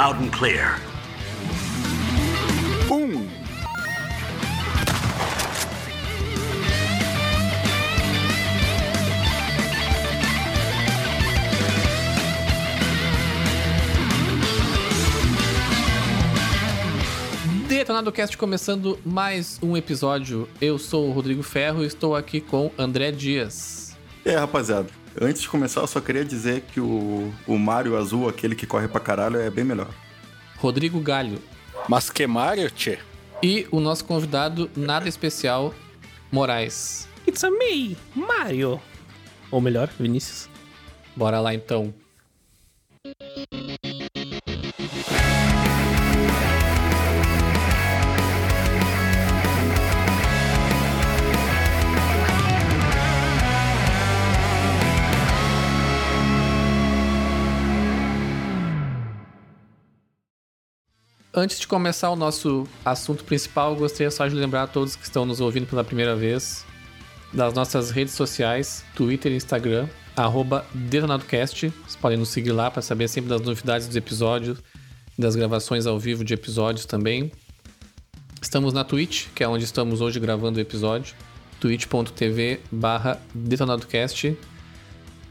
[0.00, 0.78] Loud and clear.
[2.86, 3.26] Boom!
[17.66, 20.48] Detonado Cast começando mais um episódio.
[20.60, 23.96] Eu sou o Rodrigo Ferro e estou aqui com André Dias.
[24.24, 24.90] E aí, rapaziada,
[25.20, 28.88] antes de começar, eu só queria dizer que o, o Mario azul, aquele que corre
[28.88, 29.88] pra caralho, é bem melhor.
[30.56, 31.38] Rodrigo Galho.
[31.88, 32.98] Mas que Mario, tchê?
[33.42, 35.74] E o nosso convidado nada especial,
[36.30, 37.08] Moraes.
[37.26, 38.80] It's a me, Mario.
[39.50, 40.48] Ou melhor, Vinícius.
[41.16, 41.94] Bora lá então.
[61.32, 65.26] Antes de começar o nosso assunto principal, gostaria só de lembrar a todos que estão
[65.26, 66.64] nos ouvindo pela primeira vez
[67.32, 71.68] das nossas redes sociais, Twitter e Instagram, arroba DetonadoCast.
[71.68, 74.58] Vocês podem nos seguir lá para saber sempre das novidades dos episódios,
[75.18, 77.30] das gravações ao vivo de episódios também.
[78.40, 81.14] Estamos na Twitch, que é onde estamos hoje gravando o episódio,
[81.60, 84.34] twitch.tv barra DetonadoCast.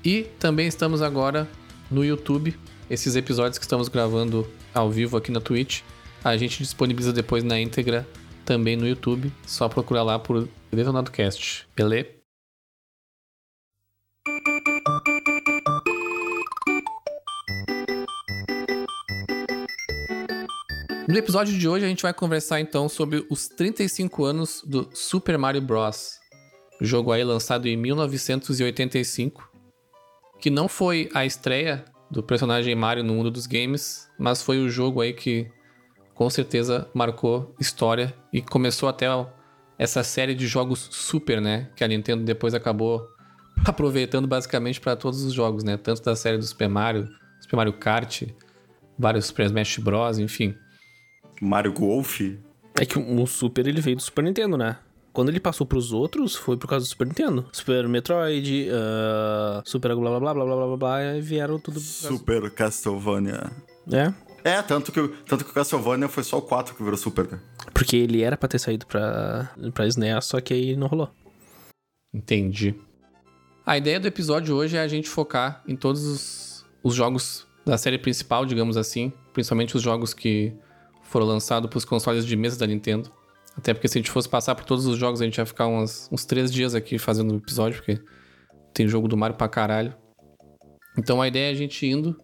[0.05, 1.47] E também estamos agora
[1.89, 2.55] no YouTube,
[2.89, 5.81] esses episódios que estamos gravando ao vivo aqui na Twitch,
[6.23, 8.07] a gente disponibiliza depois na íntegra
[8.45, 9.31] também no YouTube.
[9.45, 12.17] Só procurar lá por Detonado Cast, beleza?
[21.07, 25.37] No episódio de hoje a gente vai conversar então sobre os 35 anos do Super
[25.37, 26.19] Mario Bros.
[26.81, 29.49] Jogo aí lançado em 1985,
[30.39, 34.69] que não foi a estreia do personagem Mario no mundo dos games, mas foi o
[34.69, 35.49] jogo aí que
[36.13, 39.07] com certeza marcou história e começou até
[39.77, 43.07] essa série de jogos super, né, que a Nintendo depois acabou
[43.65, 47.07] aproveitando basicamente para todos os jogos, né, tanto da série do Super Mario,
[47.39, 48.23] Super Mario Kart,
[48.97, 50.55] vários Super Smash Bros, enfim.
[51.41, 52.21] Mario Golf?
[52.79, 54.77] É que o Super ele veio do Super Nintendo, né?
[55.17, 57.43] Quando ele passou pros outros, foi por causa do Super Nintendo.
[57.51, 61.79] Super Metroid, uh, Super blá blá blá blá blá blá blá, blá e vieram tudo.
[61.79, 63.51] Super Castlevania.
[63.91, 64.13] É.
[64.47, 67.39] É, tanto que, tanto que o Castlevania foi só o 4 que virou Super, né?
[67.73, 71.09] Porque ele era pra ter saído pra, pra SNES, só que aí não rolou.
[72.13, 72.75] Entendi.
[73.65, 77.75] A ideia do episódio hoje é a gente focar em todos os, os jogos da
[77.75, 79.11] série principal, digamos assim.
[79.33, 80.53] Principalmente os jogos que
[81.01, 83.16] foram lançados para os consoles de mesa da Nintendo.
[83.57, 85.67] Até porque se a gente fosse passar por todos os jogos, a gente ia ficar
[85.67, 87.99] uns, uns três dias aqui fazendo o episódio, porque
[88.73, 89.95] tem jogo do Mario pra caralho.
[90.97, 92.15] Então a ideia é a gente indo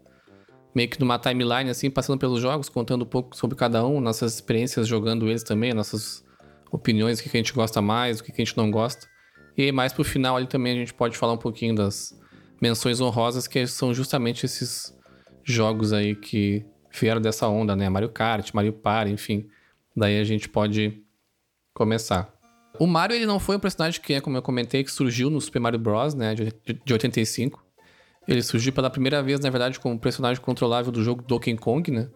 [0.74, 4.36] meio que numa timeline, assim, passando pelos jogos, contando um pouco sobre cada um, nossas
[4.36, 6.24] experiências jogando eles também, nossas
[6.72, 9.08] opiniões, o que a gente gosta mais, o que a gente não gosta.
[9.56, 12.20] E mais pro final ali também a gente pode falar um pouquinho das
[12.60, 14.98] menções honrosas, que são justamente esses
[15.44, 17.88] jogos aí que vieram dessa onda, né?
[17.90, 19.48] Mario Kart, Mario Party, enfim.
[19.96, 21.04] Daí a gente pode
[21.74, 22.34] começar.
[22.80, 25.60] O Mario, ele não foi um personagem que, como eu comentei, que surgiu no Super
[25.60, 26.54] Mario Bros., né, de,
[26.84, 27.64] de 85.
[28.28, 32.10] Ele surgiu pela primeira vez, na verdade, como personagem controlável do jogo Donkey Kong, né,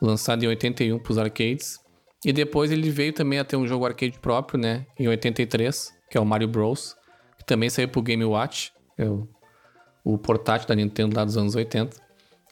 [0.00, 1.78] lançado em 81 para os arcades.
[2.24, 6.18] E depois ele veio também a ter um jogo arcade próprio, né, em 83, que
[6.18, 6.94] é o Mario Bros.,
[7.38, 9.26] que também saiu pro Game Watch, é o,
[10.04, 11.96] o portátil da Nintendo lá dos anos 80.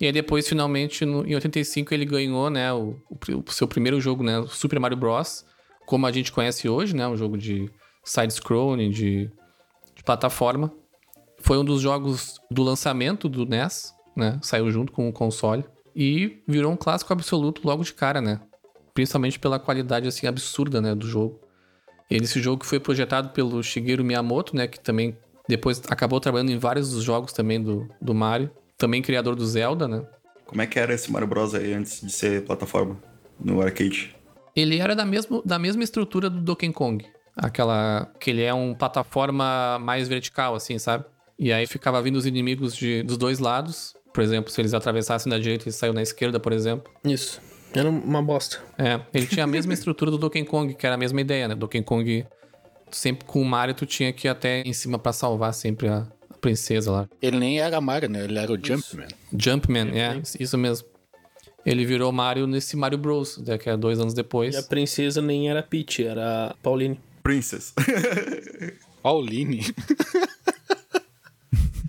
[0.01, 4.23] E aí depois, finalmente, no, em 85, ele ganhou, né, o, o, seu primeiro jogo,
[4.23, 5.45] né, o Super Mario Bros.,
[5.91, 7.69] como a gente conhece hoje, né, um jogo de
[8.05, 9.29] side-scrolling, de,
[9.93, 10.73] de plataforma.
[11.41, 15.65] Foi um dos jogos do lançamento do NES, né, saiu junto com o console.
[15.97, 18.41] E virou um clássico absoluto logo de cara, né?
[18.95, 21.41] Principalmente pela qualidade, assim, absurda, né, do jogo.
[22.09, 26.93] Esse jogo foi projetado pelo Shigeru Miyamoto, né, que também depois acabou trabalhando em vários
[26.93, 28.49] dos jogos também do, do Mario.
[28.79, 30.07] Também criador do Zelda, né?
[30.47, 32.97] Como é que era esse Mario Bros aí antes de ser plataforma
[33.41, 34.20] no arcade?
[34.55, 37.05] Ele era da, mesmo, da mesma estrutura do Donkey Kong.
[37.37, 38.13] Aquela.
[38.19, 41.05] que ele é um plataforma mais vertical, assim, sabe?
[41.39, 43.95] E aí ficava vindo os inimigos de, dos dois lados.
[44.13, 46.93] Por exemplo, se eles atravessassem da direita e saiu na esquerda, por exemplo.
[47.05, 47.41] Isso.
[47.73, 48.59] Era uma bosta.
[48.77, 51.55] É, ele tinha a mesma estrutura do Donkey Kong, que era a mesma ideia, né?
[51.55, 52.27] Donkey Kong,
[52.91, 56.07] sempre com o Mario, tu tinha que ir até em cima para salvar sempre a,
[56.29, 57.09] a, princesa lá.
[57.23, 58.25] Ele nem era Mario, né?
[58.25, 59.09] Ele era o Jumpman.
[59.33, 60.89] Jumpman, é, isso mesmo.
[61.65, 64.55] Ele virou Mario nesse Mario Bros, né, que é dois anos depois.
[64.55, 66.99] E a princesa nem era Peach, era Pauline.
[67.23, 67.75] Princess.
[69.03, 69.63] Pauline.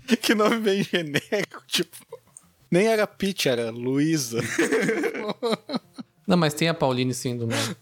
[0.20, 1.96] que nome bem genérico, tipo.
[2.70, 4.40] Nem era Peach, era Luísa.
[6.26, 7.76] Não, mas tem a Pauline sim do Mario.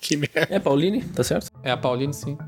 [0.00, 0.48] que merda.
[0.50, 1.50] É Pauline, tá certo?
[1.62, 2.38] É a Pauline sim.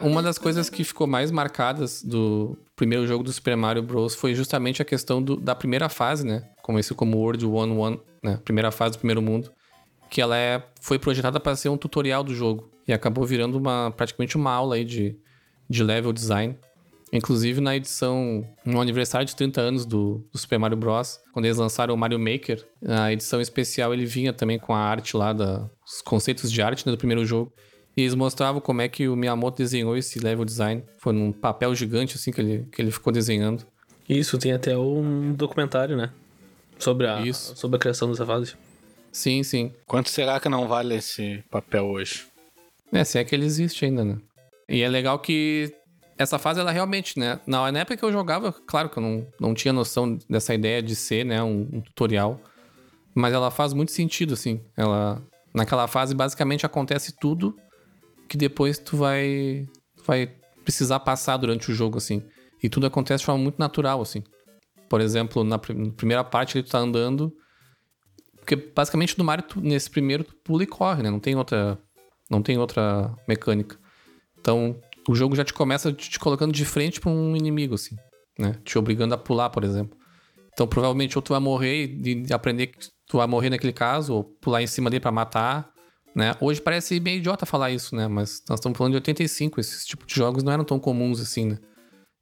[0.00, 4.14] Uma das coisas que ficou mais marcadas do primeiro jogo do Super Mario Bros.
[4.14, 6.48] foi justamente a questão do- da primeira fase, né?
[6.62, 8.38] Conhecido como World 1-1, né?
[8.44, 9.50] Primeira fase do primeiro mundo.
[10.08, 12.70] Que ela é, foi projetada para ser um tutorial do jogo.
[12.88, 15.16] E acabou virando uma, praticamente uma aula aí de,
[15.68, 16.56] de level design.
[17.12, 21.56] Inclusive na edição, no aniversário de 30 anos do, do Super Mario Bros., quando eles
[21.58, 25.68] lançaram o Mario Maker, a edição especial ele vinha também com a arte lá, da,
[25.84, 27.52] os conceitos de arte né, do primeiro jogo.
[27.96, 30.82] E eles mostravam como é que o Miyamoto desenhou esse level design.
[30.98, 33.66] Foi num papel gigante assim que ele, que ele ficou desenhando.
[34.08, 36.10] Isso, tem até um documentário, né?
[36.78, 37.54] Sobre a, Isso.
[37.56, 38.54] sobre a criação dessa fase.
[39.12, 39.72] Sim, sim.
[39.86, 42.26] Quanto será que não vale esse papel hoje?
[42.92, 44.18] É, se é que ele existe ainda, né?
[44.68, 45.72] E é legal que
[46.16, 47.40] essa fase, ela realmente, né?
[47.46, 50.94] Na, época que eu jogava, claro que eu não, não tinha noção dessa ideia de
[50.94, 52.40] ser, né, um, um tutorial.
[53.14, 54.60] Mas ela faz muito sentido, assim.
[54.76, 55.22] Ela.
[55.52, 57.56] Naquela fase, basicamente, acontece tudo
[58.30, 59.66] que depois tu vai.
[60.06, 60.30] vai
[60.64, 62.22] precisar passar durante o jogo, assim.
[62.62, 64.22] E tudo acontece de forma muito natural, assim.
[64.88, 67.32] Por exemplo, na, pri- na primeira parte ele tá andando.
[68.36, 71.10] Porque basicamente no Mario, tu- nesse primeiro, tu pula e corre, né?
[71.10, 71.76] Não tem outra.
[72.30, 73.76] Não tem outra mecânica.
[74.38, 77.96] Então, o jogo já te começa te, colocando de frente pra um inimigo, assim,
[78.38, 78.54] né?
[78.64, 79.98] Te obrigando a pular, por exemplo.
[80.52, 82.78] Então, provavelmente, ou tu vai morrer e aprender que
[83.08, 85.72] tu vai morrer naquele caso, ou pular em cima dele pra matar,
[86.14, 86.34] né?
[86.40, 88.08] Hoje parece meio idiota falar isso, né?
[88.08, 91.46] Mas nós estamos falando de 85, esses tipos de jogos não eram tão comuns assim,
[91.46, 91.58] né?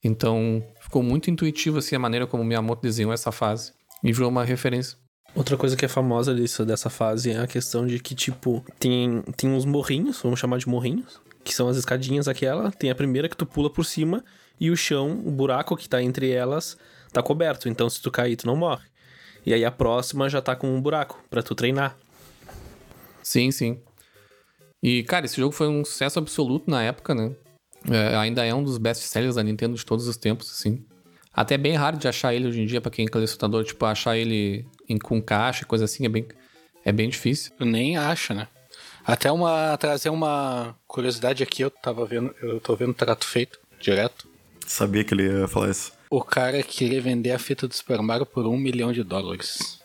[0.02, 3.72] Então, ficou muito intuitivo, assim, a maneira como o Miyamoto desenhou essa fase.
[4.02, 4.96] E virou uma referência.
[5.34, 9.22] Outra coisa que é famosa disso, dessa fase é a questão de que, tipo, tem,
[9.36, 12.70] tem uns morrinhos, vamos chamar de morrinhos, que são as escadinhas aquela.
[12.70, 14.24] Tem a primeira que tu pula por cima
[14.60, 16.76] e o chão, o buraco que tá entre elas,
[17.12, 17.68] tá coberto.
[17.68, 18.86] Então, se tu cair, tu não morre.
[19.44, 21.96] E aí a próxima já tá com um buraco pra tu treinar.
[23.28, 23.78] Sim, sim.
[24.82, 27.36] E, cara, esse jogo foi um sucesso absoluto na época, né?
[27.90, 30.82] É, ainda é um dos best-sellers da Nintendo de todos os tempos, assim.
[31.30, 33.84] Até é bem raro de achar ele hoje em dia, pra quem é colecionador, tipo,
[33.84, 36.26] achar ele em, com caixa e coisa assim, é bem,
[36.82, 37.52] é bem difícil.
[37.60, 38.48] Eu nem acho, né?
[39.04, 44.26] Até uma trazer uma curiosidade aqui, eu tava vendo, eu tô vendo trato feito direto.
[44.66, 45.92] Sabia que ele ia falar isso.
[46.08, 49.82] O cara queria vender a fita do Super Mario por um milhão de dólares.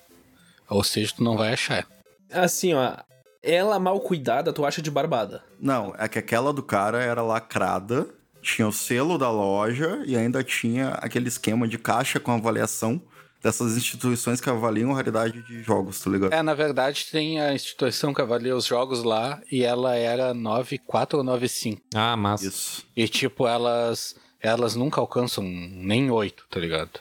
[0.69, 1.85] Ou seja, tu não vai achar.
[2.31, 2.95] Assim, ó,
[3.43, 5.43] ela mal cuidada, tu acha de barbada.
[5.59, 8.07] Não, é que aquela do cara era lacrada,
[8.41, 13.01] tinha o selo da loja e ainda tinha aquele esquema de caixa com avaliação
[13.41, 16.33] dessas instituições que avaliam a raridade de jogos, tá ligado?
[16.33, 21.15] É, na verdade, tem a instituição que avalia os jogos lá e ela era 9,4
[21.15, 21.81] ou 9,5.
[21.93, 22.47] Ah, massa.
[22.47, 22.87] Isso.
[22.95, 26.99] E tipo, elas elas nunca alcançam nem 8, tá ligado?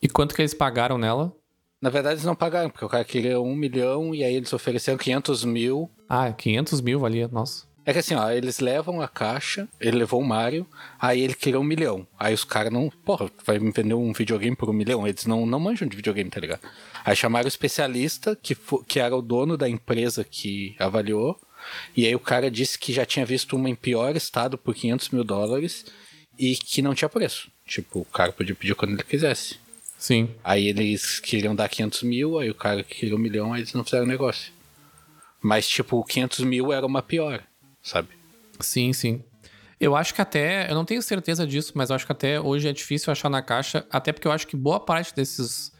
[0.00, 1.32] E quanto que eles pagaram nela?
[1.80, 4.98] Na verdade, eles não pagaram, porque o cara queria um milhão e aí eles ofereceram
[4.98, 5.90] 500 mil.
[6.08, 7.68] Ah, 500 mil valia, nossa.
[7.86, 10.66] É que assim, ó, eles levam a caixa, ele levou o Mario,
[11.00, 12.06] aí ele queria um milhão.
[12.18, 12.90] Aí os caras não.
[12.90, 15.08] Porra, vai me vender um videogame por um milhão?
[15.08, 16.60] Eles não, não manjam de videogame, tá ligado?
[17.02, 18.54] Aí chamaram o especialista, que,
[18.86, 21.40] que era o dono da empresa que avaliou,
[21.96, 25.08] e aí o cara disse que já tinha visto uma em pior estado por 500
[25.10, 25.86] mil dólares
[26.38, 27.50] e que não tinha preço.
[27.66, 29.58] Tipo, o cara podia pedir quando ele quisesse.
[29.98, 30.30] Sim.
[30.44, 33.72] Aí eles queriam dar 500 mil, aí o cara que queria um milhão, aí eles
[33.74, 34.52] não fizeram negócio.
[35.42, 37.42] Mas, tipo, 500 mil era uma pior,
[37.82, 38.08] sabe?
[38.60, 39.22] Sim, sim.
[39.80, 42.68] Eu acho que até, eu não tenho certeza disso, mas eu acho que até hoje
[42.68, 45.72] é difícil achar na caixa, até porque eu acho que boa parte desses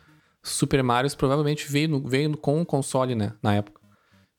[0.43, 3.81] Super Marios provavelmente veio, no- veio com o console, né, na época.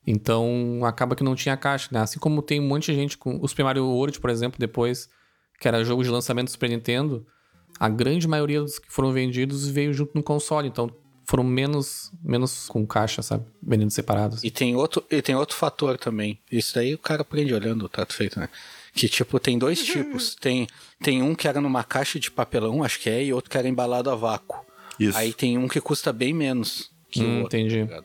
[0.07, 2.00] Então, acaba que não tinha caixa, né?
[2.00, 5.09] Assim como tem um monte de gente com o Super Mario World, por exemplo, depois,
[5.59, 7.25] que era jogo de lançamento do Super Nintendo,
[7.79, 10.91] a grande maioria dos que foram vendidos veio junto no console, então
[11.25, 13.45] foram menos, menos com caixa, sabe?
[13.62, 14.43] Vendidos separados.
[14.43, 16.39] E tem outro, e tem outro fator também.
[16.51, 18.50] Isso daí o cara aprende olhando o trato feito, né?
[18.93, 20.33] Que, tipo, tem dois tipos.
[20.36, 20.67] Tem,
[21.01, 23.67] tem um que era numa caixa de papelão, acho que é, e outro que era
[23.69, 24.65] embalado a vácuo.
[25.00, 25.17] Isso.
[25.17, 27.57] Aí tem um que custa bem menos que Hum, o outro.
[27.59, 27.86] entendi.
[27.88, 28.03] tá?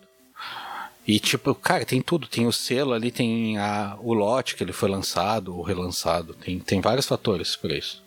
[1.07, 2.27] E, tipo, cara, tem tudo.
[2.27, 6.35] Tem o selo ali, tem a, o lote que ele foi lançado ou relançado.
[6.35, 8.03] Tem, tem vários fatores por isso.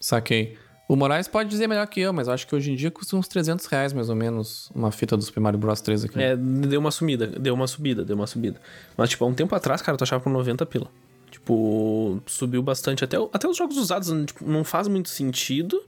[0.00, 0.58] Saquei.
[0.86, 3.16] O Moraes pode dizer melhor que eu, mas eu acho que hoje em dia custa
[3.16, 6.22] uns 300 reais, mais ou menos, uma fita do Super Mario Bros 3 aqui.
[6.22, 8.60] É, deu uma sumida, deu uma subida, deu uma subida.
[8.96, 10.88] Mas, tipo, há um tempo atrás, cara, tu achava por 90 pila.
[11.30, 13.02] Tipo, subiu bastante.
[13.02, 15.82] Até, até os jogos usados tipo, não faz muito sentido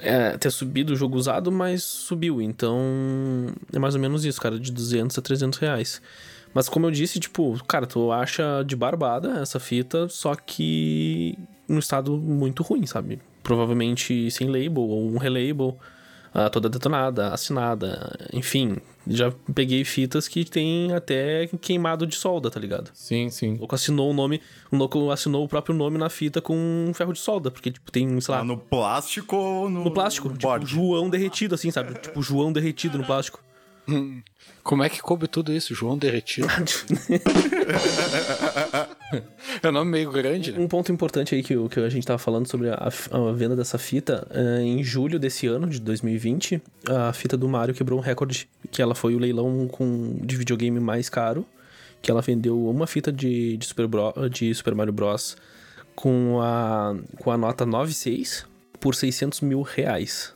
[0.00, 2.40] é, ter subido o jogo usado, mas subiu.
[2.40, 2.80] Então,
[3.72, 6.00] é mais ou menos isso, cara, de 200 a 300 reais.
[6.54, 11.38] Mas como eu disse, tipo, cara, tu acha de barbada essa fita, só que
[11.68, 13.20] num estado muito ruim, sabe?
[13.48, 15.78] Provavelmente sem label ou um relabel,
[16.34, 18.76] uh, toda detonada, assinada, enfim.
[19.06, 22.90] Já peguei fitas que tem até queimado de solda, tá ligado?
[22.92, 23.54] Sim, sim.
[23.54, 26.92] O louco assinou o nome, o louco assinou o próprio nome na fita com um
[26.92, 28.40] ferro de solda, porque, tipo, tem, sei lá.
[28.40, 29.84] Ah, no plástico ou no.
[29.84, 30.66] No plástico, no tipo, board?
[30.66, 31.94] João derretido, assim, sabe?
[31.94, 33.42] Tipo, João derretido no plástico.
[34.62, 35.74] Como é que coube tudo isso?
[35.74, 36.48] João derretido.
[39.62, 40.58] é um nome meio grande, né?
[40.58, 43.56] Um ponto importante aí que, o- que a gente tava falando sobre a, a venda
[43.56, 48.02] dessa fita, é, em julho desse ano, de 2020, a fita do Mario quebrou um
[48.02, 51.46] recorde, que ela foi o leilão com, de videogame mais caro,
[52.02, 55.36] que ela vendeu uma fita de, de, Super, Bro- de Super Mario Bros.
[55.94, 58.46] com a, com a nota 96
[58.78, 60.32] por 600 mil reais.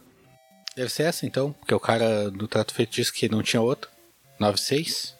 [0.74, 3.90] Deve ser essa então, porque o cara do trato feito disse que não tinha outro.
[4.42, 5.16] 96?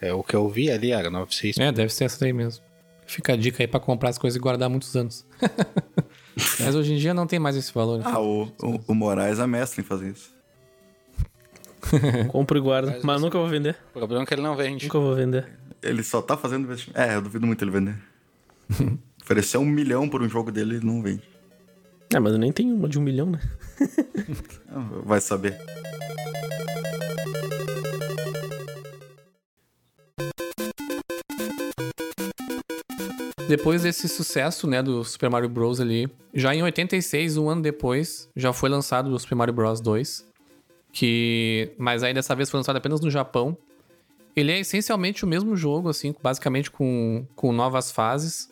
[0.00, 1.58] É o que eu vi ali, era 96.
[1.58, 2.62] É, deve ser essa daí mesmo.
[3.06, 5.24] Fica a dica aí pra comprar as coisas e guardar muitos anos.
[6.58, 7.98] Mas hoje em dia não tem mais esse valor.
[7.98, 8.04] né?
[8.06, 10.32] Ah, o, o, o Moraes é mestre em fazer isso.
[12.28, 13.76] Compro e guardo, mas nunca vou vender.
[13.90, 14.84] O problema é que ele não vende.
[14.86, 15.48] Nunca vou vender.
[15.82, 16.98] Ele só tá fazendo investimento.
[16.98, 17.98] É, eu duvido muito ele vender.
[19.20, 21.22] Oferecer um milhão por um jogo dele, ele não vende.
[22.14, 23.40] É, mas eu nem tenho uma de um milhão, né?
[25.04, 25.58] Vai saber.
[33.52, 35.78] Depois desse sucesso, né, do Super Mario Bros.
[35.78, 39.78] ali, já em 86, um ano depois, já foi lançado o Super Mario Bros.
[39.78, 40.26] 2,
[40.90, 41.70] que...
[41.76, 43.54] Mas aí dessa vez foi lançado apenas no Japão.
[44.34, 48.50] Ele é essencialmente o mesmo jogo, assim, basicamente com, com novas fases.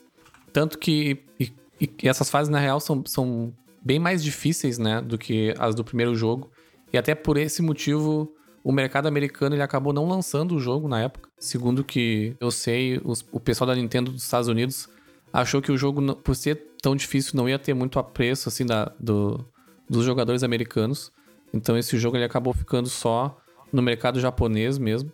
[0.53, 1.25] Tanto que...
[1.41, 5.75] E, e essas fases, na real, são, são bem mais difíceis, né, do que as
[5.75, 6.51] do primeiro jogo.
[6.93, 8.31] E até por esse motivo,
[8.63, 11.29] o mercado americano ele acabou não lançando o jogo na época.
[11.39, 14.89] Segundo que eu sei, os- o pessoal da Nintendo dos Estados Unidos
[15.33, 18.93] achou que o jogo, por ser tão difícil, não ia ter muito apreço assim da,
[18.99, 19.45] do,
[19.89, 21.11] dos jogadores americanos.
[21.53, 23.37] Então esse jogo ele acabou ficando só
[23.73, 25.11] no mercado japonês mesmo.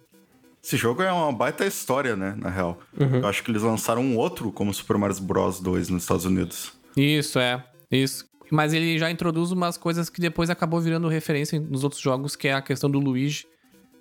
[0.62, 2.78] Esse jogo é uma baita história, né, na real.
[2.98, 6.72] Eu acho que eles lançaram um outro como Super Mario Bros 2 nos Estados Unidos.
[6.96, 7.64] Isso, é.
[7.90, 8.24] Isso.
[8.50, 12.48] Mas ele já introduz umas coisas que depois acabou virando referência nos outros jogos, que
[12.48, 13.46] é a questão do Luigi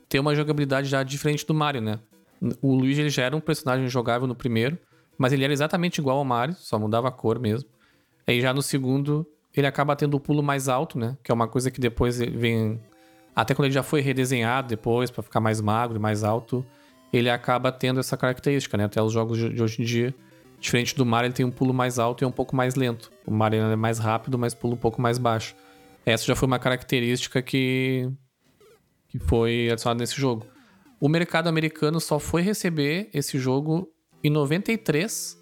[0.08, 2.00] ter uma jogabilidade já diferente do Mario, né?
[2.62, 4.78] O Luigi ele já era um personagem jogável no primeiro,
[5.18, 7.70] mas ele era exatamente igual ao Mario, só mudava a cor mesmo.
[8.28, 11.18] Aí já no segundo, ele acaba tendo o pulo mais alto, né?
[11.24, 12.80] Que é uma coisa que depois ele vem.
[13.36, 16.66] Até quando ele já foi redesenhado depois, pra ficar mais magro e mais alto,
[17.12, 18.86] ele acaba tendo essa característica, né?
[18.86, 20.14] Até os jogos de hoje em dia.
[20.66, 23.12] Diferente do Mario, ele tem um pulo mais alto e é um pouco mais lento.
[23.24, 25.56] O Mario é mais rápido, mas pula um pouco mais baixo.
[26.04, 28.10] Essa já foi uma característica que,
[29.08, 30.48] que foi adicionada nesse jogo.
[31.00, 33.88] O mercado americano só foi receber esse jogo
[34.24, 35.40] em 93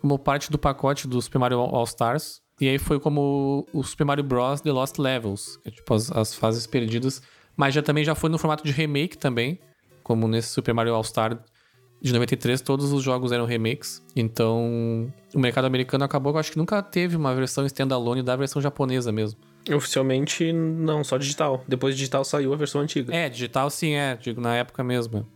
[0.00, 2.42] como parte do pacote do Super Mario All Stars.
[2.60, 4.60] E aí foi como o Super Mario Bros.
[4.60, 7.22] The Lost Levels, é tipo as, as fases perdidas.
[7.56, 9.60] Mas já também já foi no formato de remake também,
[10.02, 11.44] como nesse Super Mario All Star
[12.04, 14.04] de 93, todos os jogos eram remakes.
[14.14, 18.60] Então, o mercado americano acabou, eu acho que nunca teve uma versão standalone da versão
[18.60, 19.40] japonesa mesmo.
[19.74, 21.64] Oficialmente, não, só digital.
[21.66, 23.14] Depois digital saiu a versão antiga.
[23.14, 25.26] É, digital sim é, digo, na época mesmo.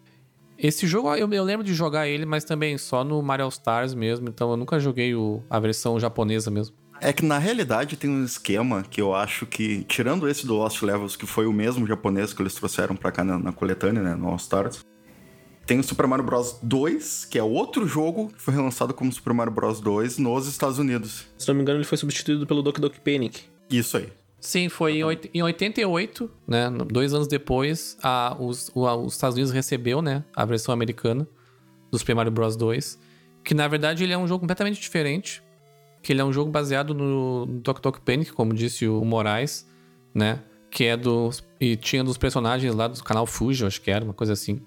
[0.59, 3.95] Esse jogo eu, eu lembro de jogar ele, mas também só no Mario All Stars
[3.95, 6.77] mesmo, então eu nunca joguei o- a versão japonesa mesmo.
[7.01, 10.83] É que na realidade tem um esquema que eu acho que, tirando esse do Lost
[10.83, 14.15] Levels, que foi o mesmo japonês que eles trouxeram pra cá na, na coletânea, né,
[14.17, 14.81] no All Stars,
[15.69, 19.33] tem o Super Mario Bros 2, que é outro jogo que foi relançado como Super
[19.35, 21.27] Mario Bros 2 nos Estados Unidos.
[21.37, 23.43] Se não me engano, ele foi substituído pelo Doki Doki Panic.
[23.71, 24.09] Isso aí.
[24.41, 26.71] Sim, foi em, oit- em 88, né?
[26.91, 30.25] Dois anos depois, a, os, o- a- os Estados Unidos recebeu, né?
[30.35, 31.29] A versão americana
[31.91, 32.99] do Super Mario Bros 2.
[33.45, 35.43] Que na verdade ele é um jogo completamente diferente.
[36.03, 39.67] Que ele é um jogo baseado no, no Tok Tok Panic, como disse o Moraes,
[40.15, 40.41] né?
[40.71, 41.43] Que é dos.
[41.61, 44.63] E tinha dos personagens lá do canal Fuji, eu acho que era, uma coisa assim.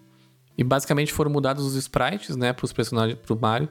[0.57, 3.69] E basicamente foram mudados os sprites, né, pros personagens, pro Mario.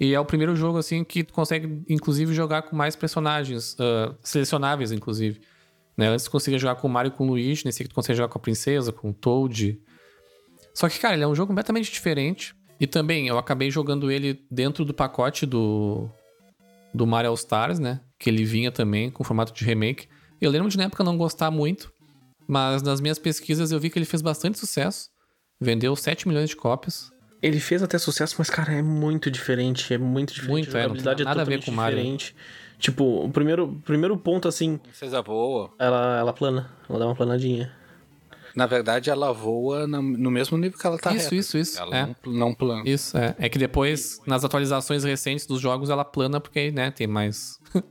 [0.00, 4.14] E é o primeiro jogo, assim, que tu consegue, inclusive, jogar com mais personagens, ah,
[4.22, 5.40] selecionáveis, inclusive.
[5.96, 6.08] Né?
[6.08, 8.16] Antes tu conseguia jogar com o Mario e com o Luigi, nesse aqui tu consegue
[8.16, 9.78] jogar com a Princesa, com o Toad.
[10.74, 12.54] Só que, cara, ele é um jogo completamente diferente.
[12.80, 16.08] E também, eu acabei jogando ele dentro do pacote do,
[16.92, 18.00] do Mario All Stars, né?
[18.22, 20.06] que ele vinha também com formato de remake.
[20.40, 21.92] Eu lembro de na época não gostar muito,
[22.46, 25.10] mas nas minhas pesquisas eu vi que ele fez bastante sucesso.
[25.62, 27.10] Vendeu 7 milhões de cópias.
[27.40, 29.92] Ele fez até sucesso, mas, cara, é muito diferente.
[29.94, 30.52] É muito diferente.
[30.52, 31.96] Muito, é, a não tem jogabilidade nada a ver totalmente com o Mario.
[31.98, 32.36] diferente.
[32.78, 35.70] Tipo, o primeiro, primeiro ponto, assim, Princesa voa.
[35.78, 36.70] ela, ela plana.
[36.88, 37.72] Ela dá uma planadinha.
[38.54, 41.34] Na verdade, ela voa no, no mesmo nível que ela tá Isso, reta.
[41.36, 42.06] isso, isso, Ela é.
[42.26, 42.82] não, não plana.
[42.88, 43.34] Isso, é.
[43.38, 47.58] É que depois, nas atualizações recentes dos jogos, ela plana porque, né, tem mais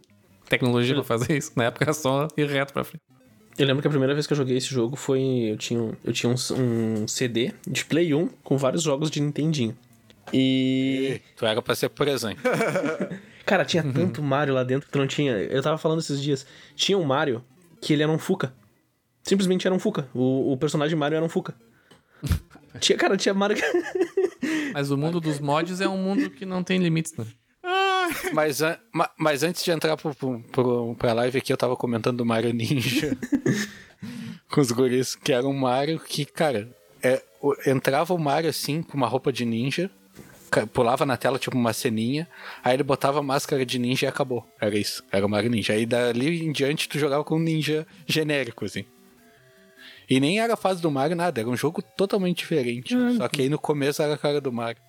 [0.48, 1.52] tecnologia pra fazer isso.
[1.56, 3.02] Na época era só ir reto pra frente.
[3.62, 5.22] Eu lembro que a primeira vez que eu joguei esse jogo foi.
[5.52, 6.36] Eu tinha, um- eu tinha um,
[7.04, 9.78] um CD de Play 1 com vários jogos de Nintendinho.
[10.34, 11.22] E.
[11.36, 12.40] Tu era pra ser presente.
[13.46, 15.34] Cara, tinha tanto Mario lá dentro que tu não tinha.
[15.34, 16.46] Eu tava falando esses dias.
[16.76, 17.44] Tinha um Mario
[17.82, 18.54] que ele era um Fuca.
[19.24, 20.08] Simplesmente era um Fuca.
[20.14, 21.54] O, o personagem Mario era um Fuca.
[22.80, 23.58] tinha, cara, tinha Mario.
[23.58, 27.26] que- Mas o mundo dos mods é um mundo que não tem limites, né?
[28.34, 28.60] Mas,
[28.94, 32.26] ma- mas antes de entrar pro, pro, pro, pra live aqui, eu tava comentando do
[32.26, 33.18] Mario Ninja
[34.50, 36.70] com os guris, que era um Mario que, cara,
[37.04, 37.22] é,
[37.68, 39.90] entrava o Mario assim, com uma roupa de ninja,
[40.74, 42.28] pulava na tela tipo uma ceninha,
[42.64, 44.46] aí ele botava a máscara de ninja e acabou.
[44.60, 45.74] Era isso, era o Mario Ninja.
[45.74, 48.84] Aí dali em diante tu jogava com um ninja genérico, assim.
[50.10, 52.94] E nem era a fase do Mario, nada, era um jogo totalmente diferente.
[53.16, 54.82] Só que aí no começo era a cara do Mario.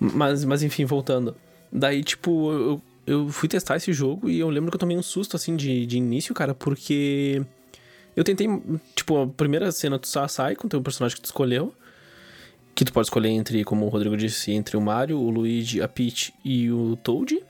[0.00, 1.36] Mas, mas enfim, voltando.
[1.72, 5.02] Daí, tipo, eu, eu fui testar esse jogo e eu lembro que eu tomei um
[5.02, 7.42] susto, assim, de, de início, cara, porque
[8.14, 8.46] eu tentei,
[8.94, 11.74] tipo, a primeira cena tu só sai com o teu personagem que tu escolheu,
[12.74, 15.88] que tu pode escolher entre, como o Rodrigo disse, entre o Mario, o Luigi, a
[15.88, 17.42] Peach e o Toad.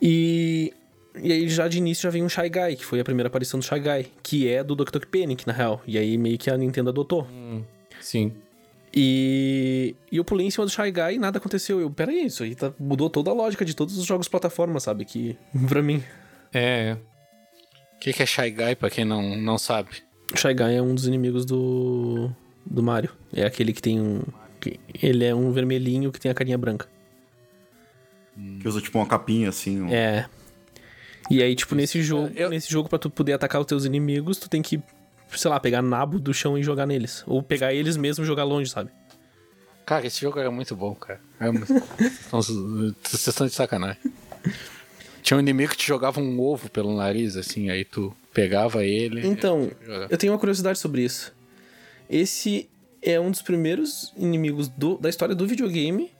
[0.00, 0.72] E,
[1.20, 3.58] e aí já de início já vem um Shy Guy, que foi a primeira aparição
[3.58, 5.06] do Shy Guy, que é do Dr.
[5.10, 5.82] Panic, na real.
[5.86, 7.26] E aí meio que a Nintendo adotou.
[8.00, 8.32] Sim.
[8.98, 11.78] E, e eu pulei em cima do Shy Guy e nada aconteceu.
[11.78, 15.04] Eu, peraí, isso aí tá- mudou toda a lógica de todos os jogos plataforma, sabe?
[15.04, 15.36] Que,
[15.68, 16.02] pra mim,
[16.52, 16.96] É,
[17.94, 19.90] O que, que é Shy Guy, pra quem não, não sabe?
[20.34, 22.30] Shy Guy é um dos inimigos do,
[22.64, 23.10] do Mario.
[23.34, 24.22] É aquele que tem um...
[24.58, 26.88] que- ele é um vermelhinho que tem a carinha branca.
[28.60, 29.82] Que usa tipo uma capinha assim.
[29.82, 30.26] um- É.
[31.30, 34.38] E aí, tipo, nesse jogo, eu- nesse jogo, pra tu poder atacar os teus inimigos,
[34.38, 34.80] tu tem que,
[35.34, 37.22] sei lá, pegar nabo do chão e jogar neles.
[37.26, 38.90] Ou pegar eles mesmo e jogar longe, sabe?
[39.84, 41.20] Cara, esse jogo era muito bom, cara.
[41.38, 41.80] Era muito bom.
[42.42, 44.00] Vocês estão de sacanagem.
[45.22, 49.26] Tinha um inimigo que te jogava um ovo pelo nariz, assim, aí tu pegava ele.
[49.26, 49.70] Então,
[50.10, 51.32] eu tenho uma curiosidade sobre isso.
[52.08, 52.68] Esse
[53.02, 56.10] é um dos primeiros inimigos do- da história do videogame.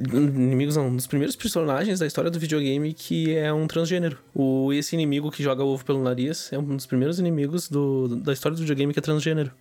[0.00, 4.18] Inimigos não, um dos primeiros personagens da história do videogame que é um transgênero.
[4.34, 8.32] O, esse inimigo que joga ovo pelo nariz é um dos primeiros inimigos do, da
[8.32, 9.52] história do videogame que é transgênero.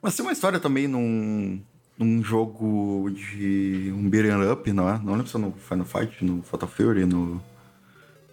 [0.00, 1.60] Mas tem uma história também num,
[1.96, 4.98] num jogo de um beat'em up, não é?
[4.98, 7.40] Não lembro se é no Final Fight, no Fatal Fury, no...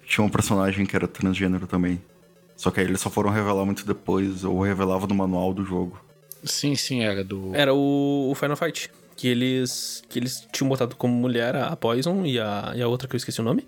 [0.05, 2.01] Tinha um personagem que era transgênero também.
[2.55, 6.03] Só que aí eles só foram revelar muito depois, ou revelava no manual do jogo.
[6.43, 7.53] Sim, sim, era do.
[7.53, 8.89] Era o, o Final Fight.
[9.19, 13.05] Que eles, que eles tinham botado como mulher a Poison e a, e a outra
[13.05, 13.67] que eu esqueci o nome.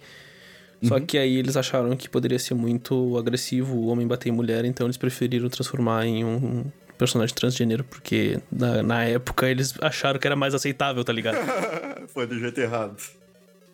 [0.81, 4.63] Só que aí eles acharam que poderia ser muito agressivo o homem bater em mulher,
[4.63, 6.63] então eles preferiram transformar em um
[6.97, 11.35] personagem transgênero, porque na, na época eles acharam que era mais aceitável, tá ligado?
[12.07, 12.95] Foi do jeito errado.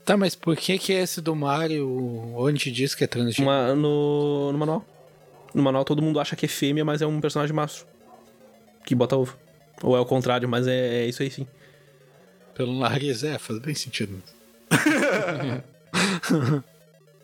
[0.04, 1.88] Tá, mas por que que esse do Mario,
[2.36, 3.44] onde diz que é transgênero?
[3.44, 4.86] Uma, no, no manual.
[5.54, 7.86] No manual todo mundo acha que é fêmea, mas é um personagem macho.
[8.84, 9.38] Que bota ovo.
[9.84, 11.46] Ou é o contrário, mas é, é isso aí sim.
[12.58, 14.22] Pelo nariz, é, faz bem sentido.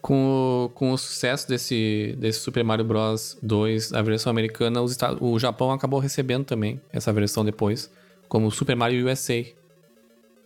[0.01, 3.37] Com o, com o sucesso desse, desse Super Mario Bros.
[3.41, 7.89] 2, a versão americana, os Estados- o Japão acabou recebendo também essa versão depois,
[8.27, 9.45] como Super Mario USA.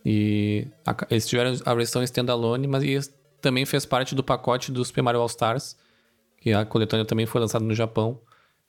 [0.06, 4.84] E a- eles tiveram a versão standalone, mas isso também fez parte do pacote do
[4.84, 5.76] Super Mario All Stars,
[6.40, 8.16] que a coletânea também foi lançada no Japão.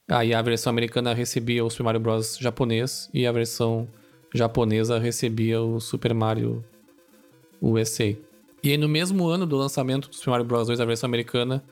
[0.08, 2.36] Aí a versão americana recebia o Super Mario Bros.
[2.40, 3.88] japonês e a versão
[4.34, 6.64] japonesa recebia o Super Mario
[7.62, 8.16] USA.
[8.62, 10.68] E aí, no mesmo ano do lançamento do Super Mario Bros.
[10.68, 11.64] 2, a versão americana,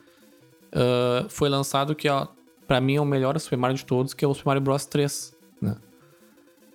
[0.72, 2.26] ah, foi lançado que, ó,
[2.66, 4.86] pra mim, é o melhor Super Mario de todos, que é o Super Mario Bros.
[4.86, 5.76] 3, né?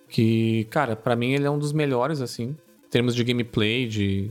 [0.08, 4.30] Que, cara, pra mim ele é um dos melhores, assim, em termos de gameplay, de...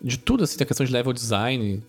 [0.00, 1.82] De tudo, assim, da questão de level design.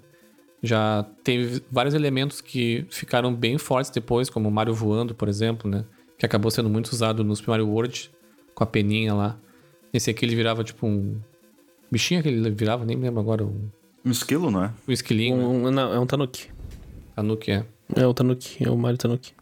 [0.64, 5.70] Já teve vários elementos que ficaram bem fortes depois, como o Mario voando, por exemplo,
[5.70, 5.86] né?
[6.18, 8.12] Que acabou sendo muito usado no Super Mario World,
[8.60, 9.38] com a peninha lá.
[9.94, 11.18] Esse aqui ele virava, tipo, um...
[11.90, 13.70] Bichinho que ele virava, nem me lembro agora, um,
[14.06, 14.72] Um esquilo, não é?
[14.88, 15.44] um esquilinho, né?
[15.44, 16.50] Um, não, é um Tanuki.
[17.16, 17.66] Tanuki, é.
[17.96, 19.34] É o Tanuki, é o Mario Tanuki.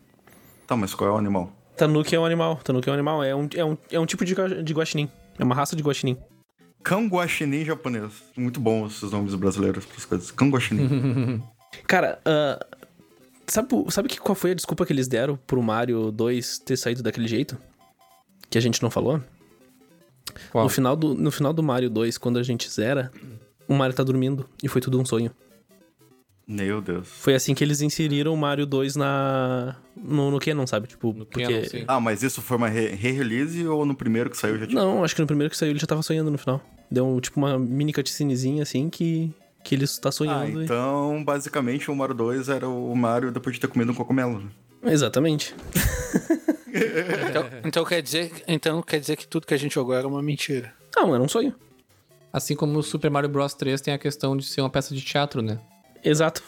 [0.67, 1.51] Tá, mas qual é o animal?
[1.75, 2.57] Tanuki é um animal.
[2.63, 3.23] Tanuki é um animal.
[3.23, 5.09] É um, é um, é um tipo de, de guaxinim.
[5.37, 6.17] É uma raça de guaxinim.
[6.83, 8.23] Kanguashini japonês.
[8.37, 10.31] Muito bom esses nomes brasileiros para as coisas.
[10.31, 11.43] Kanguashini.
[11.85, 12.65] Cara, ah,
[13.47, 17.03] sabe, sabe que, qual foi a desculpa que eles deram pro Mario 2 ter saído
[17.03, 17.57] daquele jeito?
[18.49, 19.21] Que a gente não falou?
[20.51, 20.63] Qual?
[20.65, 23.11] No final, do, no final do Mario 2, quando a gente zera,
[23.67, 25.31] o Mario tá dormindo e foi tudo um sonho.
[26.49, 27.05] Meu Deus.
[27.09, 29.75] Foi assim que eles inseriram o Mario 2 na.
[29.97, 30.87] No, no Canon, sabe?
[30.87, 31.43] Tipo, No porque.
[31.45, 31.83] Canon, sim.
[31.87, 34.81] Ah, mas isso foi uma re- re-release ou no primeiro que saiu já tinha?
[34.81, 36.61] Não, acho que no primeiro que saiu ele já tava sonhando no final.
[36.89, 39.29] Deu um, tipo uma mini cutscenezinha assim que.
[39.61, 40.61] Que ele tá Ah, sonhando.
[40.61, 44.49] e- então, basicamente, o Mario 2 era o Mario depois de ter comido um cogumelo.
[44.83, 45.55] Exatamente.
[47.29, 50.21] Então, então quer dizer, então quer dizer que tudo que a gente jogou era uma
[50.21, 50.73] mentira.
[50.95, 51.55] Não, era um sonho.
[52.31, 55.01] Assim como o Super Mario Bros 3 tem a questão de ser uma peça de
[55.01, 55.59] teatro, né?
[56.03, 56.43] Exato.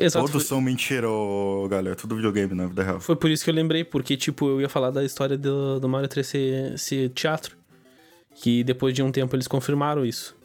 [0.00, 0.26] Exato.
[0.26, 1.96] Todos são mentira, ô, galera.
[1.96, 3.00] Tudo videogame na vida real.
[3.00, 5.88] foi por isso que eu lembrei, porque, tipo, eu ia falar da história do, do
[5.88, 7.56] Mario 3 ser, ser teatro.
[8.34, 10.36] Que depois de um tempo eles confirmaram isso.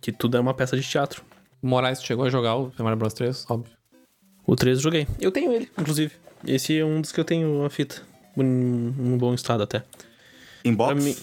[0.00, 1.24] Que tudo é uma peça de teatro.
[1.62, 3.72] O Moraes chegou a jogar o Super Mario Bros 3, óbvio.
[4.46, 5.06] O 3 eu joguei.
[5.20, 6.12] Eu tenho ele, inclusive.
[6.46, 8.02] Esse é um dos que eu tenho a fita.
[8.36, 8.42] Um,
[8.98, 9.82] um bom estado até.
[10.64, 10.92] Inbox?
[10.94, 11.16] Pra mim-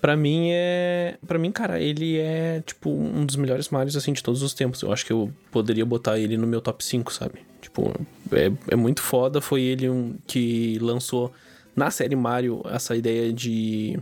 [0.00, 1.16] Pra mim é.
[1.24, 4.82] Pra mim, cara, ele é, tipo, um dos melhores Marios, assim, de todos os tempos.
[4.82, 7.38] Eu acho que eu poderia botar ele no meu top 5, sabe?
[7.60, 7.92] Tipo,
[8.32, 9.40] é, é muito foda.
[9.40, 11.32] Foi ele um que lançou
[11.76, 13.96] na série Mario essa ideia de.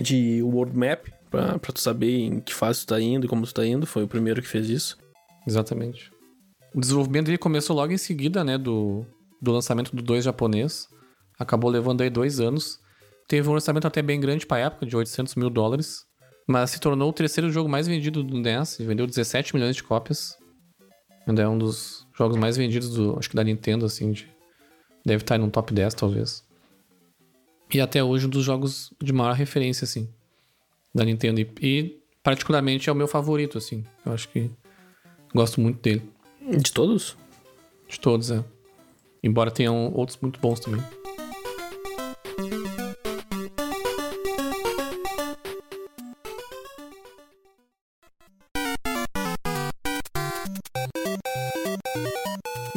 [0.00, 3.44] de world map, pra, pra tu saber em que fase tu tá indo e como
[3.46, 3.86] tu tá indo.
[3.86, 4.96] Foi o primeiro que fez isso.
[5.46, 6.10] Exatamente.
[6.74, 9.04] O desenvolvimento dele começou logo em seguida, né, do,
[9.40, 10.88] do lançamento do 2 japonês.
[11.38, 12.80] Acabou levando aí dois anos.
[13.28, 16.04] Teve um lançamento até bem grande pra época, de 800 mil dólares.
[16.46, 18.78] Mas se tornou o terceiro jogo mais vendido do NES.
[18.80, 20.36] Vendeu 17 milhões de cópias.
[21.26, 24.12] Ainda é um dos jogos mais vendidos, do, acho que da Nintendo, assim.
[24.12, 24.28] de-
[25.04, 26.42] deve estar no top 10, talvez.
[27.72, 30.08] E até hoje um dos jogos de maior referência, assim,
[30.94, 31.38] da Nintendo.
[31.40, 33.84] E, e particularmente é o meu favorito, assim.
[34.06, 34.50] Eu acho que
[35.34, 36.02] gosto muito dele.
[36.58, 37.14] De todos?
[37.86, 38.42] De todos, é.
[39.22, 40.82] Embora tenham outros muito bons também.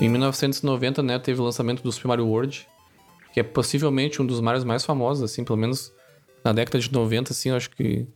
[0.01, 2.67] Em 1990, né, teve o lançamento do Super Mario World,
[3.32, 5.93] que é possivelmente um dos Marios mais famosos, assim, pelo menos
[6.43, 8.08] na década de 90, assim, eu acho que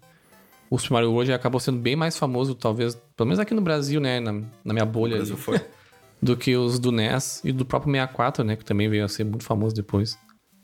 [0.68, 4.02] o Super Mario World acabou sendo bem mais famoso, talvez, pelo menos aqui no Brasil,
[4.02, 4.34] né, na,
[4.64, 5.62] na minha bolha O ali Brasil foi.
[6.22, 8.56] do que os do NES e do próprio 64, né?
[8.56, 10.18] Que também veio a ser muito famoso depois.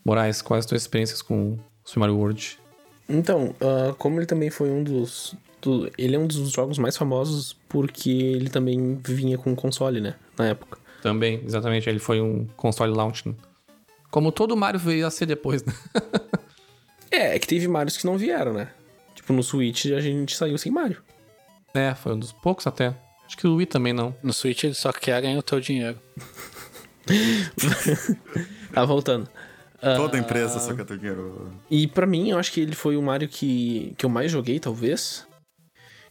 [0.06, 2.60] Moraes, quais as tuas experiências com o Super Mario World?
[3.08, 5.36] Então, ah, como ele também foi um dos.
[5.62, 10.16] do- ele é um dos jogos mais famosos porque ele também vinha com console, né?
[10.38, 10.80] Na época.
[11.02, 13.28] Também, exatamente, ele foi um console launch.
[13.28, 13.36] Né?
[14.10, 15.74] Como todo Mario veio a ser depois, né?
[17.14, 18.70] É, é que teve Marios que não vieram, né?
[19.14, 21.02] Tipo, no Switch a gente saiu sem Mario.
[21.74, 22.96] É, foi um dos poucos até.
[23.32, 24.14] Acho que o Wii também não.
[24.22, 25.98] No Switch eles só querem o teu dinheiro.
[28.74, 29.28] Tá voltando.
[29.98, 31.52] Toda empresa só quer ter dinheiro.
[31.70, 34.60] E pra mim, eu acho que ele foi o Mario que, que eu mais joguei,
[34.60, 35.28] talvez.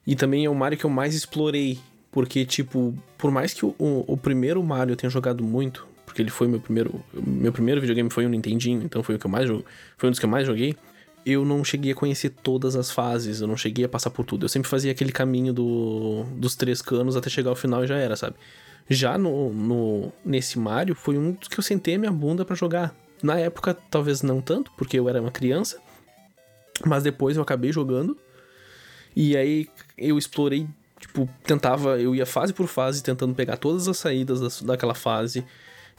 [0.06, 1.78] E também é o Mario que eu mais explorei.
[2.10, 6.20] Porque, tipo, por mais que o, o, o primeiro Mario eu tenha jogado muito, porque
[6.20, 7.02] ele foi meu primeiro.
[7.14, 9.64] Meu primeiro videogame foi um Nintendinho, então foi o que eu mais joguei.
[9.96, 10.76] Foi um dos que eu mais joguei.
[11.24, 14.44] Eu não cheguei a conhecer todas as fases, eu não cheguei a passar por tudo.
[14.44, 17.96] Eu sempre fazia aquele caminho do, dos três canos até chegar ao final e já
[17.96, 18.36] era, sabe?
[18.88, 22.56] Já no, no nesse Mario, foi um dos que eu sentei a minha bunda pra
[22.56, 22.94] jogar.
[23.22, 25.78] Na época, talvez não tanto, porque eu era uma criança.
[26.86, 28.16] Mas depois eu acabei jogando.
[29.14, 30.66] E aí eu explorei,
[30.98, 35.44] tipo, tentava, eu ia fase por fase tentando pegar todas as saídas das- daquela fase.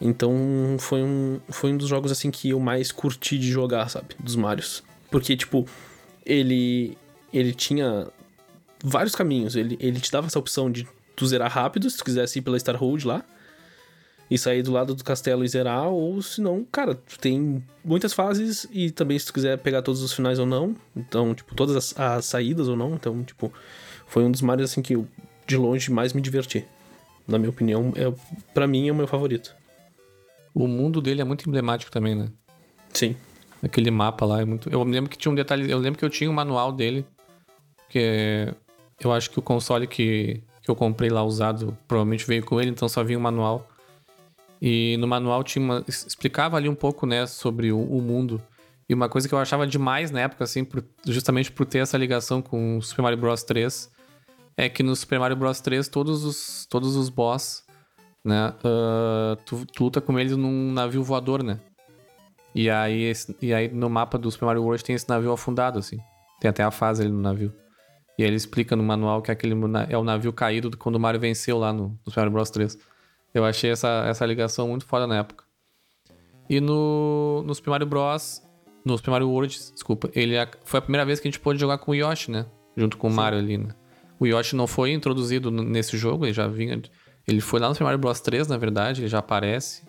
[0.02, 0.34] Então
[0.80, 4.16] foi um, foi um dos jogos assim que eu mais curti de jogar, sabe?
[4.20, 4.84] Dos Marios.
[5.12, 5.68] Porque, tipo,
[6.26, 6.98] ele
[7.34, 8.08] ele tinha
[8.84, 9.56] vários caminhos.
[9.56, 12.60] Ele, ele te dava essa opção de tu zerar rápido, se tu quisesse ir pela
[12.60, 13.24] Star Road lá.
[14.30, 18.14] E sair do lado do castelo e zerar, ou se não, cara, tu tem muitas
[18.14, 20.74] fases e também se tu quiser pegar todos os finais ou não.
[20.96, 22.94] Então, tipo, todas as, as saídas ou não.
[22.94, 23.52] Então, tipo,
[24.08, 25.06] foi um dos Marios assim que eu,
[25.46, 26.66] de longe, mais me diverti.
[27.28, 28.12] Na minha opinião, é,
[28.54, 29.54] para mim é o meu favorito.
[30.54, 32.30] O mundo dele é muito emblemático também, né?
[32.94, 33.18] Sim.
[33.64, 34.70] Aquele mapa lá é muito.
[34.70, 35.70] Eu me lembro que tinha um detalhe.
[35.70, 37.06] Eu lembro que eu tinha um manual dele.
[37.90, 38.54] Que
[39.00, 42.72] eu acho que o console que, que eu comprei lá usado provavelmente veio com ele,
[42.72, 43.68] então só vinha o manual.
[44.62, 48.42] E no manual tinha uma, explicava ali um pouco, né, sobre o, o mundo.
[48.88, 51.98] E uma coisa que eu achava demais na época, assim, por- justamente por ter essa
[51.98, 53.90] ligação com o Super Mario Bros 3,
[54.56, 57.64] é que no Super Mario Bros 3 todos os, todos os boss,
[58.24, 61.60] né, ah, tu, tu luta com eles num navio voador, né?
[62.54, 65.80] E aí, esse- e aí no mapa do Super Mario World tem esse navio afundado,
[65.80, 65.98] assim.
[66.40, 67.54] Tem até a fase ali no navio.
[68.18, 69.56] E aí ele explica no manual que aquele
[69.90, 72.78] é o navio caído quando o Mario venceu lá no, no Super Mario Bros 3.
[73.34, 75.46] Eu achei essa, essa ligação muito foda na época.
[76.50, 78.42] E no, no Super Mario Bros.
[78.84, 80.34] No Super Mario World, desculpa, ele
[80.66, 82.48] foi a primeira vez que a gente pôde jogar com o Yoshi, né?
[82.76, 83.70] Junto com o Mario ali, né?
[84.20, 86.82] O Yoshi não foi introduzido nesse jogo, ele já vinha.
[87.28, 89.84] Ele foi lá no Super Mario Bros 3, na verdade, ele já aparece.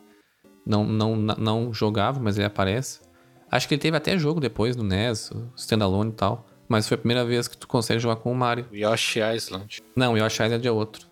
[0.64, 3.00] Não, não, não jogava, mas ele aparece.
[3.50, 6.46] Acho que ele teve até jogo depois no NES, standalone e tal.
[6.68, 8.66] Mas foi a primeira vez que tu consegue jogar com o Mario.
[8.72, 9.82] Yoshi Island.
[9.94, 11.06] Não, o Yoshi Island é outro.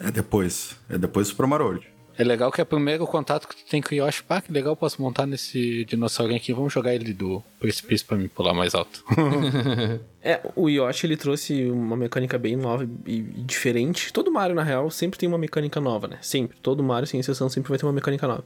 [0.00, 0.76] É depois.
[0.88, 1.96] É depois do Super Mario World.
[2.18, 4.22] É legal que é o primeiro contato que tu tem com o Yoshi.
[4.22, 6.52] Pá, que legal, posso montar nesse dinossaurinho aqui.
[6.52, 9.04] Vamos jogar ele do precipício pra me pular mais alto.
[10.28, 14.12] É, o Yoshi ele trouxe uma mecânica bem nova e diferente.
[14.12, 16.18] Todo Mario, na real, sempre tem uma mecânica nova, né?
[16.20, 16.58] Sempre.
[16.60, 18.44] Todo Mario, sem exceção, sempre vai ter uma mecânica nova.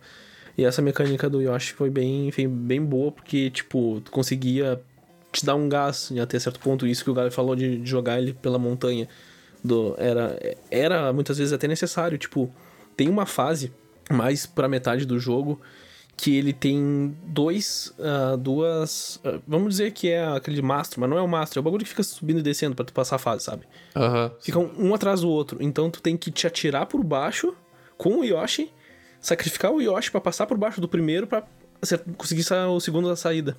[0.56, 4.80] E essa mecânica do Yoshi foi bem, foi bem boa, porque, tipo, tu conseguia
[5.32, 6.86] te dar um gás até certo ponto.
[6.86, 9.08] Isso que o Galo falou de, de jogar ele pela montanha.
[9.62, 10.38] Do, era,
[10.70, 12.18] era muitas vezes até necessário.
[12.18, 12.52] Tipo,
[12.96, 13.72] tem uma fase
[14.10, 15.60] mais pra metade do jogo
[16.20, 21.16] que ele tem dois, ah, duas, ah, vamos dizer que é aquele mastro, mas não
[21.16, 23.18] é o mastro, é o bagulho que fica subindo e descendo pra tu passar a
[23.18, 23.62] fase, sabe?
[23.96, 24.30] Aham.
[24.38, 27.54] Ficam um atrás do outro, então tu tem que te atirar por baixo
[27.96, 28.70] com o Yoshi,
[29.20, 31.44] sacrificar o Yoshi pra passar por baixo do primeiro pra
[31.80, 33.56] acer- conseguir o segundo da saída.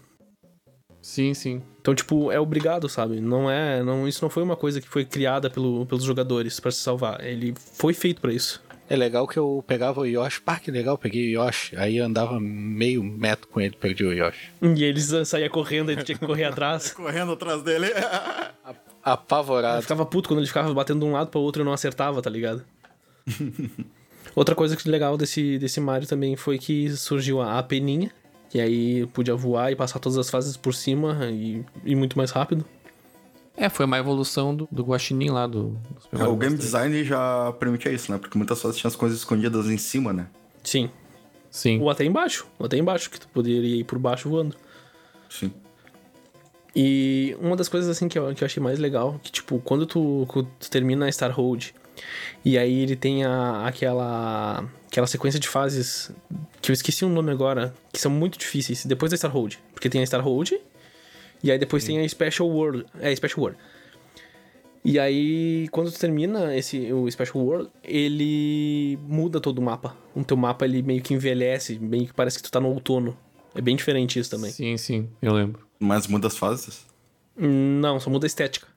[1.02, 1.62] Sim, sim.
[1.80, 3.20] Então, tipo, é obrigado, sabe?
[3.20, 6.70] Não é, não, isso não foi uma coisa que foi criada pelo, pelos jogadores pra
[6.72, 7.24] se salvar.
[7.26, 8.62] Ele foi feito pra isso.
[8.88, 10.42] É legal que eu pegava o Yoshi.
[10.42, 11.76] Pá, que legal, peguei o Yoshi.
[11.78, 14.52] Aí eu andava meio metro com ele, perdi o Yoshi.
[14.62, 16.92] E eles ah, saía correndo, ele tinha que correr atrás.
[16.94, 17.88] Correndo atrás dele.
[18.68, 18.76] Eu
[19.14, 19.82] Apavorado.
[19.82, 22.30] ficava puto quando ele ficava batendo de um lado para outro e não acertava, tá
[22.30, 22.64] ligado?
[24.36, 28.12] Outra coisa que legal desse, desse Mario também foi que surgiu a, peninha,
[28.50, 32.32] que aí podia voar e passar todas as fases por cima e ir muito mais
[32.32, 32.66] rápido.
[33.56, 35.78] É, foi uma evolução do, do Guaxinim lá do,
[36.12, 38.18] É, o game design já permitia isso, né?
[38.18, 40.28] Porque muitas vezes tinha as coisas escondidas em cima, né?
[40.64, 40.90] Sim.
[41.50, 41.82] Sim.
[41.82, 44.56] Ou até embaixo, ou até embaixo, que tu poderia ir por baixo voando.
[45.30, 45.52] Sim.
[46.74, 49.86] E uma das coisas assim que eu, que eu achei mais legal, que tipo, quando
[49.86, 51.76] tu, quando tu termina a Star Road,
[52.44, 56.12] e aí ele tem a, aquela aquela sequência de fases
[56.62, 59.90] que eu esqueci o nome agora, que são muito difíceis, depois da Star Road, porque
[59.90, 60.60] tem a Star Road
[61.44, 63.58] e aí depois tem a Special World, é Special World.
[64.84, 69.96] E aí, quando tu termina esse, o Special World, ele muda todo o mapa.
[70.16, 73.16] O teu mapa, ele meio que envelhece, meio que parece que tu tá no outono.
[73.54, 74.50] É bem diferente isso também.
[74.52, 75.62] Sim, sim, eu lembro.
[75.80, 76.86] Mas muda as fases.
[77.38, 78.68] Não, só muda a estética.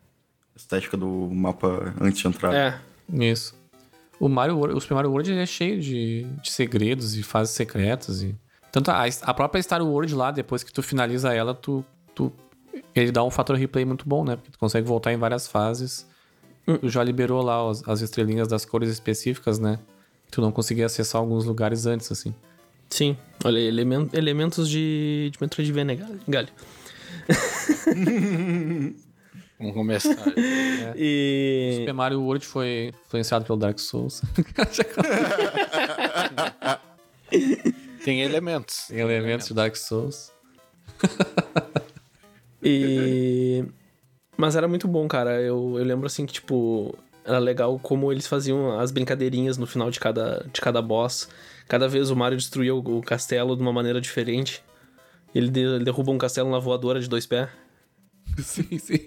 [0.54, 2.54] Estética do mapa antes de entrar.
[2.54, 2.78] É,
[3.12, 3.54] Isso.
[4.20, 7.54] O Mario World, o Super Mario World ele é cheio de, de segredos e fases
[7.54, 8.34] secretas e
[8.70, 12.32] tanto a, a própria Star World lá depois que tu finaliza ela, tu, tu
[12.94, 14.36] ele dá um fator replay muito bom, né?
[14.36, 16.06] Porque tu consegue voltar em várias fases.
[16.80, 19.78] Tu já liberou lá as, as estrelinhas das cores específicas, né?
[20.30, 22.34] Tu não conseguia acessar alguns lugares antes, assim.
[22.90, 23.16] sim.
[23.44, 26.48] Olha, elemen- elementos de, de Metroidvania, Galho.
[29.58, 30.14] Vamos começar.
[30.96, 31.76] E...
[31.80, 34.22] Super Mario World foi influenciado pelo Dark Souls.
[38.04, 38.86] Tem elementos.
[38.88, 40.32] Tem elementos de Dark Souls.
[42.66, 43.62] E...
[44.38, 45.38] Mas era muito bom, cara.
[45.38, 49.90] Eu, eu lembro assim que, tipo, era legal como eles faziam as brincadeirinhas no final
[49.90, 51.28] de cada, de cada boss.
[51.68, 54.64] Cada vez o Mario destruía o, o castelo de uma maneira diferente.
[55.34, 57.50] Ele, de- ele derruba um castelo na voadora de dois pés.
[58.42, 58.98] Sim, sim.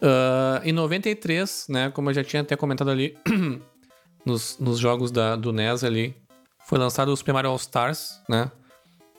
[0.00, 3.16] Ah, em 93, né, como eu já tinha até comentado ali,
[4.24, 6.14] nos, nos jogos da, do NES ali,
[6.66, 8.50] foi lançado o Super Mario All Stars, né?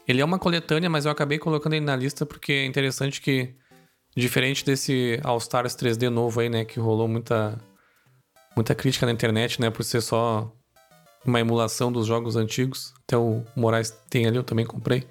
[0.08, 3.54] Ele é uma coletânea, mas eu acabei colocando ele na lista porque é interessante que,
[4.16, 7.60] diferente desse All Stars 3D novo aí, né, que rolou muita,
[8.56, 10.54] muita crítica na internet, né, por ser só
[11.26, 12.94] uma emulação dos jogos antigos.
[13.04, 15.06] Até o Moraes tem ali, eu também comprei.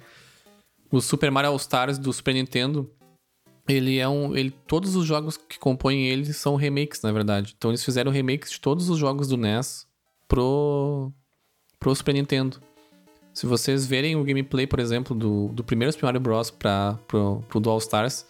[0.91, 2.89] O Super Mario All Stars do Super Nintendo,
[3.67, 4.35] ele é um.
[4.35, 7.53] Ele, todos os jogos que compõem ele são remakes, na verdade.
[7.57, 9.87] Então eles fizeram remakes de todos os jogos do NES
[10.27, 11.11] pro,
[11.79, 12.59] pro Super Nintendo.
[13.33, 16.49] Se vocês verem o gameplay, por exemplo, do, do primeiro Super Mario Bros.
[16.49, 18.25] Pra, pro, pro Dual Stars,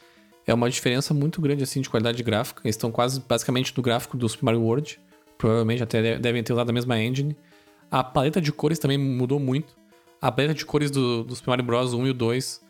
[0.46, 2.62] é uma diferença muito grande assim de qualidade gráfica.
[2.66, 5.00] Eles estão quase basicamente no gráfico do Super Mario World.
[5.38, 7.38] Provavelmente até de- devem ter usado a mesma engine.
[7.90, 9.76] A paleta de cores também mudou muito.
[10.22, 11.94] A paleta de cores do, do Super Mario Bros.
[11.94, 12.62] 1 e o 2.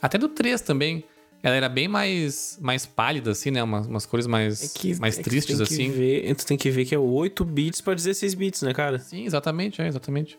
[0.00, 1.02] Até do 3 também.
[1.42, 3.62] Ela era bem mais, mais pálida, assim, né?
[3.62, 5.92] Umas, umas cores mais, mais tristes, tu É tem assim.
[5.92, 8.98] Que ver, tu tem que ver que é 8 bits pra 16 bits, né, cara?
[9.00, 10.38] Sim, exatamente, é, exatamente.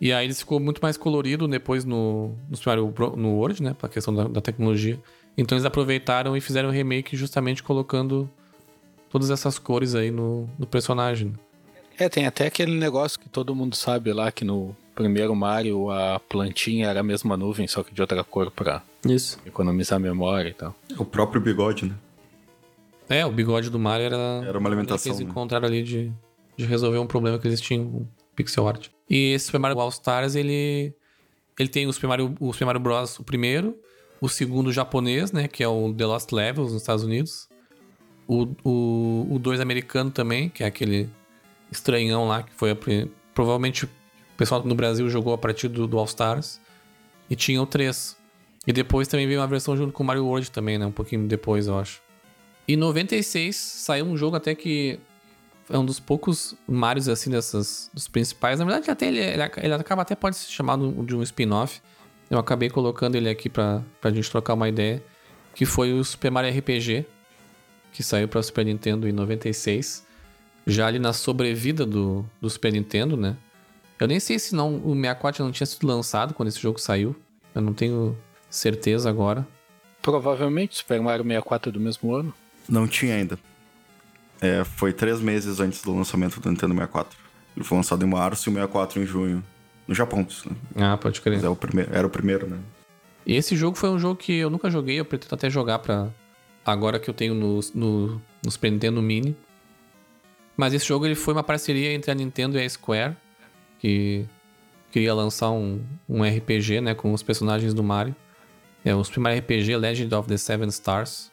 [0.00, 3.76] E aí ele ficou muito mais colorido depois no, no no World, né?
[3.78, 4.98] Pra questão da, da tecnologia.
[5.36, 8.28] Então eles aproveitaram e fizeram o remake justamente colocando
[9.10, 11.34] todas essas cores aí no, no personagem.
[11.98, 16.20] É, tem até aquele negócio que todo mundo sabe lá que no primeiro Mario a
[16.20, 19.38] plantinha era a mesma nuvem, só que de outra cor pra Isso.
[19.46, 20.74] economizar memória e tal.
[20.98, 21.94] O próprio bigode, né?
[23.08, 25.30] É, o bigode do Mario era, Era uma alimentação, que eles né?
[25.30, 26.12] encontraram ali de,
[26.56, 28.06] de resolver um problema que eles tinham com
[28.36, 28.88] pixel art.
[29.08, 30.92] E esse Super Mario All Stars, ele,
[31.58, 33.18] ele tem o Super, Mario, o Super Mario Bros.
[33.18, 33.76] o primeiro,
[34.20, 37.48] o segundo japonês, né, que é o The Lost Levels nos Estados Unidos.
[38.26, 41.08] O 2 o, o dois americano também, que é aquele
[41.72, 42.76] estranhão lá, que foi a,
[43.32, 43.90] provavelmente o
[44.36, 46.60] pessoal no Brasil jogou a partir do, do All Stars.
[47.30, 48.17] E tinha o 3.
[48.68, 51.66] E depois também veio uma versão junto com Mario World também, né, um pouquinho depois,
[51.66, 52.02] eu acho.
[52.68, 55.00] Em 96 saiu um jogo até que
[55.70, 58.58] é um dos poucos Marios assim dessas dos principais.
[58.58, 61.80] Na verdade, até ele, ele, ele acaba até pode ser chamado de um spin-off.
[62.30, 65.02] Eu acabei colocando ele aqui pra, pra gente trocar uma ideia,
[65.54, 67.06] que foi o Super Mario RPG,
[67.90, 70.06] que saiu pra Super Nintendo em 96,
[70.66, 73.34] já ali na sobrevida do, do Super Nintendo, né?
[73.98, 77.16] Eu nem sei se não o 64 não tinha sido lançado quando esse jogo saiu.
[77.54, 78.14] Eu não tenho
[78.50, 79.46] certeza agora.
[80.02, 82.32] Provavelmente Super Mario 64 é do mesmo ano.
[82.68, 83.38] Não tinha ainda.
[84.40, 87.18] É, foi três meses antes do lançamento do Nintendo 64.
[87.56, 89.44] Ele foi lançado em março e o 64 em junho.
[89.86, 90.56] No Japão, isso, né?
[90.76, 91.36] Ah, pode crer.
[91.36, 92.58] Mas é o primeiro, era o primeiro, né?
[93.26, 96.08] E esse jogo foi um jogo que eu nunca joguei, eu pretendo até jogar pra.
[96.64, 99.34] Agora que eu tenho no, no, no Super Nintendo Mini.
[100.56, 103.16] Mas esse jogo ele foi uma parceria entre a Nintendo e a Square,
[103.78, 104.26] que
[104.90, 108.14] queria lançar um, um RPG, né, com os personagens do Mario.
[108.84, 111.30] É o Super Mario RPG Legend of the Seven Stars.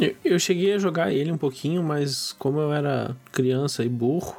[0.00, 4.36] Eu, eu cheguei a jogar ele um pouquinho, mas como eu era criança e burro,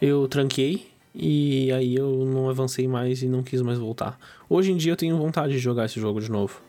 [0.00, 4.18] eu tranquei e aí eu não avancei mais e não quis mais voltar.
[4.48, 6.60] Hoje em dia eu tenho vontade de jogar esse jogo de novo.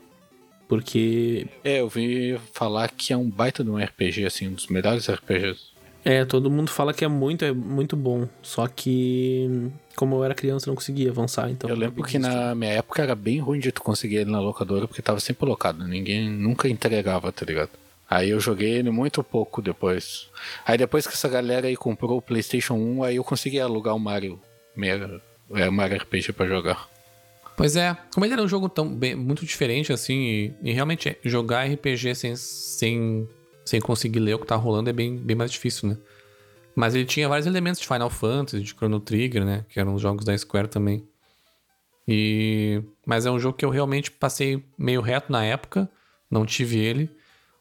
[0.68, 4.68] Porque É, eu vi falar que é um baita de um RPG, assim, um dos
[4.68, 5.75] melhores RPGs.
[6.06, 8.28] É, todo mundo fala que é muito, é muito bom.
[8.42, 11.50] Só que como eu era criança, eu não conseguia avançar.
[11.50, 14.40] Então eu lembro que na minha época era bem ruim de tu conseguir ele na
[14.40, 15.86] locadora, porque tava sempre locado.
[15.88, 17.72] Ninguém nunca entregava, tá ligado?
[18.08, 20.28] Aí eu joguei ele muito pouco depois.
[20.66, 24.00] Aí depois que essa galera aí comprou o PlayStation 1, aí eu consegui alugar o
[24.00, 24.40] Mario,
[24.76, 25.20] meia,
[25.54, 26.88] é, Mario RPG pra jogar.
[27.58, 31.18] Pois é, como ele era um jogo tão bem- muito diferente assim, e, e realmente
[31.24, 33.28] jogar RPG sem, sem,
[33.66, 35.98] sem conseguir ler o que tá rolando é bem, bem mais difícil, né?
[36.76, 39.66] Mas ele tinha vários elementos de Final Fantasy, de Chrono Trigger, né?
[39.70, 41.08] Que eram os jogos da Square também.
[42.08, 42.84] E...
[43.06, 45.90] Mas é um jogo que eu realmente passei meio reto na época,
[46.30, 47.10] não tive ele.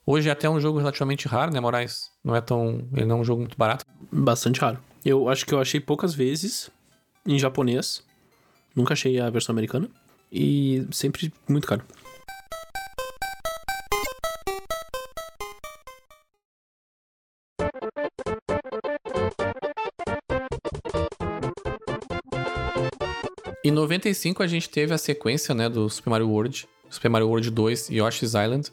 [0.05, 2.11] Hoje é até um jogo relativamente raro, né, Moraes?
[2.23, 2.87] Não é tão.
[2.93, 3.87] Ele não é um jogo muito barato.
[4.13, 4.79] Bastante raro.
[5.05, 6.71] Eu acho que eu achei poucas vezes
[7.27, 8.03] em japonês.
[8.77, 9.89] Nunca achei a versão americana.
[10.31, 11.85] E sempre muito caro.
[23.65, 27.51] Em 95 a gente teve a sequência, né, do Super Mario World, Super Mario World
[27.51, 28.71] 2 e Yoshi's Island.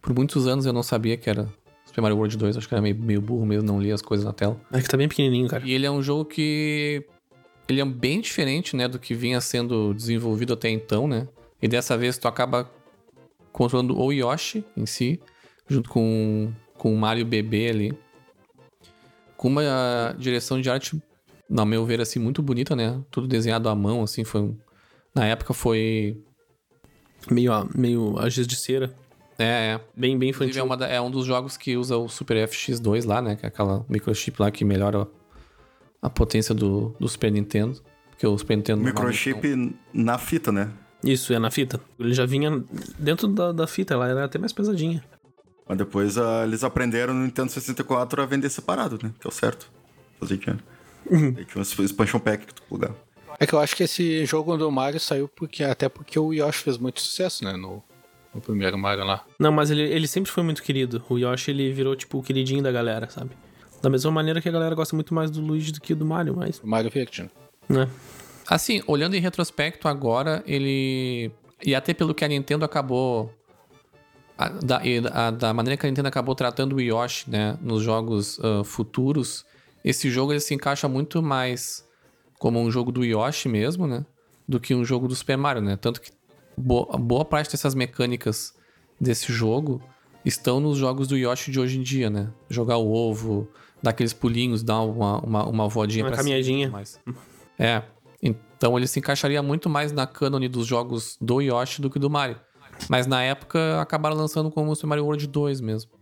[0.00, 1.46] Por muitos anos eu não sabia que era
[1.84, 4.24] Super Mario World 2, acho que era meio, meio burro mesmo, não lia as coisas
[4.24, 4.58] na tela.
[4.72, 5.62] É que tá bem pequenininho, cara.
[5.66, 7.04] E ele é um jogo que
[7.68, 11.28] ele é bem diferente, né, do que vinha sendo desenvolvido até então, né?
[11.60, 12.70] E dessa vez tu acaba
[13.52, 15.20] controlando o Yoshi em si,
[15.68, 17.98] junto com, com o Mario bebê ali.
[19.36, 20.96] Com uma direção de arte,
[21.48, 23.00] no meu ver, assim, muito bonita, né?
[23.10, 24.40] Tudo desenhado à mão, assim, foi...
[24.42, 24.56] um-
[25.14, 26.20] Na época foi...
[27.30, 28.94] Meio, a- meio a giz de cera.
[29.38, 29.80] É, é.
[29.96, 30.60] Bem, bem infantil.
[30.60, 33.36] é, uma da- é um dos jogos que usa o Super FX2 lá, né?
[33.36, 35.06] Que é aquela microchip lá que melhora
[36.00, 37.80] a potência do, do Super Nintendo.
[38.10, 38.82] Porque o Super Nintendo...
[38.82, 40.70] Microchip na fita, né?
[41.04, 41.80] Isso, é na fita.
[41.98, 42.64] Ele já vinha
[42.98, 45.04] dentro da, da fita, ela era até mais pesadinha.
[45.68, 49.12] Mas depois ah, eles aprenderam no Nintendo 64 a vender separado, né?
[49.20, 49.70] Que é o certo.
[50.18, 50.62] Fazer dinheiro.
[51.10, 52.96] Aí tinha um expansion pack que tu plugava.
[53.38, 56.58] É que eu acho que esse jogo do Mario saiu porque até porque o Yoshi
[56.62, 57.82] fez muito sucesso, né, no,
[58.34, 59.24] no primeiro Mario lá.
[59.38, 61.04] Não, mas ele, ele sempre foi muito querido.
[61.08, 63.30] O Yoshi, ele virou, tipo, o queridinho da galera, sabe?
[63.82, 66.34] Da mesma maneira que a galera gosta muito mais do Luigi do que do Mario,
[66.34, 66.58] mas...
[66.60, 67.30] O Mario Verde.
[67.68, 67.86] né?
[68.48, 71.30] Assim, olhando em retrospecto agora, ele.
[71.64, 73.30] E até pelo que a Nintendo acabou.
[74.38, 74.80] a- da,
[75.12, 79.44] a- da maneira que a Nintendo acabou tratando o Yoshi, né, nos jogos ah, futuros,
[79.86, 81.86] esse jogo ele se encaixa muito mais
[82.40, 84.04] como um jogo do Yoshi mesmo, né?
[84.46, 85.76] Do que um jogo do Super Mario, né?
[85.76, 86.10] Tanto que
[86.56, 88.52] boa, boa parte dessas mecânicas
[89.00, 89.80] desse jogo
[90.24, 92.32] estão nos jogos do Yoshi de hoje em dia, né?
[92.50, 93.48] Jogar o ovo,
[93.80, 96.68] dar aqueles pulinhos, dar uma, uma, uma voadinha Uma pra caminhadinha.
[96.68, 97.00] mais.
[97.56, 97.80] É.
[98.20, 102.10] Então ele se encaixaria muito mais na cânone dos jogos do Yoshi do que do
[102.10, 102.40] Mario.
[102.88, 105.92] Mas na época acabaram lançando como Super Mario World 2 mesmo.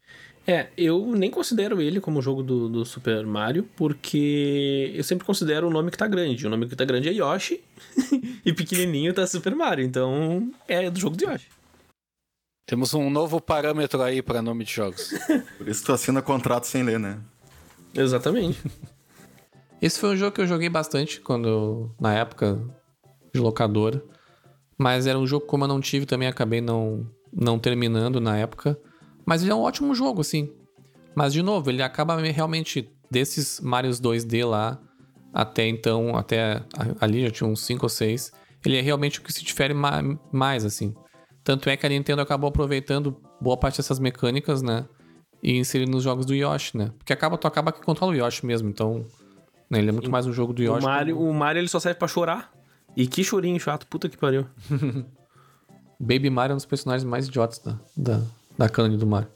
[0.47, 5.69] É, eu nem considero ele como jogo do, do Super Mario, porque eu sempre considero
[5.69, 6.47] o nome que tá grande.
[6.47, 7.63] O nome que tá grande é Yoshi
[8.45, 11.49] e pequenininho tá Super Mario, então é do jogo de Yoshi.
[12.67, 15.11] Temos um novo parâmetro aí para nome de jogos.
[15.57, 17.19] Por isso tu assina contrato sem ler, né?
[17.95, 18.61] Exatamente.
[19.81, 22.59] Esse foi um jogo que eu joguei bastante quando na época
[23.35, 24.03] de locadora.
[24.79, 28.37] Mas era um jogo que, como eu não tive, também acabei não, não terminando na
[28.37, 28.79] época.
[29.27, 30.53] Mas ele é um ótimo jogo, assim.
[31.15, 34.79] Mas, de novo, ele acaba me- realmente desses Marios 2D lá,
[35.33, 36.63] até então, até
[37.01, 38.33] ali já tinha uns 5 ou 6.
[38.65, 40.03] Ele é realmente o que se difere ma-
[40.33, 40.95] mais, assim.
[41.43, 44.87] Tanto é que a Nintendo acabou aproveitando boa parte dessas mecânicas, né?
[45.43, 46.91] E inserindo nos jogos do Yoshi, né?
[46.99, 49.05] Porque acaba, tu acaba que controla o Yoshi mesmo, então.
[49.71, 50.87] né, ele é muito mais um jogo do O Yoshi.
[50.87, 52.51] Mario, o Mario ele só serve pra chorar.
[52.97, 54.47] E que chorinho chato, puta que pariu.
[56.01, 58.23] Baby Mario é um dos personagens mais idiotas da, da,
[58.57, 59.29] da canon do Mario.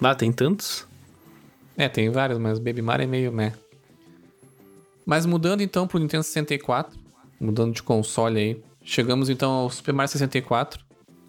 [0.00, 0.86] Lá tem tantos.
[1.76, 3.52] É, tem vários, mas Baby Mario é meio meh.
[5.06, 6.98] Mas mudando então pro Nintendo 64,
[7.40, 10.84] mudando de console aí, chegamos então ao Super Mario 64,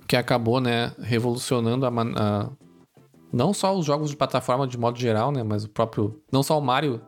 [0.07, 2.49] que acabou, né, revolucionando a, a-
[3.31, 6.57] não só os jogos de plataforma de modo geral, né, mas o próprio, não só
[6.57, 6.99] o Mario,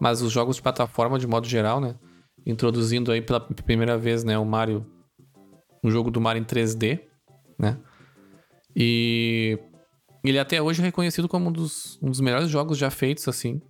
[0.00, 1.94] mas os jogos de plataforma de modo geral, né,
[2.46, 4.84] introduzindo aí pela primeira vez, né, o Mario,
[5.84, 7.00] um jogo do Mario em 3D,
[7.58, 7.76] né,
[8.80, 9.58] e
[10.22, 13.60] ele até hoje é reconhecido como um dos, um dos melhores jogos já feitos, assim.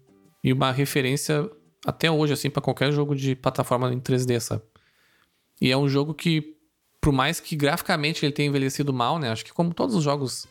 [0.44, 1.50] E uma referência
[1.86, 4.62] até hoje, assim, pra qualquer jogo de plataforma em 3D, sabe?
[5.62, 6.54] E é um jogo que,
[7.00, 9.30] por mais que graficamente ele tenha envelhecido mal, né?
[9.30, 10.46] Acho que como todos os jogos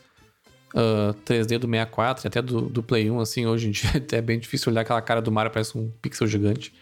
[0.75, 4.21] ah, 3D do 64 e até do, do Play 1, assim, hoje em dia é
[4.21, 6.73] bem difícil olhar aquela cara do Mario, parece um pixel gigante.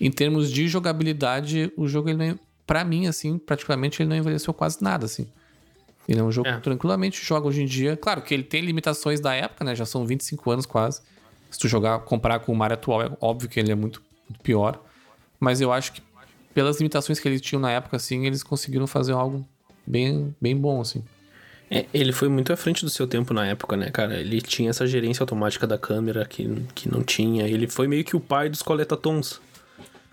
[0.00, 4.52] Em termos de jogabilidade, o jogo, ele não, pra mim, assim, praticamente ele não envelheceu
[4.52, 5.28] quase nada, assim.
[6.08, 6.56] Ele é um jogo É.
[6.56, 7.96] que tranquilamente joga hoje em dia.
[7.96, 9.74] Claro que ele tem limitações da época, né?
[9.74, 11.00] Já são 25 anos quase.
[11.50, 14.42] Se tu jogar, comparar com o Mario atual, é óbvio que ele é muito, muito
[14.42, 14.82] pior.
[15.38, 16.02] Mas eu acho que
[16.54, 19.46] pelas limitações que eles tinham na época, assim, eles conseguiram fazer algo
[19.86, 21.02] bem, bem bom, assim.
[21.70, 24.20] É, ele foi muito à frente do seu tempo na época, né, cara?
[24.20, 27.46] Ele tinha essa gerência automática da câmera que, que não tinha.
[27.48, 29.40] Ele foi meio que o pai dos coletatons.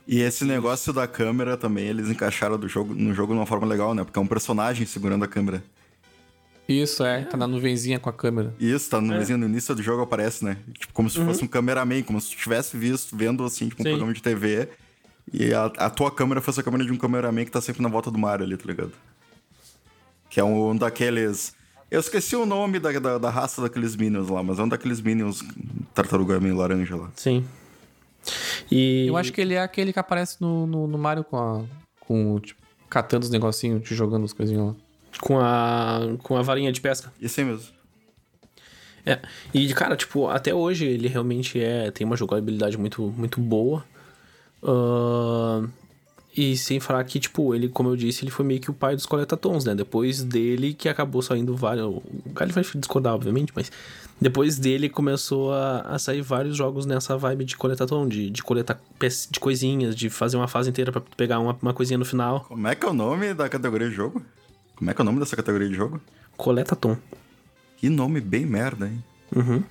[0.08, 3.68] E esse negócio da câmera também, eles encaixaram do jogo, no jogo de uma forma
[3.68, 4.04] legal, né?
[4.04, 5.62] Porque é um personagem segurando a câmera.
[6.70, 7.24] Isso, é.
[7.24, 8.54] Tá na nuvenzinha com a câmera.
[8.60, 10.58] Isso, tá no, no início do jogo aparece, né?
[10.78, 13.84] Tipo, como se fosse um cameraman, como se tu tivesse visto, vendo assim, tipo, um
[13.84, 13.90] Sim.
[13.90, 14.70] programa de TV.
[15.34, 17.90] E a, a tua câmera fosse a câmera de um cameraman que tá sempre na
[17.90, 18.92] volta do Mario ali, tá ligado?
[20.30, 21.56] Que é um, daqueles.
[21.90, 25.02] Eu esqueci o nome da, da, da raça daqueles Minions lá, mas é um daqueles
[25.02, 25.44] Minions
[25.96, 27.10] tartaruga meio laranja lá.
[27.16, 27.44] Sim.
[28.70, 29.08] E.
[29.08, 31.64] Eu acho que ele é aquele que aparece no, no, no Mario com a.
[32.00, 34.76] com, tipo, catando os negocinhos, te jogando as coisinhas lá.
[35.22, 36.00] Com a.
[36.24, 37.12] Com a varinha de pesca.
[37.22, 37.68] Esse aí mesmo.
[39.06, 39.20] É.
[39.54, 41.92] E, cara, tipo, até hoje ele realmente é.
[41.92, 43.84] Tem uma jogabilidade muito, muito boa.
[44.64, 45.70] Ahn,
[46.36, 48.96] e sem falar que, tipo, ele, como eu disse, ele foi meio que o pai
[48.96, 49.74] dos coletatons, né?
[49.74, 51.86] Depois dele que acabou saindo vários.
[51.86, 52.04] O
[52.34, 53.72] Galho vai discordar, obviamente, mas.
[54.22, 58.78] Depois dele começou a, a sair vários jogos nessa vibe de coletatom, de, de coletar
[59.32, 62.42] de coisinhas, de fazer uma fase inteira pra pegar uma, uma coisinha no final.
[62.42, 64.22] Como é que é o nome da categoria de jogo?
[64.80, 66.00] Como é que é o nome dessa categoria de jogo?
[66.38, 66.96] Coletatom.
[67.76, 69.04] Que nome bem merda, hein?
[69.36, 69.62] Uhum.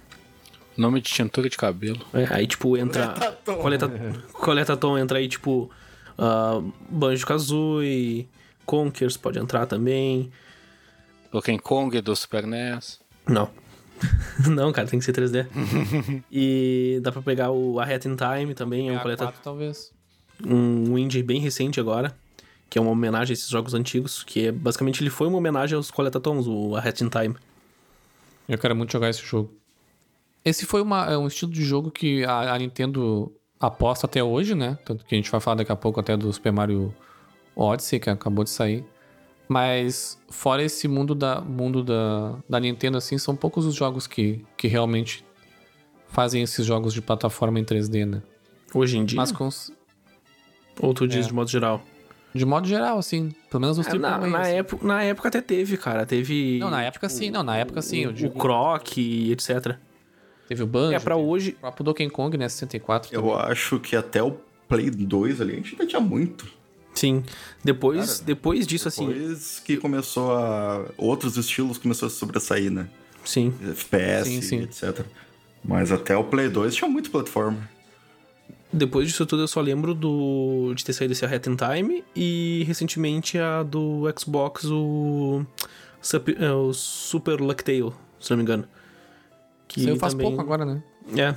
[0.77, 2.05] Nome de tintura de cabelo.
[2.13, 3.15] É, aí, tipo, entra.
[3.43, 3.57] Coletatom.
[3.57, 3.89] Coleta,
[4.35, 5.71] Coletatom entra aí, tipo.
[6.19, 8.29] Uh, Banjo Kazooie,
[8.67, 10.31] Conkers pode entrar também.
[11.33, 13.01] Donkey Kong do Super NES.
[13.27, 13.49] Não.
[14.47, 15.47] Não, cara, tem que ser 3D.
[16.31, 19.91] e dá pra pegar o A Hat in Time também, é um, coleta, A4, talvez.
[20.47, 22.15] um indie bem recente agora,
[22.69, 25.77] que é uma homenagem a esses jogos antigos, que é, basicamente ele foi uma homenagem
[25.77, 27.37] aos coletatons, o A Hat in Time.
[28.49, 29.51] Eu quero muito jogar esse jogo.
[30.45, 34.55] Esse foi uma, é um estilo de jogo que a, a Nintendo aposta até hoje,
[34.55, 34.79] né?
[34.85, 36.95] Tanto que a gente vai falar daqui a pouco até do Super Mario
[37.57, 38.85] Odyssey, que acabou de sair.
[39.49, 44.45] Mas fora esse mundo da, mundo da, da Nintendo, assim, são poucos os jogos que,
[44.57, 45.25] que realmente
[46.09, 48.23] fazem esses jogos de plataforma em 3D, né?
[48.75, 49.49] Hoje em dia, Mas com,
[50.81, 51.29] ou tu diz É.
[51.29, 51.83] de modo geral?
[52.35, 53.31] De modo geral, assim.
[53.51, 54.53] Pelo menos os É, na, na, assim.
[54.53, 56.05] época, na época até teve, cara.
[56.07, 56.59] Teve.
[56.59, 57.31] Não, na época sim.
[57.31, 58.07] Não, na época sim.
[58.07, 59.77] O digo, Croc e etc.
[60.47, 60.95] teve o Banjo.
[60.95, 62.49] É, pra hoje- O próprio Donkey Kong, né?
[62.49, 63.15] 64.
[63.15, 63.37] Eu também.
[63.51, 64.33] acho que até o
[64.69, 66.47] Play 2 ali a gente ainda tinha muito.
[66.95, 67.23] Sim.
[67.65, 69.07] Depois, Cara, depois disso, assim.
[69.09, 70.85] Depois que começou a.
[70.97, 72.89] Outros estilos começaram a sobressair, né?
[73.25, 73.55] Sim.
[73.71, 74.63] FPS, Sim, sim.
[74.63, 75.05] etc.
[75.65, 77.69] Mas até o Play 2 tinha muito plataforma.
[78.73, 82.05] Depois disso tudo, eu só lembro do de ter saído esse A Hat in Time
[82.15, 85.45] e recentemente a do Xbox, o,
[86.39, 88.65] é, o Super Luck Tale, se não me engano.
[89.67, 90.83] Que Saiu faz também- pouco agora, né?
[91.17, 91.35] É,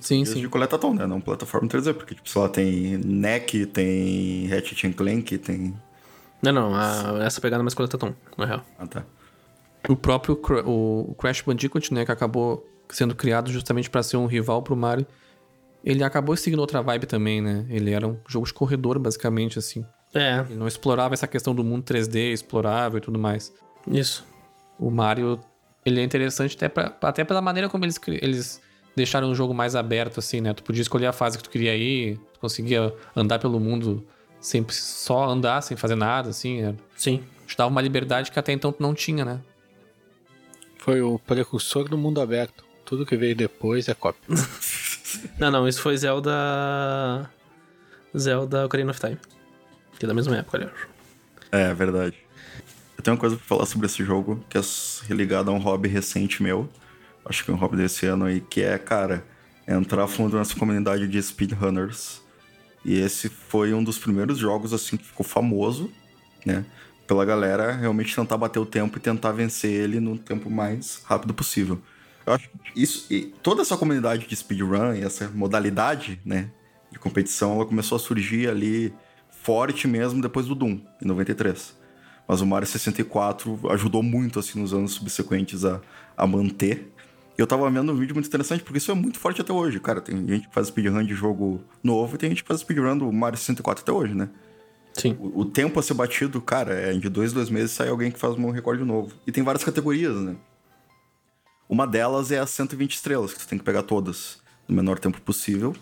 [0.00, 0.40] Sim, sim.
[0.40, 1.06] de coletatom, né?
[1.06, 5.74] Não plataforma 3D, porque, tipo, sei lá, tem NEC, tem Ratchet and Clank, tem...
[6.42, 8.64] Não, não, a- essa pegada é mais coletatom, na real.
[8.78, 9.04] Ah, tá.
[9.88, 14.62] O próprio o Crash Bandicoot, né, que acabou sendo criado justamente pra ser um rival
[14.62, 15.06] pro Mario,
[15.84, 17.66] ele acabou seguindo outra vibe também, né?
[17.68, 19.84] Ele era um jogo de corredor, basicamente, assim.
[20.14, 23.52] É, Ele não explorava essa questão do mundo 3D explorável e tudo mais.
[23.86, 24.24] isso.
[24.78, 25.38] O Mario,
[25.84, 28.60] ele é interessante até, pra, até pela maneira como eles, eles
[28.96, 30.52] deixaram o jogo mais aberto, assim, né?
[30.54, 34.04] Tu podia escolher a fase que tu queria ir, tu conseguia andar pelo mundo
[34.40, 36.62] sem só andar, sem fazer nada, assim.
[36.62, 37.22] Era, Sim.
[37.46, 39.40] te dava uma liberdade que até então tu não tinha, né?
[40.78, 42.64] Foi o precursor do mundo aberto.
[42.84, 44.20] Tudo que veio depois é cópia.
[45.38, 47.30] Não, não, isso foi Zelda.
[48.16, 49.18] Zelda Ocarina of Time.
[49.98, 50.72] Que é da mesma época, aliás.
[51.52, 52.16] É, verdade.
[52.96, 54.62] Eu tenho uma coisa pra falar sobre esse jogo, que é
[55.10, 56.68] ligado a um hobby recente meu.
[57.24, 59.24] Acho que é um hobby desse ano aí, que é, cara,
[59.66, 62.22] entrar fundo nessa comunidade de speedrunners.
[62.84, 65.90] E esse foi um dos primeiros jogos, assim, que ficou famoso,
[66.44, 66.64] né?
[67.06, 71.32] Pela galera realmente tentar bater o tempo e tentar vencer ele no tempo mais rápido
[71.34, 71.80] possível.
[72.26, 76.50] Eu acho que isso, e toda essa comunidade de speedrun e essa modalidade, né,
[76.90, 78.94] de competição, ela começou a surgir ali
[79.30, 81.74] forte mesmo depois do Doom, em 93.
[82.26, 85.80] Mas o Mario 64 ajudou muito, assim, nos anos subsequentes a,
[86.16, 86.90] a manter.
[87.36, 89.78] E eu tava vendo um vídeo muito interessante, porque isso é muito forte até hoje,
[89.78, 90.00] cara.
[90.00, 93.12] Tem gente que faz speedrun de jogo novo e tem gente que faz speedrun do
[93.12, 94.30] Mario 64 até hoje, né?
[94.94, 95.16] Sim.
[95.20, 98.18] O, o tempo a ser batido, cara, é de dois, dois meses sai alguém que
[98.18, 99.12] faz um recorde novo.
[99.26, 100.36] E tem várias categorias, né?
[101.68, 104.38] Uma delas é as 120 estrelas, que você tem que pegar todas
[104.68, 105.74] no menor tempo possível.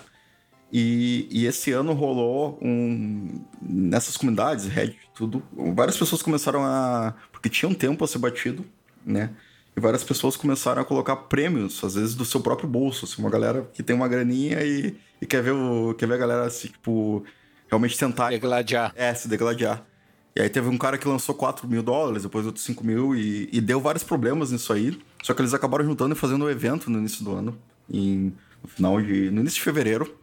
[0.73, 3.45] E, e esse ano rolou um.
[3.61, 5.43] Nessas comunidades, Reddit, tudo.
[5.75, 7.15] Várias pessoas começaram a.
[7.31, 8.65] Porque tinha um tempo a ser batido,
[9.05, 9.31] né?
[9.77, 13.05] E várias pessoas começaram a colocar prêmios, às vezes do seu próprio bolso.
[13.05, 16.19] Assim, uma galera que tem uma graninha e, e quer, ver o, quer ver a
[16.19, 17.23] galera, assim, tipo,
[17.69, 18.93] realmente tentar Degladiar.
[18.97, 19.85] é, se degladiar.
[20.35, 23.49] E aí teve um cara que lançou 4 mil dólares, depois outros 5 mil, e,
[23.53, 24.99] e deu vários problemas nisso aí.
[25.23, 27.59] Só que eles acabaram juntando e fazendo um evento no início do ano,
[27.91, 29.31] em, no final de.
[29.31, 30.15] no início de fevereiro,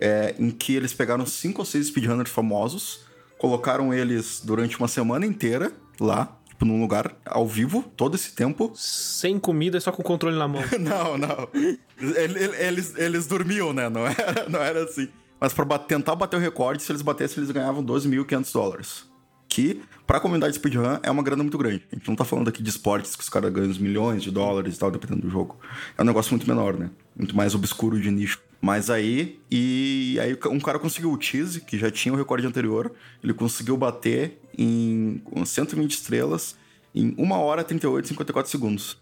[0.00, 3.00] é, em que eles pegaram cinco ou seis speedrunners famosos,
[3.38, 8.72] colocaram eles durante uma semana inteira lá, tipo, num lugar ao vivo, todo esse tempo.
[8.74, 10.62] Sem comida, só com o controle na mão.
[10.78, 11.48] Não, não.
[11.54, 13.88] Ele- ele- Eles, eles dormiam, né?
[13.88, 15.08] Não era, não era assim.
[15.40, 19.13] Mas pra ba- tentar bater o recorde, se eles batessem, eles ganhavam 12.500 dólares.
[19.48, 21.86] Que, pra comunidade speedrun, é uma grana muito grande.
[21.92, 24.76] A gente não tá falando aqui de esportes que os caras ganham milhões de dólares
[24.76, 25.58] e tal, dependendo do jogo.
[25.96, 26.90] É um negócio muito menor, né?
[27.16, 28.40] Muito mais obscuro de nicho.
[28.60, 32.90] Mas aí, e aí um cara conseguiu o Cheese, que já tinha o recorde anterior,
[33.22, 36.56] ele conseguiu bater em com 120 estrelas
[36.94, 38.98] em 1 hora 38 e 54 segundos.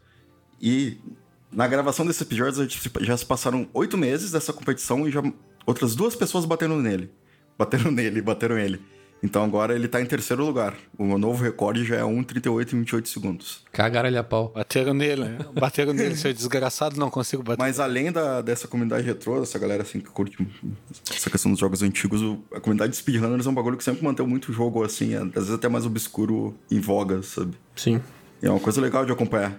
[0.61, 0.99] E
[1.53, 2.67] na gravação desse episódio
[3.03, 5.23] já se passaram oito meses dessa competição e já
[5.65, 7.11] outras duas pessoas bateram nele.
[7.57, 8.81] Bateram nele, bateram ele.
[9.23, 10.75] Então agora ele tá em terceiro lugar.
[10.99, 13.63] O meu novo recorde já é 1,38 e 28 segundos.
[13.71, 14.51] Cagaram ele a pau.
[14.53, 15.39] Bateram nele, né?
[15.55, 17.61] Bateram nele, seu desgraçado, não consigo bater.
[17.63, 20.37] Mas além da, dessa comunidade retrô, dessa galera assim que curte
[21.09, 22.21] essa questão dos jogos antigos,
[22.53, 25.19] a comunidade de speedrunners é um bagulho que sempre manteve muito o jogo assim, é,
[25.19, 27.57] às vezes até mais obscuro em voga, sabe?
[27.77, 28.01] Sim.
[28.43, 29.57] E é uma coisa legal de acompanhar.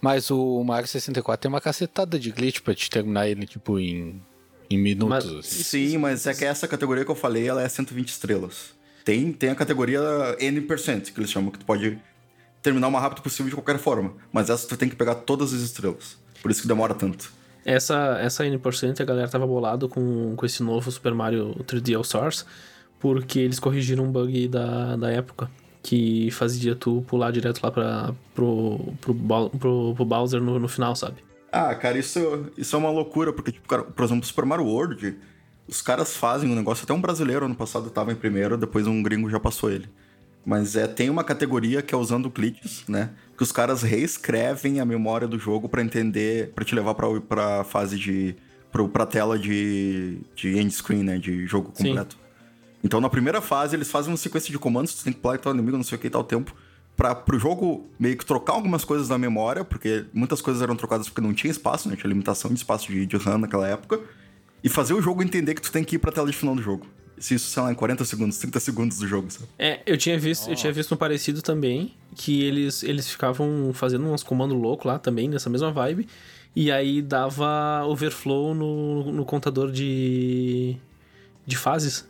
[0.00, 4.22] Mas o Mario 64 tem uma cacetada de glitch pra te terminar ele, tipo, em,
[4.70, 5.26] em minutos.
[5.26, 5.62] Mas- assim.
[5.64, 8.75] Sim, mas é que essa categoria que eu falei, ela é 120 estrelas.
[9.06, 10.00] Tem, tem a categoria
[10.40, 11.96] N%, que eles chamam, que tu pode
[12.60, 14.14] terminar o mais rápido possível de qualquer forma.
[14.32, 16.18] Mas essa tu tem que pegar todas as estrelas.
[16.42, 17.32] Por isso que demora tanto.
[17.64, 22.02] Essa, essa N% a galera tava bolado com, com esse novo Super Mario 3D All
[22.02, 22.44] Stars,
[22.98, 25.48] porque eles corrigiram um bug da, da época
[25.84, 29.14] que fazia tu pular direto lá pra, pro, pro,
[29.50, 31.18] pro, pro Bowser no, no final, sabe?
[31.52, 35.16] Ah, cara, isso, isso é uma loucura, porque, tipo, cara, por exemplo, Super Mario World,
[35.68, 39.02] os caras fazem um negócio, até um brasileiro ano passado tava em primeiro, depois um
[39.02, 39.88] gringo já passou ele.
[40.44, 43.10] Mas é, tem uma categoria que é usando glitches, né?
[43.36, 47.64] Que os caras reescrevem a memória do jogo pra entender, pra te levar pra, pra
[47.64, 48.36] fase de.
[48.70, 51.18] Pro, pra tela de, de end screen, né?
[51.18, 51.88] De jogo Sim.
[51.88, 52.16] completo.
[52.84, 55.52] Então, na primeira fase, eles fazem uma sequência de comandos, tu tem que pular tal
[55.52, 56.54] inimigo, não sei o que e tal tempo,
[56.96, 61.08] pra, pro jogo meio que trocar algumas coisas da memória, porque muitas coisas eram trocadas
[61.08, 61.96] porque não tinha espaço, né?
[61.96, 64.00] Tinha limitação de espaço de, de RAM naquela época,
[64.62, 66.62] e fazer o jogo entender que tu tem que ir pra tela de final do
[66.62, 66.86] jogo.
[67.18, 69.46] Se isso, sei lá, em 40 segundos, 30 segundos do jogo, sabe?
[69.58, 74.06] É, eu tinha visto, eu tinha visto um parecido também, que eles, eles ficavam fazendo
[74.06, 76.06] uns comandos loucos lá também, nessa mesma vibe,
[76.54, 80.76] E aí dava overflow no, no contador de,
[81.46, 82.06] de fases.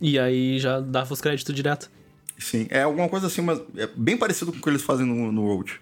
[0.00, 1.90] E aí já dava os créditos direto.
[2.38, 5.32] Sim, é alguma coisa assim, mas é bem parecido com o que eles fazem no,
[5.32, 5.80] no Road.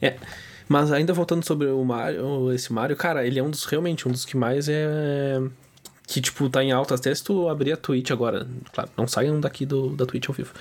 [0.00, 0.16] É.
[0.72, 4.10] Mas ainda voltando sobre o Mario, esse Mario, cara, ele é um dos realmente um
[4.10, 5.38] dos que mais é
[6.06, 9.38] que tipo tá em alta até se tu abrir a Twitch agora, claro, não saiam
[9.38, 10.52] daqui do da Twitch ao vivo.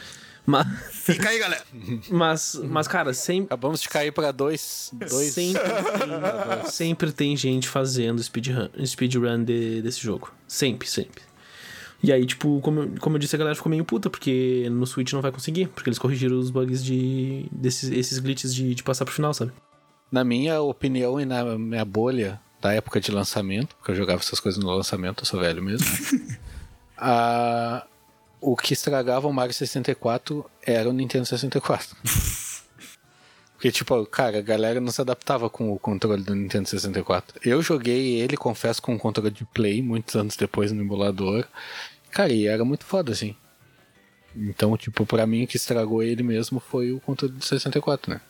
[0.45, 1.63] Mas Fica aí, galera!
[2.09, 4.91] mas mas cara, sempre Acabamos de cair pra dois.
[4.91, 5.31] dois...
[5.31, 10.33] sempre tem, sempre tem gente fazendo speedrun, speedrun de, desse jogo.
[10.47, 11.21] Sempre, sempre.
[12.03, 14.85] E aí, tipo, como, eu- como eu disse, a galera ficou meio puta, porque no
[14.87, 17.45] Switch não vai conseguir, porque eles corrigiram os bugs de.
[17.51, 19.51] desses esses glitches de, de passar pro final, sabe?
[20.11, 24.39] Na minha opinião e na minha bolha da época de lançamento, porque eu jogava essas
[24.39, 25.87] coisas no lançamento, eu sou velho mesmo.
[26.97, 27.85] a-
[28.39, 31.95] o que estragava o Mario 64 era o Nintendo 64.
[33.53, 37.39] Porque, tipo, cara, a galera não se adaptava com o controle do Nintendo 64.
[37.47, 41.45] Eu joguei ele, confesso, com o controle de Play, muitos anos depois no emulador.
[42.09, 43.35] Cara, e era muito foda, assim.
[44.35, 48.21] Então, tipo, pra mim o que estragou ele mesmo foi o controle do 64, né?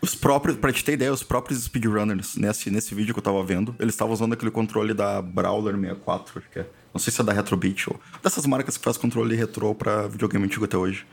[0.00, 3.42] Os próprios, pra te ter ideia, os próprios speedrunners, nesse, nesse vídeo que eu tava
[3.42, 6.66] vendo, eles estavam usando aquele controle da Brawler 64, acho que é.
[6.94, 10.44] Não sei se é da Retrobit ou dessas marcas que faz controle retrô pra videogame
[10.44, 11.04] antigo até hoje.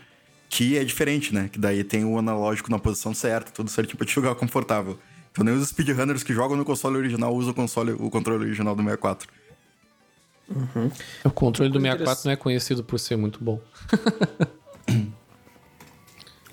[0.47, 1.49] Que é diferente, né?
[1.51, 4.97] Que daí tem o analógico na posição certa, tudo certinho pra te jogar confortável.
[5.31, 8.75] Então nem os speedrunners que jogam no console original usam o, console, o controle original
[8.75, 9.27] do 64.
[11.23, 13.59] O controle do Coisa 64 não é conhecido por ser muito bom.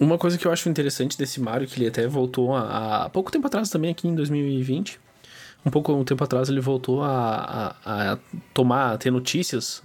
[0.00, 3.30] Uma coisa que eu acho interessante desse Mario, que ele até voltou a, a pouco
[3.30, 4.98] tempo atrás também, aqui em 2020.
[5.64, 8.18] Um pouco um tempo atrás ele voltou a, a, a
[8.52, 9.82] tomar, a ter notícias,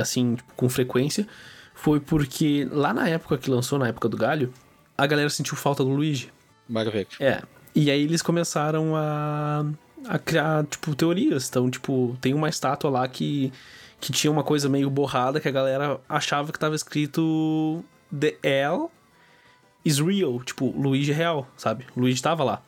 [0.00, 1.28] assim, tipo, com frequência.
[1.74, 4.52] Foi porque lá na época que lançou, na época do Galho,
[4.96, 6.32] a galera sentiu falta do Luigi.
[6.68, 7.16] Mario Verde.
[7.20, 7.40] É.
[7.72, 9.64] E aí eles começaram a,
[10.08, 11.48] a criar, tipo, teorias.
[11.48, 13.52] Então, tipo, tem uma estátua lá que,
[14.00, 17.84] que tinha uma coisa meio borrada que a galera achava que tava escrito
[18.16, 18.86] The L
[19.84, 20.40] is real.
[20.42, 21.84] Tipo, Luigi é real, sabe?
[21.96, 22.62] Luigi tava lá.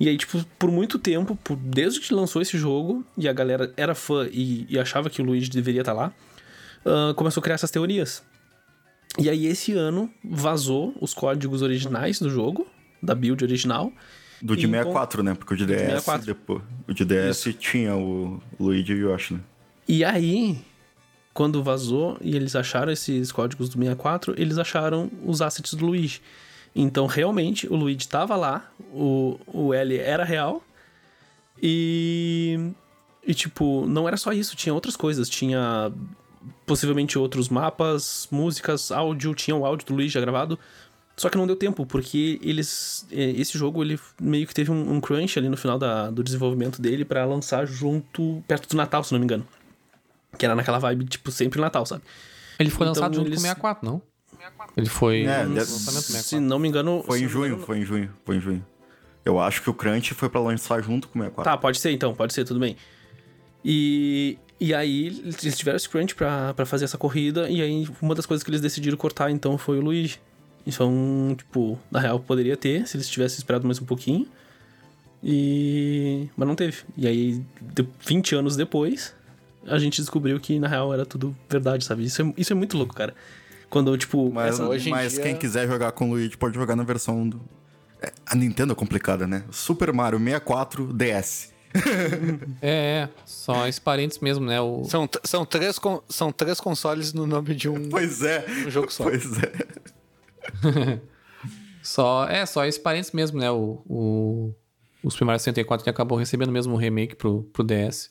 [0.00, 3.72] E aí, tipo, por muito tempo, por- desde que lançou esse jogo, e a galera
[3.76, 6.12] era fã e, e achava que o Luigi deveria estar lá,
[6.86, 8.22] ah, começou a criar essas teorias.
[9.18, 12.66] E aí, esse ano, vazou os códigos originais do jogo,
[13.02, 13.92] da build original.
[14.40, 15.34] Do de E 64, né?
[15.34, 16.26] Porque o de DS, 64.
[16.26, 19.40] depois, o de DS tinha o Luigi e o Yoshi, né?
[19.88, 20.58] E aí,
[21.38, 26.20] quando vazou e eles acharam esses códigos do 64, eles acharam os assets do Luigi.
[26.74, 30.64] Então, realmente, o Luigi estava lá, o, o L era real.
[31.62, 32.72] E.
[33.24, 35.28] E, tipo, não era só isso, tinha outras coisas.
[35.28, 35.92] Tinha
[36.66, 40.58] possivelmente outros mapas, músicas, áudio, tinha o áudio do Luigi já gravado.
[41.16, 43.06] Só que não deu tempo, porque eles.
[43.12, 46.82] Esse jogo ele meio que teve um, um crunch ali no final da- do desenvolvimento
[46.82, 49.46] dele pra lançar junto, perto do Natal, se não me engano.
[50.38, 52.02] Que era naquela vibe, tipo, sempre Natal, sabe?
[52.58, 54.02] Ele foi Então, lançado junto eles- com o 64, não?
[54.76, 56.22] Ele foi É, no deve- lançamento do 64.
[56.28, 57.02] Se não me engano.
[57.04, 58.66] Foi se em não me junho, engano- foi em junho, foi em junho.
[59.24, 61.50] Eu acho que o Crunch foi pra lançar junto com o 64.
[61.52, 62.76] Tá, pode ser então, pode ser, tudo bem.
[63.64, 65.08] E, e aí
[65.42, 68.50] eles tiveram esse crunch pra, pra fazer essa corrida, e aí uma das coisas que
[68.50, 70.18] eles decidiram cortar então foi o Luigi.
[70.66, 74.26] Então, tipo, na real poderia ter, se eles tivessem esperado mais um pouquinho.
[75.22, 76.28] E.
[76.36, 76.78] Mas não teve.
[76.96, 79.14] E aí, de- 20 anos depois,
[79.70, 82.04] a gente descobriu que na real era tudo verdade, sabe?
[82.04, 83.14] Isso é, isso é muito louco, cara.
[83.70, 84.32] Quando, tipo.
[84.32, 86.82] Mas, essa- hoje em mas dia- quem quiser jogar com o Luigi pode jogar na
[86.84, 87.40] versão do.
[88.00, 89.44] É, a Nintendo é complicada, né?
[89.50, 91.52] Super Mario 64 DS.
[92.62, 93.08] É, é.
[93.26, 94.58] Só esse parênteses mesmo, né?
[94.60, 94.84] O...
[94.84, 97.88] São, são, três con- são três consoles no nome de um.
[97.90, 98.44] Pois é.
[98.66, 99.04] Um jogo só.
[99.04, 100.98] Pois é.
[101.82, 103.50] Só, é, só esse parênteses mesmo, né?
[103.50, 104.54] O, o,
[105.02, 108.10] o Super Mario 64 que acabou recebendo mesmo um remake pro, pro DS.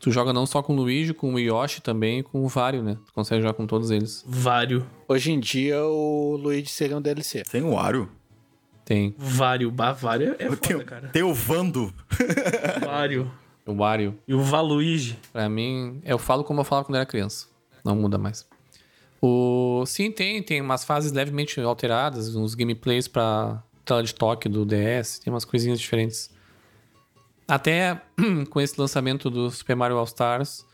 [0.00, 2.82] Tu joga não só com o Luigi, com o Yoshi também e com o Wario,
[2.82, 2.96] né?
[3.06, 4.24] Tu consegue jogar com todos eles.
[4.26, 4.86] Vário.
[5.08, 7.42] Hoje em dia o Luigi seria um DLC.
[7.50, 8.08] Tem o Wario.
[8.84, 9.70] Tem Vário.
[9.70, 11.08] Bah, Vário é Tem, foda, o- cara.
[11.08, 11.92] tem o Vando.
[12.84, 13.30] Vário.
[13.66, 14.16] o Wario.
[14.26, 15.18] E o Valuigi.
[15.32, 17.46] Pra mim, eu falo como eu falava quando era criança.
[17.84, 18.46] Não muda mais.
[19.20, 19.82] O...
[19.86, 20.42] Sim, tem.
[20.42, 25.18] Tem umas fases levemente alteradas, uns gameplays pra tela de toque do DS.
[25.18, 26.30] Tem umas coisinhas diferentes.
[27.48, 28.00] Até
[28.50, 30.66] com esse lançamento do Super Mario All Stars,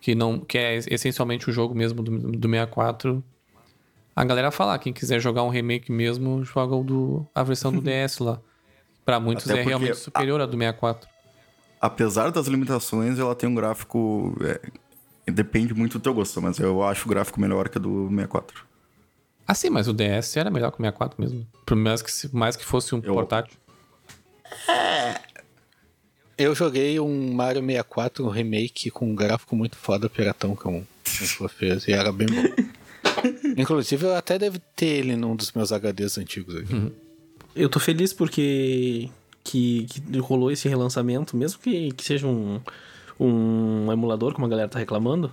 [0.00, 3.22] que, não, que é essencialmente o jogo mesmo do, do 64.
[4.14, 7.80] A galera fala, quem quiser jogar um remake mesmo, joga o do, a versão do
[7.82, 8.40] DS lá.
[9.04, 11.08] Pra muitos Até é realmente superior à do 64.
[11.80, 14.34] Apesar das limitações, ela tem um gráfico.
[15.26, 18.08] é, depende muito do teu gosto, mas eu acho o gráfico melhor que o do
[18.08, 18.64] 64.
[19.46, 21.46] Ah, sim, mas o DS era melhor que o 64 mesmo.
[21.66, 23.58] Por mais que, se- mais que fosse um Eu- portátil.
[26.36, 30.84] Eu joguei um Mario 64 um remake com um gráfico muito foda, piratão, que um
[31.04, 32.64] pessoa fez, e era bem bom.
[33.56, 36.92] Inclusive, eu até devo ter ele num dos meus HDs antigos aqui.
[37.54, 39.08] Eu tô feliz porque
[39.44, 42.60] que, que rolou esse relançamento, mesmo que, que seja um,
[43.18, 45.30] um emulador, como a galera tá reclamando.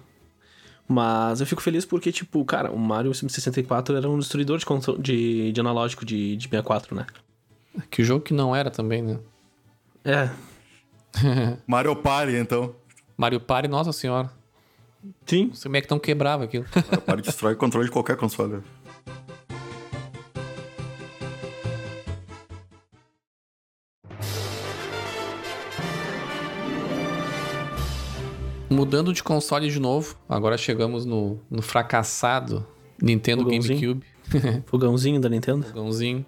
[0.88, 4.66] Mas eu fico feliz porque, tipo, cara, o Mario 64 era um destruidor de,
[5.00, 7.08] de, de analógico de, de 64, né?
[7.90, 9.18] Que jogo que não era também, né?
[10.04, 10.30] É,
[11.68, 12.76] Mario Party, então.
[13.18, 14.32] Mario Party, nossa senhora.
[15.26, 15.48] sim.
[15.48, 16.66] Não sei como é que não quebrava aquilo.
[16.76, 18.62] Mario Party destrói o controle de qualquer console.
[28.70, 32.66] Mudando de console de novo, agora chegamos no, no fracassado
[33.02, 33.80] Nintendo Fogãozinho.
[33.80, 34.64] GameCube.
[34.66, 35.66] Fogãozinho da Nintendo.
[35.66, 36.26] Fogãozinho.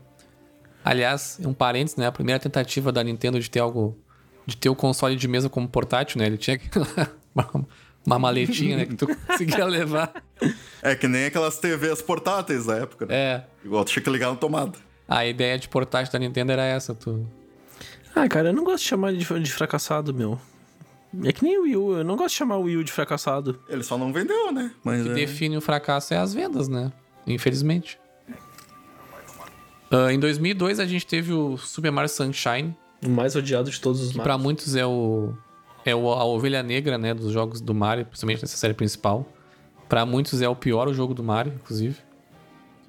[0.83, 2.07] Aliás, um parênteses, né?
[2.07, 3.97] A primeira tentativa da Nintendo de ter algo.
[4.45, 6.25] De ter o console de mesa como portátil, né?
[6.25, 6.59] Ele tinha
[7.33, 7.65] uma,
[8.05, 8.85] uma maletinha, né?
[8.85, 10.13] Que tu conseguia levar.
[10.81, 13.15] É que nem aquelas TVs portáteis da época, né?
[13.15, 13.43] É.
[13.63, 14.77] Igual tu tinha que ligar na tomada.
[15.07, 17.25] A ideia de portátil da Nintendo era essa, tu.
[18.15, 20.39] Ah, cara, eu não gosto de chamar de, de fracassado, meu.
[21.23, 22.91] É que nem o Wii U, eu não gosto de chamar o Wii U de
[22.91, 23.59] fracassado.
[23.69, 24.71] Ele só não vendeu, né?
[24.83, 25.13] Mas O que é...
[25.13, 26.91] define o fracasso é as vendas, né?
[27.27, 27.99] Infelizmente.
[29.91, 32.75] Ah, em 2002 a gente teve o Super Mario Sunshine,
[33.05, 35.33] O mais odiado de todos os que pra muitos é o
[35.85, 39.27] é o- a ovelha negra, né, dos jogos do Mario, principalmente nessa série principal.
[39.89, 41.97] Pra muitos é o pior o jogo do Mario, inclusive.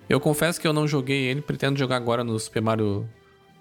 [0.08, 3.08] Eu confesso que eu não joguei ele, pretendo jogar agora no Super Mario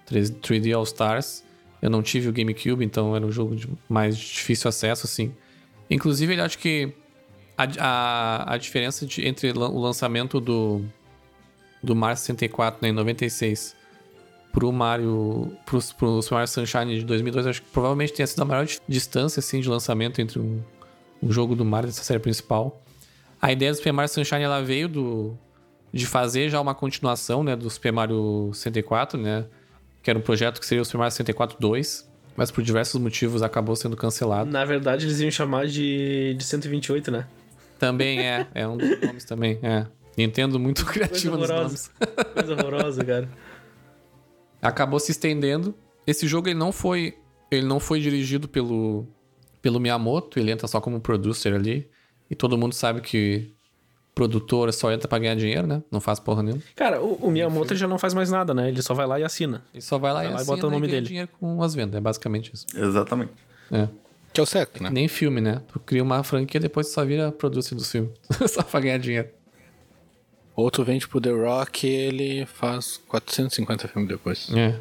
[0.06, 1.42] 3, 3D All Stars.
[1.82, 5.34] Eu não tive o GameCube, então era um jogo de mais difícil acesso, assim.
[5.90, 6.92] Inclusive, ele acho que
[7.58, 10.82] a, a, a diferença de- entre o lançamento do,
[11.82, 13.74] do Mario 64 né, em 96
[14.54, 18.44] pro Mario pro, pro Super Mario Sunshine de 2002 acho que provavelmente tenha sido a
[18.44, 20.62] maior di- distância assim de lançamento entre um,
[21.22, 22.80] um jogo do Mario dessa série principal.
[23.42, 25.36] A ideia do Super Mario Sunshine ela veio do
[25.92, 29.44] de fazer já uma continuação, né, do Super Mario 64, né,
[30.02, 33.42] que era um projeto que seria o Super Mario 64 2, mas por diversos motivos
[33.42, 34.50] acabou sendo cancelado.
[34.50, 37.26] Na verdade, eles iam chamar de, de 128, né?
[37.78, 39.86] Também é, é um dos nomes também, é.
[40.16, 41.90] Nintendo muito criativa nos nomes.
[42.34, 43.28] Coisa horrorosa, cara.
[44.68, 45.74] Acabou se estendendo.
[46.06, 47.14] Esse jogo ele não foi,
[47.50, 49.06] ele não foi dirigido pelo
[49.62, 51.88] pelo Miyamoto, ele entra só como producer ali.
[52.30, 53.54] E todo mundo sabe que
[54.14, 55.82] produtor só entra pra ganhar dinheiro, né?
[55.90, 56.62] Não faz porra nenhuma.
[56.76, 58.68] Cara, o, o Miyamoto ele já não faz mais nada, né?
[58.68, 59.64] Ele só vai lá e assina.
[59.72, 61.06] Ele só vai lá Vai e lá e assina bota o nome e ganha dele.
[61.08, 61.96] dinheiro com as vendas.
[61.96, 62.66] É basicamente isso.
[62.76, 63.32] Exatamente.
[63.70, 63.88] É.
[64.32, 64.90] Que é o certo, né?
[64.90, 65.62] Nem filme, né?
[65.72, 68.10] Tu cria uma franquia depois tu só vira producer do filme.
[68.48, 69.28] só pra ganhar dinheiro.
[70.56, 74.48] Outro vende pro The Rock e ele faz 450 filmes depois.
[74.54, 74.78] É.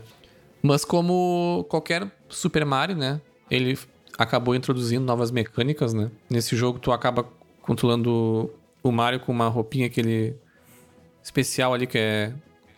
[0.61, 3.19] Mas como qualquer Super Mario, né?
[3.49, 3.78] Ele
[4.17, 6.11] acabou introduzindo novas mecânicas, né?
[6.30, 7.28] Nesse jogo tu acaba
[7.61, 8.51] controlando
[8.82, 10.36] o Mario com uma roupinha aquele
[11.24, 12.34] especial ali que é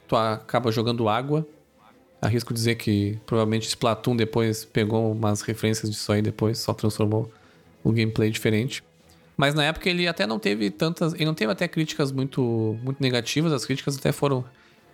[0.08, 1.46] tu acaba jogando água.
[2.22, 7.32] Arrisco dizer que provavelmente Splatoon depois pegou umas referências disso aí depois, só transformou
[7.84, 8.84] o gameplay diferente.
[9.38, 13.02] Mas na época ele até não teve tantas, ele não teve até críticas muito muito
[13.02, 14.46] negativas, as críticas até foram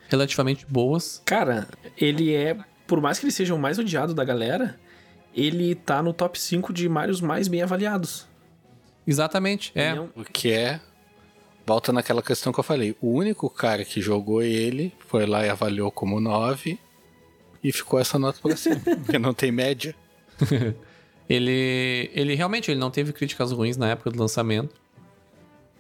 [0.10, 1.22] relativamente boas.
[1.26, 1.68] Cara,
[1.98, 2.58] ele é.
[2.88, 4.80] Por mais que ele seja o mais odiado da galera,
[5.34, 8.28] ele tá no top 5 de Marios mais bem avaliados.
[9.08, 9.94] Exatamente, é.
[10.00, 10.80] Um- O que é.
[11.66, 12.96] Volta naquela questão que eu falei.
[13.00, 16.78] O único cara que jogou ele foi lá e avaliou como 9
[17.64, 18.82] e ficou essa nota pra cima.
[19.06, 19.96] porque não tem média.
[21.34, 24.76] Ele, ele realmente ele não teve críticas ruins na época do lançamento.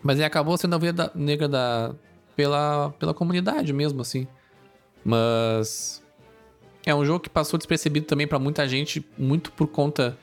[0.01, 1.93] Mas ele acabou sendo a ovelha negra da,
[2.35, 4.25] pela, pela comunidade mesmo, assim.
[5.03, 6.01] Mas.
[6.85, 10.17] É um jogo que passou despercebido também pra muita gente, muito por conta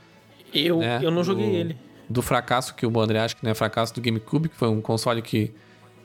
[0.53, 1.77] Eu, né, eu não joguei do- ele.
[2.09, 4.81] do fracasso que o André acha que não é fracasso do GameCube, que foi um
[4.81, 5.53] console que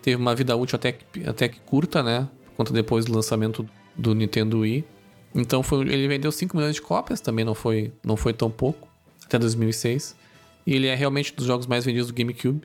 [0.04, 2.30] teve uma vida útil até que, até que curta, né?
[2.46, 4.86] Por conta depois do lançamento do Nintendo Wii.
[5.34, 8.88] Então foi, ele vendeu 5 milhões de cópias, também não foi, não foi tão pouco,
[9.36, 10.16] até 2006.
[10.66, 12.62] E ele é realmente um dos jogos mais vendidos do GameCube.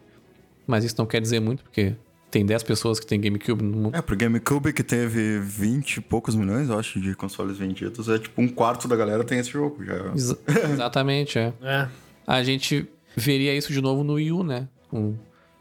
[0.67, 1.95] Mas isso não quer dizer muito, porque
[2.31, 3.97] tem 10 pessoas que têm GameCube no mundo.
[3.97, 8.19] É, pro GameCube que teve 20 e poucos milhões, eu acho, de consoles vendidos, é
[8.19, 9.83] tipo um quarto da galera tem esse jogo.
[9.83, 10.13] Já.
[10.15, 10.39] Exa-
[10.75, 11.55] exatamente, é.
[11.63, 11.89] É.
[12.27, 14.69] A gente veria isso de novo no Wii U, né?
[14.91, 15.15] Com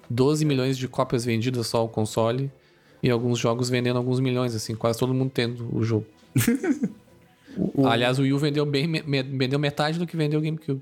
[0.10, 2.52] 12 milhões de cópias vendidas só o console
[3.02, 6.06] e alguns jogos vendendo alguns milhões, assim, quase todo mundo tendo o jogo.
[7.56, 8.92] O- Aliás, o Wii U vendeu bem,
[9.38, 10.82] vendeu metade do que vendeu o GameCube.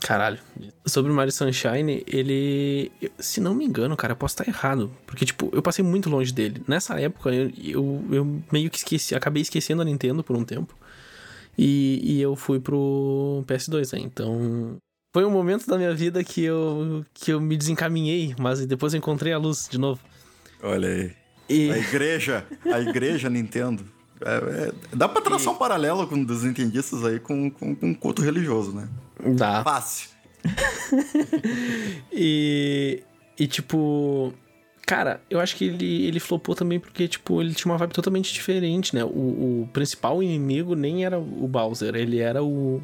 [0.00, 0.38] Caralho.
[0.86, 2.90] Sobre o Mario Sunshine, ele.
[3.18, 4.90] Se não me engano, cara, eu posso estar errado.
[5.06, 6.62] Porque, tipo, eu passei muito longe dele.
[6.66, 10.74] Nessa época, eu, eu, eu meio que esqueci, acabei esquecendo a Nintendo por um tempo.
[11.56, 14.00] E, e eu fui pro PS2, né?
[14.04, 14.76] Então.
[15.12, 18.98] Foi um momento da minha vida que eu, que eu me desencaminhei, mas depois eu
[18.98, 20.00] encontrei a luz de novo.
[20.62, 21.12] Olha aí.
[21.48, 21.70] E.
[21.70, 23.84] A igreja, a igreja Nintendo.
[24.22, 28.22] É, é, dá pra traçar um paralelo com dos nintendistas aí com, com, com culto
[28.22, 28.88] religioso, né?
[29.36, 29.62] Dá.
[29.62, 30.08] Fácil.
[32.12, 33.04] E,
[33.38, 34.34] e tipo,
[34.84, 38.32] cara, eu acho que ele, ele flopou também porque, tipo, ele tinha uma vibe totalmente
[38.32, 39.04] diferente, né?
[39.04, 42.82] O, o principal inimigo nem era o Bowser, ele era o,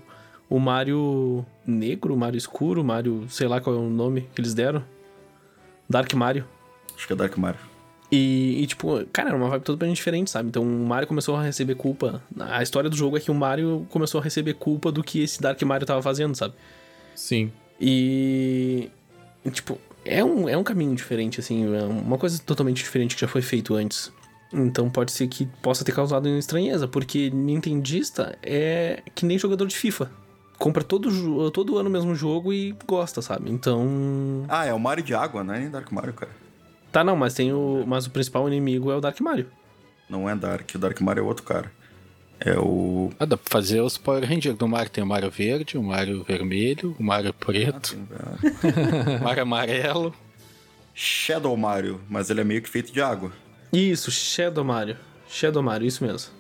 [0.49, 4.85] o Mario negro, Mario escuro, Mario, sei lá qual é o nome que eles deram.
[5.89, 6.47] Dark Mario.
[6.97, 7.61] Acho que é Dark Mario.
[8.11, 10.49] E, e, tipo, cara, era uma vibe totalmente diferente, sabe?
[10.49, 12.23] Então o Mario começou a receber culpa.
[12.39, 15.41] A história do jogo é que o Mario começou a receber culpa do que esse
[15.41, 16.55] Dark Mario tava fazendo, sabe?
[17.15, 17.51] Sim.
[17.81, 18.91] E.
[19.51, 23.29] Tipo, é um, é um caminho diferente, assim, é uma coisa totalmente diferente que já
[23.29, 24.13] foi feito antes.
[24.53, 29.77] Então pode ser que possa ter causado estranheza, porque Nintendista é que nem jogador de
[29.77, 30.11] FIFA.
[30.59, 33.51] Compra todo, todo ano o mesmo jogo e gosta, sabe?
[33.51, 34.45] Então.
[34.49, 36.46] Ah, é o Mario de água, não é nem Dark Mario, cara.
[36.97, 37.85] Tá, não, mas tem o.
[37.87, 39.51] Mas o principal inimigo é o Dark Mario.
[40.09, 41.71] Não é Dark, o Dark Mario é outro cara.
[42.41, 43.11] É o.
[43.19, 44.89] Ah, dá pra fazer os Power Rangers do Mario.
[44.89, 47.99] Tem o Mario Verde, o Mario Vermelho, o Mario Preto,
[49.21, 50.15] o Mario Amarelo.
[50.95, 53.31] Shadow Mario, mas ele é meio que feito de água.
[53.71, 54.97] Isso, Shadow Mario.
[55.29, 56.33] Shadow Mario, isso mesmo.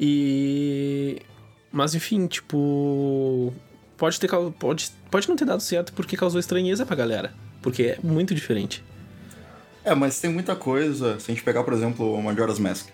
[0.00, 1.22] E.
[1.70, 3.54] Mas enfim, tipo.
[3.96, 4.28] Pode ter
[4.58, 7.32] pode, pode não ter dado certo porque causou estranheza pra galera.
[7.62, 8.82] Porque é muito diferente.
[9.86, 11.18] É, mas tem muita coisa.
[11.20, 12.88] Se a gente pegar, por exemplo, o Majora's Mask.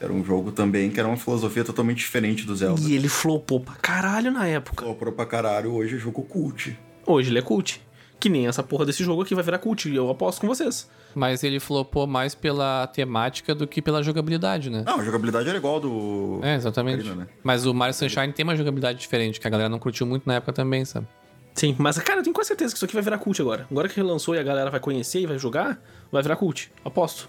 [0.00, 2.80] Era um jogo também que era uma filosofia totalmente diferente do Zelda.
[2.80, 4.82] E ele flopou pra caralho na época.
[4.86, 6.74] Comprou pra caralho, hoje é jogo cult.
[7.06, 7.82] Hoje ele é cult.
[8.18, 9.90] Que nem essa porra desse jogo aqui vai virar cult.
[9.90, 10.88] e Eu aposto com vocês.
[11.14, 14.84] Mas ele flopou mais pela temática do que pela jogabilidade, né?
[14.86, 16.40] Não, a jogabilidade era igual do.
[16.42, 17.00] É, exatamente.
[17.00, 17.28] Ocarina, né?
[17.42, 20.36] Mas o Mario Sunshine tem uma jogabilidade diferente, que a galera não curtiu muito na
[20.36, 21.06] época também, sabe?
[21.54, 23.66] Sim, mas cara, eu tenho quase certeza que isso aqui vai virar cult agora.
[23.70, 26.70] Agora que relançou e a galera vai conhecer e vai jogar, vai virar cult.
[26.84, 27.28] Aposto.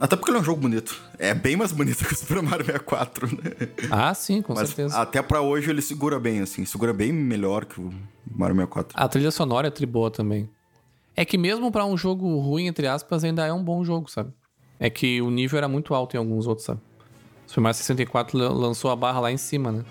[0.00, 1.00] Até porque ele é um jogo bonito.
[1.18, 3.68] É bem mais bonito que o Super Mario 64, né?
[3.90, 4.98] Ah, sim, com Mas certeza.
[4.98, 6.64] até pra hoje ele segura bem, assim.
[6.64, 7.92] Segura bem melhor que o
[8.30, 8.92] Mario 64.
[9.00, 10.48] A trilha sonora é tri boa também.
[11.14, 14.30] É que mesmo pra um jogo ruim, entre aspas, ainda é um bom jogo, sabe?
[14.78, 16.80] É que o nível era muito alto em alguns outros, sabe?
[17.46, 19.84] O Super Mario 64 lan- lançou a barra lá em cima, né?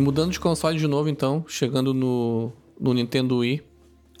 [0.00, 3.62] Mudando de console de novo, então, chegando no, no Nintendo Wii.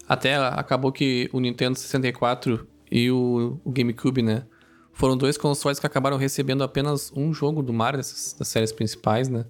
[0.08, 4.44] Até acabou que o Nintendo 64 e o, o GameCube, né?
[4.92, 9.28] Foram dois consoles que acabaram recebendo apenas um jogo do Mario dessas, das séries principais,
[9.28, 9.46] né?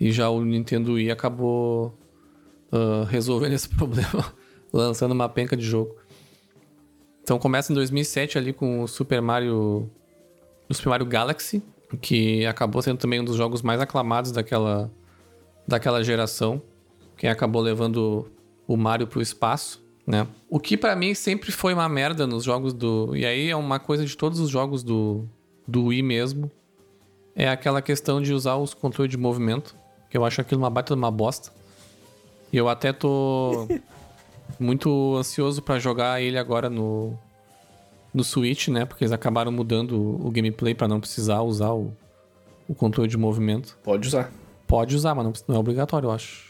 [0.00, 1.96] E já o Nintendo Wii acabou
[2.72, 4.34] ah, resolvendo esse problema,
[4.72, 5.96] lançando uma penca de jogo.
[7.22, 9.90] Então começa em 2007 ali com o Super Mario,
[10.68, 11.62] o Super Mario Galaxy,
[12.00, 14.90] que acabou sendo também um dos jogos mais aclamados daquela,
[15.66, 16.62] daquela geração.
[17.16, 18.30] Quem acabou levando
[18.66, 20.26] o Mario pro espaço, né?
[20.48, 23.16] O que pra mim sempre foi uma merda nos jogos do.
[23.16, 25.26] E aí é uma coisa de todos os jogos do,
[25.66, 26.50] do Wii mesmo.
[27.34, 29.74] É aquela questão de usar os controles de movimento.
[30.08, 31.50] Que eu acho aquilo uma baita de uma bosta.
[32.52, 33.66] E eu até tô
[34.58, 37.18] muito ansioso pra jogar ele agora no,
[38.14, 38.84] no Switch, né?
[38.84, 41.92] Porque eles acabaram mudando o, o gameplay pra não precisar usar o,
[42.68, 43.76] o controle de movimento.
[43.82, 44.32] Pode usar.
[44.66, 46.44] Pode usar, mas não, não é obrigatório, eu acho.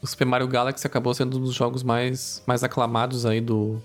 [0.00, 3.82] O Super Mario Galaxy acabou sendo um dos jogos mais, mais aclamados aí do,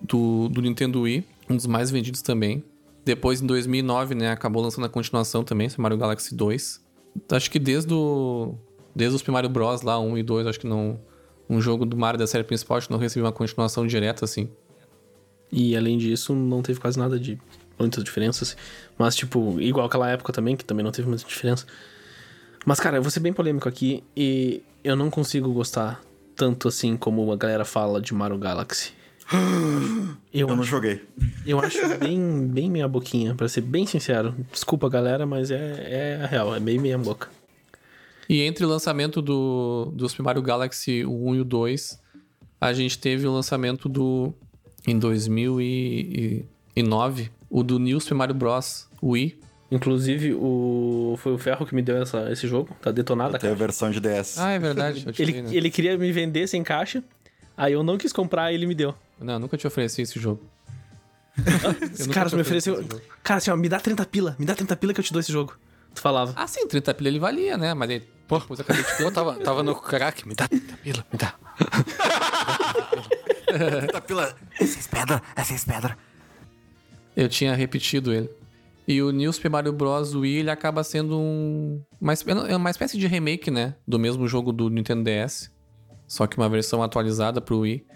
[0.00, 1.24] do, do Nintendo Wii.
[1.48, 2.64] Um dos mais vendidos também.
[3.04, 6.80] Depois, em 2009, né, acabou lançando a continuação também, Super Mario Galaxy 2.
[7.32, 8.54] Acho que desde o,
[8.94, 9.82] desde o Super Mario Bros.
[9.82, 11.00] lá, 1 e 2, acho que não...
[11.48, 14.48] Um jogo do Mario da série principal, acho que não recebeu uma continuação direta, assim.
[15.50, 17.36] E além disso, não teve quase nada de
[17.76, 18.56] muitas diferenças.
[18.96, 21.66] Mas, tipo, igual aquela época também, que também não teve muita diferença.
[22.64, 26.00] Mas, cara, eu vou ser bem polêmico aqui e eu não consigo gostar
[26.36, 28.92] tanto assim como a galera fala de Mario Galaxy.
[30.32, 31.02] Eu, Eu não acho, joguei.
[31.44, 34.32] eu acho bem, bem meia boquinha, pra ser bem sincero.
[34.52, 37.28] Desculpa, galera, mas é, é a real, é bem meia boca.
[38.28, 42.00] E entre o lançamento do, do Super Mario Galaxy o 1 e o 2,
[42.60, 44.32] a gente teve o lançamento do.
[44.86, 48.86] Em 2009, o do New Super Mario Bros.
[49.02, 49.36] Wii.
[49.70, 53.50] Inclusive, o, foi o Ferro que me deu essa, esse jogo, tá detonado a Tem
[53.50, 54.38] a versão de DS.
[54.38, 55.06] Ah, é verdade.
[55.16, 55.54] Ele, né?
[55.54, 57.04] ele queria me vender sem caixa,
[57.56, 58.94] aí eu não quis comprar e ele me deu.
[59.20, 60.42] Não, eu nunca te ofereci esse jogo.
[62.12, 62.84] Cara, te tu me ofereceu.
[63.22, 65.20] Cara, assim, ó, me dá 30 pila, me dá 30 pila que eu te dou
[65.20, 65.56] esse jogo.
[65.94, 66.32] Tu falava.
[66.34, 67.72] Ah, sim, 30 pila ele valia, né?
[67.72, 71.06] Mas ele- Depois acabei de Eu tava, tava no crack, me dá, me dá pila,
[71.12, 71.34] me dá.
[73.92, 74.34] Tá pela...
[74.60, 75.96] Essas pedras, essas pedras.
[77.16, 78.30] Eu tinha repetido ele.
[78.90, 80.16] E o New Super Mario Bros.
[80.16, 81.80] Wii, ele acaba sendo um...
[82.00, 82.12] Uma,
[82.48, 83.76] é uma espécie de remake, né?
[83.86, 85.48] Do mesmo jogo do Nintendo DS.
[86.08, 87.86] Só que uma versão atualizada pro Wii.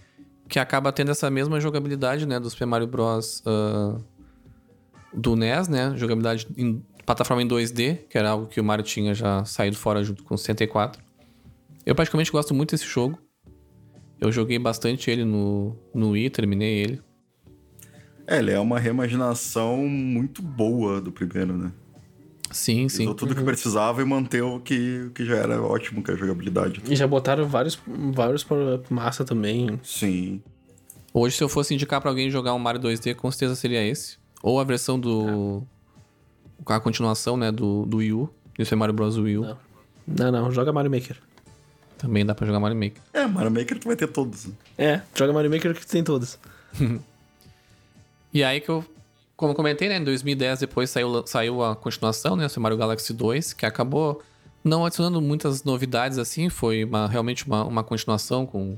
[0.48, 2.38] Que acaba tendo essa mesma jogabilidade, né?
[2.38, 3.42] Do Super Mario Bros.
[3.44, 3.98] ah,
[5.12, 5.94] do NES, né?
[5.96, 10.00] Jogabilidade em plataforma em 2D, que era algo que o Mario tinha já saído fora
[10.04, 11.02] junto com o 64.
[11.84, 13.18] Eu praticamente gosto muito desse jogo.
[14.20, 17.02] Eu joguei bastante ele no, no Wii, terminei ele.
[18.26, 21.72] É, ele é uma reimaginação muito boa do primeiro, né?
[22.50, 23.02] Sim, sim.
[23.02, 26.16] Usou tudo que precisava e manteve o que, que já era ótimo, que é a
[26.16, 26.80] jogabilidade.
[26.88, 29.78] E já botaram vários, vários para massa também.
[29.82, 30.40] Sim.
[31.12, 34.18] Hoje, se eu fosse indicar pra alguém jogar um Mario 2D, com certeza seria esse.
[34.42, 35.62] Ou a versão do.
[36.66, 37.50] A continuação, né?
[37.50, 38.30] Do, do Wii U.
[38.56, 39.16] Do Super Mario Bros.
[39.16, 39.42] Wii U.
[39.42, 39.58] Não.
[40.06, 41.16] Não, não, joga Mario Maker.
[41.98, 43.02] Também dá pra jogar Mario Maker.
[43.12, 44.46] É, Mario Maker tu vai ter todos.
[44.46, 44.52] né?
[44.76, 46.38] É, joga Mario Maker que tem todos.
[48.34, 48.84] E aí que eu.
[49.36, 49.96] Como eu comentei, né?
[49.96, 52.48] Em 2010 depois saiu, saiu a continuação, né?
[52.48, 54.22] Super Mario Galaxy 2, que acabou
[54.62, 56.48] não adicionando muitas novidades assim.
[56.48, 58.76] Foi uma- realmente uma, uma continuação com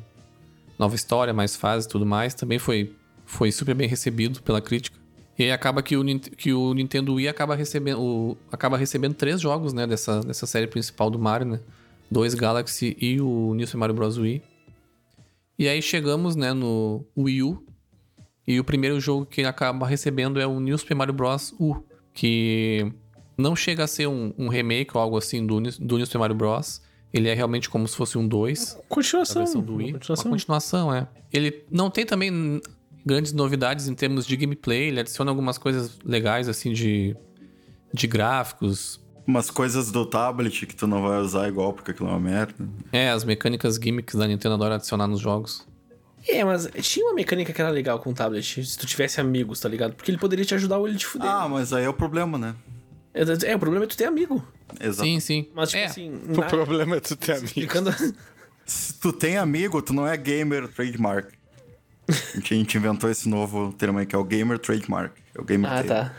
[0.78, 2.32] nova história, mais fases e tudo mais.
[2.34, 2.92] Também foi,
[3.26, 4.96] foi super bem recebido pela crítica.
[5.38, 9.38] E aí acaba que o, que o Nintendo Wii acaba recebendo, o- acaba recebendo três
[9.40, 9.86] jogos, né?
[9.86, 11.60] Dessa, dessa série principal do Mario, né?
[12.10, 14.16] Dois Galaxy e o New Super Mario Bros.
[14.16, 14.40] Wii.
[15.58, 17.62] E aí chegamos, né, no Wii U,
[18.46, 21.52] e o primeiro jogo que ele acaba recebendo é o New Super Mario Bros.
[21.58, 21.76] U,
[22.14, 22.90] que
[23.36, 26.18] não chega a ser um, um remake ou algo assim do, New- do New Super
[26.20, 26.80] Mario Bros.
[27.12, 29.42] Ele é realmente como se fosse um 2, a Continuação.
[29.42, 29.86] versão do Wii.
[29.88, 30.24] Uma continuação.
[30.26, 31.08] Uma continuação, é.
[31.32, 32.60] Ele não tem também
[33.04, 37.16] grandes novidades em termos de gameplay, ele adiciona algumas coisas legais, assim, de,
[37.94, 39.00] de gráficos.
[39.26, 42.68] Umas coisas do tablet que tu não vai usar igual, porque aquilo é uma merda.
[42.92, 45.66] É, as mecânicas gimmicks da Nintendo adora adicionar nos jogos.
[46.28, 49.60] É, mas tinha uma mecânica que era legal com o tablet, se tu tivesse amigos,
[49.60, 49.94] tá ligado?
[49.94, 51.28] Porque ele poderia te ajudar ou ele te fuder.
[51.30, 52.54] Ah, mas aí é o problema, né?
[53.14, 53.22] É,
[53.52, 54.46] é, o problema é tu ter amigo.
[54.80, 55.08] Exato.
[55.08, 55.48] Sim, sim.
[55.54, 57.46] Mas, tipo é, assim, O na- problema é tu ter amigo.
[57.46, 57.94] explicando...
[58.64, 61.28] Se tu tem amigo, tu não é gamer trademark.
[62.08, 65.12] A gente, inventou esse novo termo aí, que é o gamer trademark.
[65.34, 65.88] É o gamer ah, termo.
[65.88, 66.14] tá.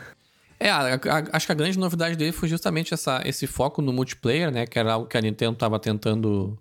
[0.58, 3.92] É, a- a- acho que a grande novidade dele foi justamente essa, esse foco no
[3.92, 4.66] multiplayer, né?
[4.66, 6.58] Que era algo que a Nintendo estava tentando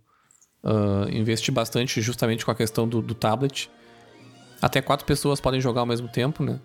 [0.63, 3.69] ah, investir bastante justamente com a questão do, do tablet.
[4.61, 6.59] Até quatro pessoas podem jogar ao mesmo tempo, né?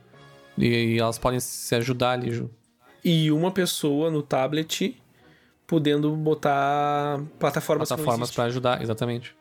[0.56, 2.32] E, e elas podem se ajudar ali.
[2.32, 2.50] Ju.
[3.04, 4.96] E uma pessoa no tablet
[5.66, 9.34] podendo botar plataformas, Plataformas para ajudar, exatamente.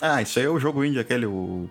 [0.00, 1.68] Ah, isso aí é o jogo indie, aquele, o...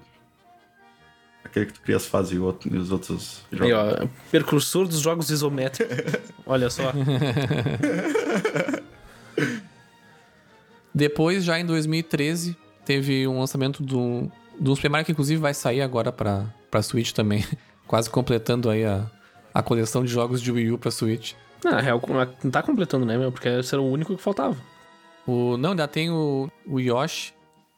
[1.43, 3.67] Aquele que tu cria as fases e, outro- e os outros jogos.
[3.67, 5.95] Aí, ó, percursor dos jogos isométricos.
[6.45, 6.91] Olha só.
[10.93, 14.29] Depois, já em 2013, teve um lançamento do,
[14.59, 17.43] do Super Mario que inclusive vai sair agora pra, pra Switch também.
[17.87, 19.09] Quase completando aí a,
[19.53, 21.33] a coleção de jogos de Wii U pra Switch.
[21.63, 22.01] Na real,
[22.43, 23.31] não tá completando, né, meu?
[23.31, 24.55] Porque esse era o único que faltava.
[25.27, 27.33] O, não, ainda tem o, o Yoshi,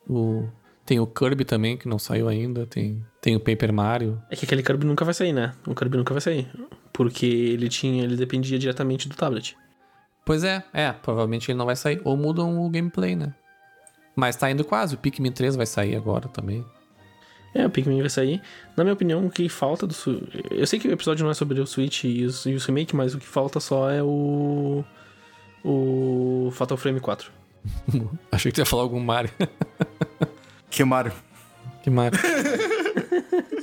[0.08, 0.48] o,
[0.86, 4.22] tem o Kirby também, que não saiu ainda, tem, tem o Paper Mario.
[4.30, 5.54] É que aquele Kirby nunca vai sair, né?
[5.66, 6.48] O Kirby nunca vai sair.
[6.94, 9.58] Porque ele tinha, ele dependia diretamente do tablet.
[10.26, 12.00] Pois é, é, provavelmente ele não vai sair.
[12.04, 13.34] Ou mudam o gameplay, né?
[14.16, 16.64] Mas tá indo quase, o Pikmin 3 vai sair agora também.
[17.56, 18.42] É, o Pikmin vai sair.
[18.78, 19.94] Na minha opinião, o que falta do.
[19.94, 22.60] Su- Eu sei que o episódio não é sobre o Switch e os, e o
[22.60, 24.84] remake, mas o que falta só é o.
[25.64, 27.32] O Fatal Frame 4.
[28.32, 29.32] Achei que tu ia falar algum Mario.
[30.70, 31.12] Que Mario?
[31.84, 32.18] que Mario?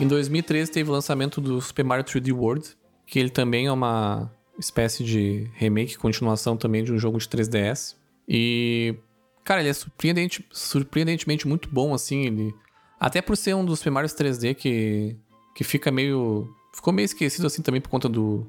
[0.00, 2.76] Em 2013 teve o lançamento do Super Mario 3D World,
[3.06, 7.94] que ele também é uma espécie de remake, continuação também de um jogo de 3DS.
[8.28, 8.96] E,
[9.44, 12.54] cara, ele é surpreendente, surpreendentemente muito bom, assim, ele...
[12.98, 15.16] Até por ser um dos Super Mario 3D que,
[15.54, 16.48] que fica meio...
[16.74, 18.44] Ficou meio esquecido, assim, também por conta do,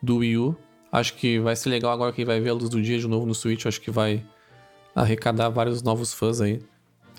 [0.00, 0.56] do Wii U.
[0.92, 3.26] Acho que vai ser legal agora que vai ver a luz do dia de novo
[3.26, 3.66] no Switch.
[3.66, 4.24] Acho que vai
[4.94, 6.62] arrecadar vários novos fãs aí.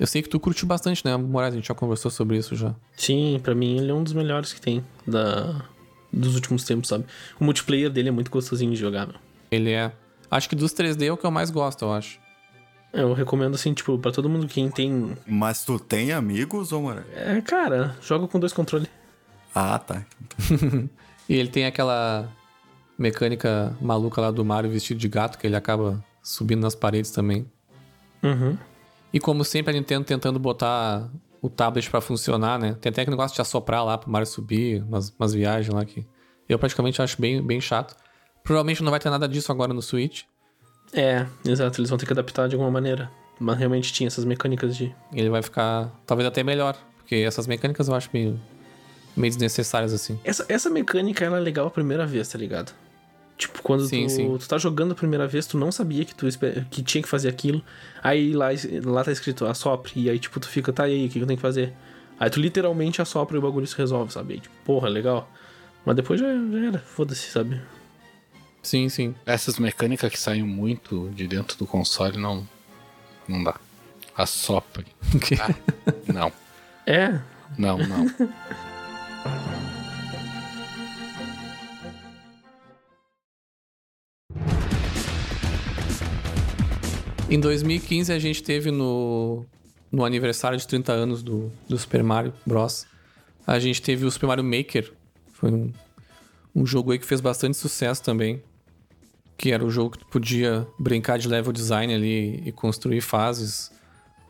[0.02, 1.54] Eu sei que tu curtiu bastante, né, Moraes?
[1.54, 2.74] A gente já conversou sobre isso já.
[2.98, 5.64] Sim, pra mim ele é um dos melhores que tem da,
[6.12, 7.06] dos últimos tempos, sabe?
[7.40, 9.18] O multiplayer dele é muito gostosinho de jogar, meu.
[9.52, 9.92] Ele é.
[10.32, 12.20] Acho que dos 3D é o que eu mais gosto, eu acho.
[12.92, 15.16] Eu recomendo, assim, tipo, pra todo mundo quem tem.
[15.28, 17.06] Mas tu tem amigos, ou Mario?
[17.14, 18.88] É, cara, joga com dois controles.
[19.54, 20.04] Ah, tá.
[21.30, 22.28] E ele tem aquela
[22.98, 27.50] mecânica maluca lá do Mario vestido de gato, que ele acaba subindo nas paredes também.
[28.24, 28.58] Uhum.
[29.14, 31.10] E como sempre, a Nintendo tentando botar
[31.42, 32.76] o tablet pra funcionar, né?
[32.80, 36.06] Tem até aquele negócio de assoprar lá pro Mario subir, umas, umas viagens lá que
[36.48, 37.96] eu praticamente acho bem, bem chato.
[38.44, 40.24] Provavelmente não vai ter nada disso agora no Switch.
[40.94, 43.10] É, exato, eles vão ter que adaptar de alguma maneira.
[43.40, 44.94] Mas realmente tinha essas mecânicas de.
[45.14, 48.40] Ele vai ficar talvez até melhor, porque essas mecânicas eu acho meio,
[49.16, 50.20] meio desnecessárias assim.
[50.24, 52.72] Essa, essa mecânica ela é legal a primeira vez, tá ligado?
[53.42, 54.38] Tipo, quando Sim, tu, sim.
[54.38, 56.28] tu tá jogando a primeira vez, tu não sabia que tu
[56.70, 57.60] que tinha que fazer aquilo.
[58.04, 58.50] Aí lá,
[58.86, 59.94] lá tá escrito assopre.
[59.96, 61.74] E aí, tipo, tu fica, tá e aí, o que que eu tenho que fazer?
[62.20, 64.36] Aí tu literalmente assopra e o bagulho se resolve, sabe?
[64.36, 65.28] Aí, tipo, porra, legal.
[65.84, 67.60] Mas depois já, já era, foda-se, sabe?
[68.62, 69.16] Sim, sim.
[69.26, 72.48] Essas mecânicas que saem muito de dentro do console não.
[73.28, 73.56] Não dá.
[74.16, 74.86] Assopre.
[75.42, 75.50] Ah,
[76.14, 76.32] não.
[76.86, 77.20] É,
[77.58, 78.06] Não, não.
[87.32, 89.46] Em 2015 a gente teve no,
[89.90, 92.86] no aniversário de 30 anos do, do Super Mario Bros.
[93.48, 94.92] A gente teve o Super Mario Maker.
[95.32, 95.72] Foi um,
[96.54, 98.44] um jogo aí que fez bastante sucesso também.
[99.38, 103.72] Que era o jogo que tu podia brincar de level design ali e construir fases.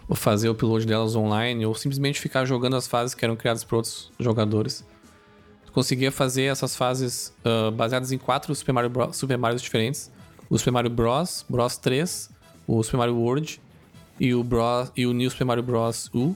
[0.07, 1.65] Ou fazer o upload delas online.
[1.65, 4.85] Ou simplesmente ficar jogando as fases que eram criadas por outros jogadores.
[5.65, 10.11] Tu conseguia fazer essas fases ah, baseadas em quatro Super Mario Bros, Super Marios diferentes.
[10.47, 12.29] O Super Mario Bros, Bros 3,
[12.77, 13.59] o Super Mario World
[14.19, 16.09] e o, Bros, e o New Super Mario Bros.
[16.13, 16.35] U.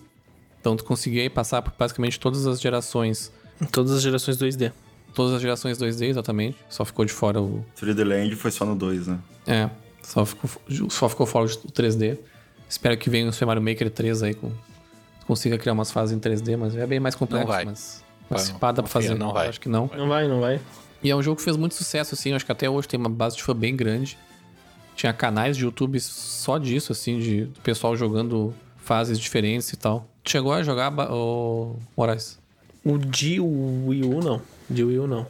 [0.60, 3.32] Então tu conseguia passar por basicamente todas as gerações.
[3.72, 4.72] todas as gerações 2D.
[5.14, 6.58] Todas as gerações 2D, exatamente.
[6.70, 7.64] Só ficou de fora o.
[7.80, 9.20] 3D Land foi só no 2, né?
[9.48, 9.70] É,
[10.02, 10.50] só ficou,
[10.90, 12.18] só ficou fora o 3D.
[12.68, 14.52] Espero que venha o Super Mario Maker 3 aí com.
[15.28, 17.48] Consiga criar umas fases em 3D, mas é bem mais complexo.
[17.48, 17.66] vai.
[17.66, 19.14] Mas, Vai, mas se pá, dá pra fazer.
[19.16, 19.48] não vai.
[19.48, 19.90] Acho que não.
[19.96, 20.60] Não vai, não vai.
[21.04, 22.32] E é um jogo que fez muito sucesso, assim.
[22.32, 24.18] Eu acho que até hoje tem uma base de fã bem grande.
[24.96, 30.08] Tinha canais de YouTube só disso, assim, de do pessoal jogando fases diferentes e tal.
[30.24, 32.40] Tu Chegou a jogar, ô, Moraes?
[32.84, 34.42] O de Wii U, não.
[34.70, 35.28] De Wii U, não.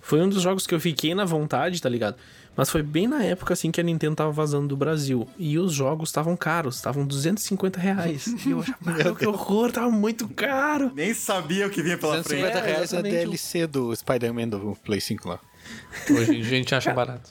[0.00, 2.16] Foi um dos jogos que eu fiquei na vontade, tá ligado?
[2.56, 5.26] Mas foi bem na época, assim, que a Nintendo tava vazando do Brasil.
[5.38, 8.26] E os jogos estavam caros, estavam 250 reais.
[8.44, 10.92] E eu achava, "Meu, que horror, tava muito caro.
[10.94, 12.64] Nem sabia o que vinha pela 250 frente.
[12.64, 13.24] reais é exatamente.
[13.24, 15.38] DLC do Spider-Man do Play 5 lá.
[16.10, 17.30] Hoje a gente acha barato.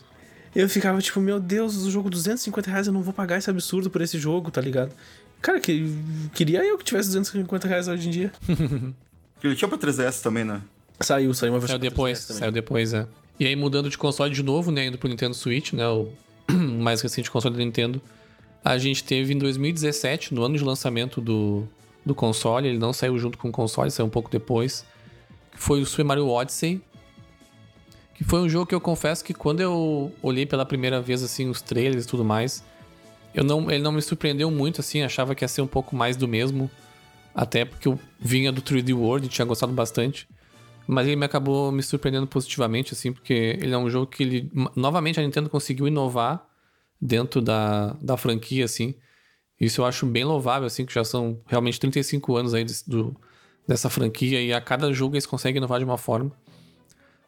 [0.55, 3.89] Eu ficava tipo, meu Deus, o jogo 250 reais, eu não vou pagar esse absurdo
[3.89, 4.91] por esse jogo, tá ligado?
[5.41, 5.95] Cara, que,
[6.33, 8.31] queria eu que tivesse 250 reais hoje em dia.
[9.43, 10.61] Ele tinha pra 3DS também, né?
[10.99, 12.39] Saiu, saiu uma versão Saiu pra depois, 3DS também.
[12.39, 13.07] saiu depois, é.
[13.39, 16.09] E aí mudando de console de novo, né, indo pro Nintendo Switch, né, o
[16.51, 17.99] mais recente console da Nintendo.
[18.63, 21.67] A gente teve em 2017, no ano de lançamento do,
[22.05, 24.85] do console, ele não saiu junto com o console, saiu um pouco depois,
[25.51, 26.79] que foi o Super Mario Odyssey.
[28.21, 31.49] Que foi um jogo que eu confesso que quando eu olhei pela primeira vez, assim,
[31.49, 32.63] os trailers e tudo mais,
[33.33, 36.15] eu não, ele não me surpreendeu muito, assim, achava que ia ser um pouco mais
[36.15, 36.69] do mesmo.
[37.33, 40.29] Até porque eu vinha do 3D World e tinha gostado bastante.
[40.85, 44.51] Mas ele me acabou me surpreendendo positivamente, assim, porque ele é um jogo que ele.
[44.75, 46.45] Novamente a Nintendo conseguiu inovar
[47.01, 48.93] dentro da, da franquia, assim.
[49.59, 53.15] Isso eu acho bem louvável, assim, que já são realmente 35 anos aí do,
[53.67, 56.31] dessa franquia e a cada jogo eles conseguem inovar de uma forma.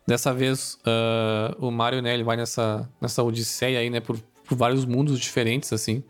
[0.05, 4.57] Dessa vez, ah, o Mario, né, ele vai nessa, nessa odisseia aí, né, por, por
[4.57, 6.03] vários mundos diferentes, assim.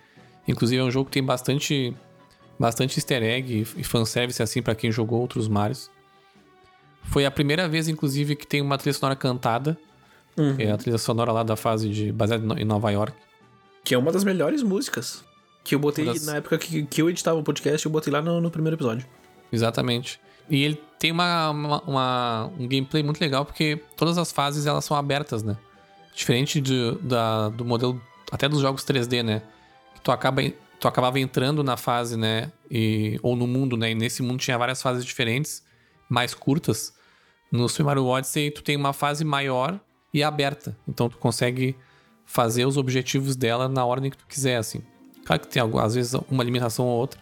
[0.47, 1.95] Inclusive é um jogo que tem bastante,
[2.59, 5.89] bastante easter egg e, fanservice, assim, pra quem jogou outros Marios.
[7.03, 9.77] Foi a primeira vez, inclusive, que tem uma trilha sonora cantada.
[10.37, 10.55] Uhum.
[10.57, 13.15] É a trilha sonora lá da fase de baseada em Nova York.
[13.83, 15.23] Que é uma das melhores músicas.
[15.63, 18.21] Que eu botei das- na época que, que eu editava o podcast, eu botei lá
[18.21, 19.05] no, no primeiro episódio.
[19.51, 20.19] Exatamente.
[20.49, 24.85] E ele tem uma, uma- uma- um gameplay muito legal, porque todas as fases elas
[24.85, 25.57] são abertas, né?
[26.15, 28.01] Diferente de- da, do modelo,
[28.31, 29.41] até dos jogos 3D, né?
[29.95, 30.41] Que tu, acaba,
[30.79, 32.51] tu acabava entrando na fase, né?
[32.69, 33.91] E, ou no mundo, né?
[33.91, 35.63] E nesse mundo tinha várias fases diferentes,
[36.09, 36.93] mais curtas.
[37.51, 39.79] No Super Mario Odyssey, tu tem uma fase maior
[40.13, 40.75] e aberta.
[40.87, 41.75] Então tu consegue
[42.25, 44.81] fazer os objetivos dela na ordem que tu quiser, assim.
[45.25, 47.19] Claro que tem, às vezes, uma limitação ou outra.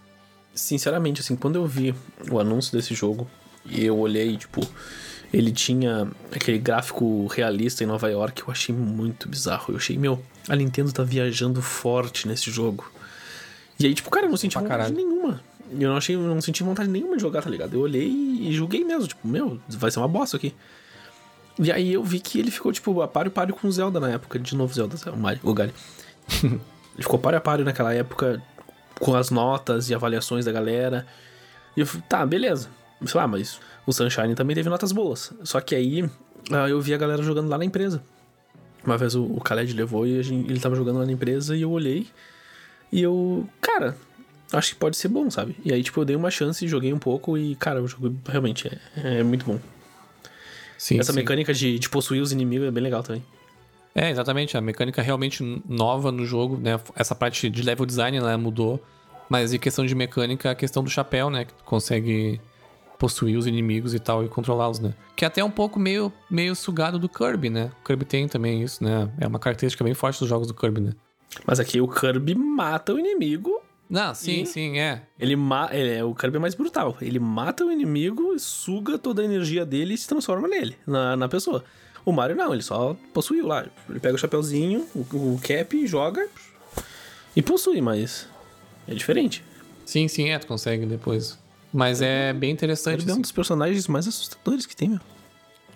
[0.54, 1.96] Sinceramente, assim, quando eu vi
[2.30, 3.30] o anúncio desse jogo
[3.66, 4.62] e eu olhei, tipo,
[5.34, 9.74] ele tinha aquele gráfico realista em Nova York, eu achei muito bizarro.
[9.74, 12.92] Eu achei, meu, a Nintendo tá viajando forte nesse jogo.
[13.80, 15.42] E aí, tipo, cara, eu não senti vontade nenhuma.
[15.72, 17.74] Eu não achei, eu não senti vontade nenhuma de jogar, tá ligado?
[17.76, 20.54] Eu olhei e julguei mesmo, tipo, meu, vai ser uma bosta aqui.
[21.58, 24.10] E aí eu vi que ele ficou, tipo, a páreo páreo com o Zelda na
[24.10, 25.74] época, de novo Zelda, o Mario, o Gali.
[26.44, 26.60] ele
[26.98, 28.42] ficou páreo a páreo naquela época,
[29.02, 31.06] com as notas e avaliações da galera.
[31.76, 32.70] E eu falei, tá, beleza.
[33.06, 35.34] Sei lá, mas o Sunshine também teve notas boas.
[35.44, 36.08] Só que aí
[36.52, 38.02] ah, eu vi a galera jogando lá na empresa.
[38.86, 41.72] Uma vez o, o Khaled levou e ele tava jogando lá na empresa e eu
[41.72, 42.08] olhei.
[42.92, 43.98] E eu, cara,
[44.54, 45.56] acho que pode ser bom, sabe?
[45.66, 48.68] E aí, tipo, eu dei uma chance, joguei um pouco e, cara, o jogo realmente
[48.68, 49.60] é, é muito bom.
[50.78, 51.20] Sim, Essa sim.
[51.20, 53.24] mecânica de, de possuir os inimigos é bem legal também.
[53.94, 54.58] É, exatamente.
[54.58, 56.80] A mecânica realmente nova no jogo, né?
[56.96, 58.82] Essa parte de level design ela mudou.
[59.30, 61.46] Mas em questão de mecânica, a questão do chapéu, né?
[61.46, 62.40] Que tu consegue
[63.02, 64.94] possuir os inimigos e tal e controlá-los, né?
[65.16, 67.72] Que é até um pouco meio, meio sugado do Kirby, né?
[67.82, 69.10] O Kirby tem também isso, né?
[69.20, 70.94] É uma característica bem forte dos jogos do Kirby, né?
[71.46, 73.60] Mas aqui o Kirby mata o inimigo.
[73.90, 75.02] Não, sim, sim, é.
[75.20, 76.96] Ele, ma ele é o Kirby é mais brutal.
[77.02, 81.28] Ele mata o inimigo, suga toda a energia dele e se transforma nele, na, na
[81.28, 81.64] pessoa.
[82.06, 83.66] O Mario não, ele só possuiu lá.
[83.90, 86.28] Ele pega o chapeuzinho, o, o cap, joga
[87.36, 88.28] e possui, mas
[88.88, 89.44] é diferente.
[89.86, 91.38] Sim, sim, é, tu consegue depois.
[91.74, 92.98] Mas é bem interessante.
[92.98, 93.22] Kirby é um assim.
[93.22, 95.00] dos personagens mais assustadores que tem, meu.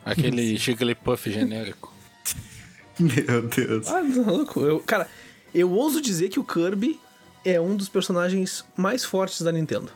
[0.03, 1.93] Aquele Jigglypuff genérico.
[2.97, 3.87] Meu Deus.
[3.87, 4.61] Ah, tá louco.
[4.61, 5.09] Eu, cara,
[5.53, 6.97] eu ouso dizer que o Kirby
[7.43, 9.91] é um dos personagens mais fortes da Nintendo.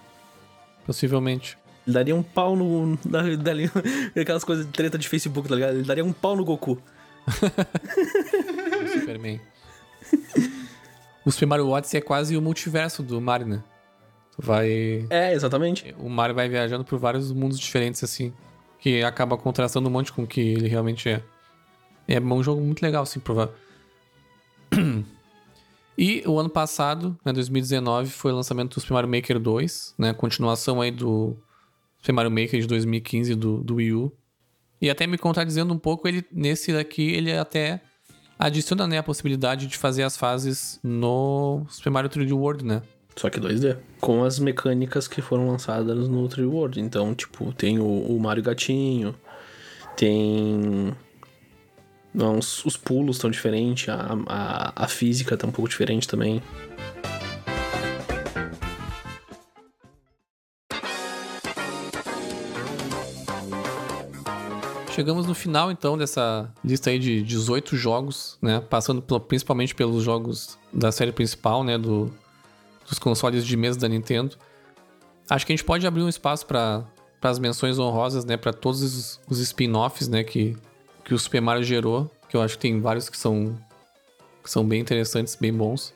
[0.86, 1.58] Possivelmente.
[1.90, 2.98] Ele daria um pau no.
[3.04, 3.70] Da, dali,
[4.16, 5.74] aquelas coisas de treta de Facebook, tá ligado?
[5.74, 6.80] Ele daria um pau no Goku.
[8.94, 9.42] Superman.
[11.26, 13.64] o Super Mario Odyssey é quase o multiverso do Mario, né?
[14.36, 15.08] Tu vai.
[15.10, 15.96] É, exatamente.
[15.98, 18.32] O Mario vai viajando por vários mundos diferentes, assim.
[18.78, 21.24] Que acaba contrastando um monte com o que ele realmente é.
[22.08, 23.50] É um jogo muito legal, assim, provar.
[26.02, 30.14] E o ano passado, né, 2019, foi o lançamento do Super Mario Maker 2, né?
[30.14, 31.36] Continuação aí do
[32.00, 34.12] Super Mario Maker de 2015 do, do Wii U.
[34.82, 37.82] E até me contradizendo um pouco, ele nesse daqui, ele até
[38.38, 42.82] adiciona né, a possibilidade de fazer as fases no Super Mario 3D World, né?
[43.16, 43.78] Só que 2D.
[44.00, 46.80] Com as mecânicas que foram lançadas no 3D World.
[46.80, 49.14] Então, tipo, tem o, o Mario Gatinho,
[49.98, 50.96] tem.
[52.14, 56.42] Não, os, os pulos estão diferentes, a, a, a física tá um pouco diferente também.
[65.00, 68.60] Chegamos no final, então, dessa lista aí de 18 jogos, né?
[68.60, 71.78] Passando principalmente pelos jogos da série principal, né?
[71.78, 72.12] Do,
[72.86, 74.36] dos consoles de mesa da Nintendo.
[75.30, 76.84] Acho que a gente pode abrir um espaço para
[77.22, 78.36] as menções honrosas, né?
[78.36, 80.22] Para todos os, os spin-offs, né?
[80.22, 80.58] Que,
[81.06, 82.12] que o Super Mario gerou.
[82.28, 83.58] Que eu acho que tem vários que são,
[84.44, 85.94] que são bem interessantes, bem bons.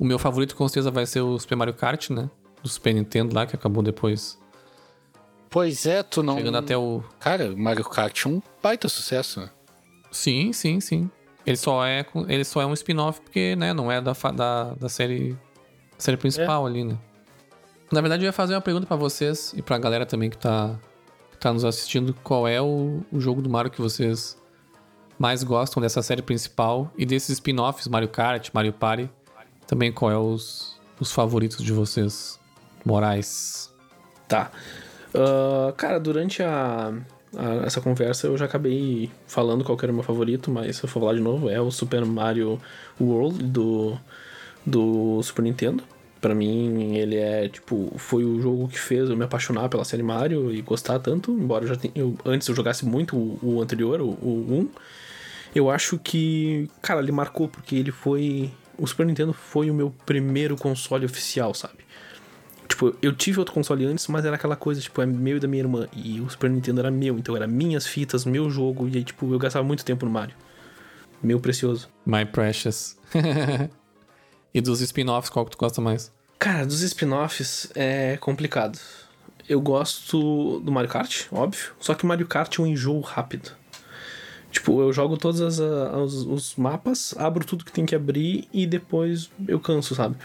[0.00, 2.28] O meu favorito, com certeza, vai ser o Super Mario Kart, né?
[2.60, 4.36] Do Super Nintendo lá, que acabou depois.
[5.50, 6.36] Pois é, tu não.
[6.36, 9.50] Chegando até o, Cara, Mario Kart é um baita sucesso, né?
[10.12, 11.10] Sim, sim, sim.
[11.44, 14.88] Ele só é, ele só é um spin-off porque, né, não é da, da, da
[14.88, 15.36] série,
[15.98, 16.96] série principal ali, né?
[17.90, 20.78] Na verdade, eu ia fazer uma pergunta pra vocês e pra galera também que tá,
[21.32, 22.14] que tá nos assistindo.
[22.22, 24.40] Qual é o, o jogo do Mario que vocês
[25.18, 29.10] mais gostam dessa série principal e desses spin-offs, Mario Kart, Mario Party?
[29.66, 32.38] Também qual é os, os favoritos de vocês,
[32.84, 33.74] Morais?
[34.28, 34.52] Tá.
[35.14, 36.88] Ah, cara, durante a,
[37.36, 40.88] a- essa conversa eu já acabei falando qual era o meu favorito, mas se eu
[40.88, 42.60] for falar de novo, é o Super Mario
[43.00, 43.98] World do,
[44.66, 45.82] do Super Nintendo.
[46.20, 50.02] Pra mim, ele é, tipo, foi o jogo que fez eu me apaixonar pela série
[50.02, 53.62] Mario e gostar tanto, embora eu já tenha, eu, antes eu jogasse muito o, o
[53.62, 54.68] anterior, o, o 1.
[55.54, 58.50] Eu acho que, cara, ele marcou porque ele foi.
[58.78, 61.78] O Super Nintendo foi o meu primeiro console oficial, sabe?
[62.70, 65.48] Tipo, eu tive outro console antes, mas era aquela coisa, tipo, é meu e da
[65.48, 65.88] minha irmã.
[65.92, 68.88] E o Super Nintendo era meu, então era minhas fitas, meu jogo.
[68.88, 70.36] E aí, tipo, eu gastava muito tempo no Mario.
[71.20, 71.88] Meu precioso.
[72.06, 72.96] My Precious.
[74.54, 76.12] e dos spin-offs, qual que tu gosta mais?
[76.38, 78.78] Cara, dos spin-offs é complicado.
[79.48, 81.72] Eu gosto do Mario Kart, óbvio.
[81.80, 83.50] Só que o Mario Kart é um enjoo rápido.
[84.52, 88.64] Tipo, eu jogo todos as, os, os mapas, abro tudo que tem que abrir e
[88.64, 90.16] depois eu canso, sabe?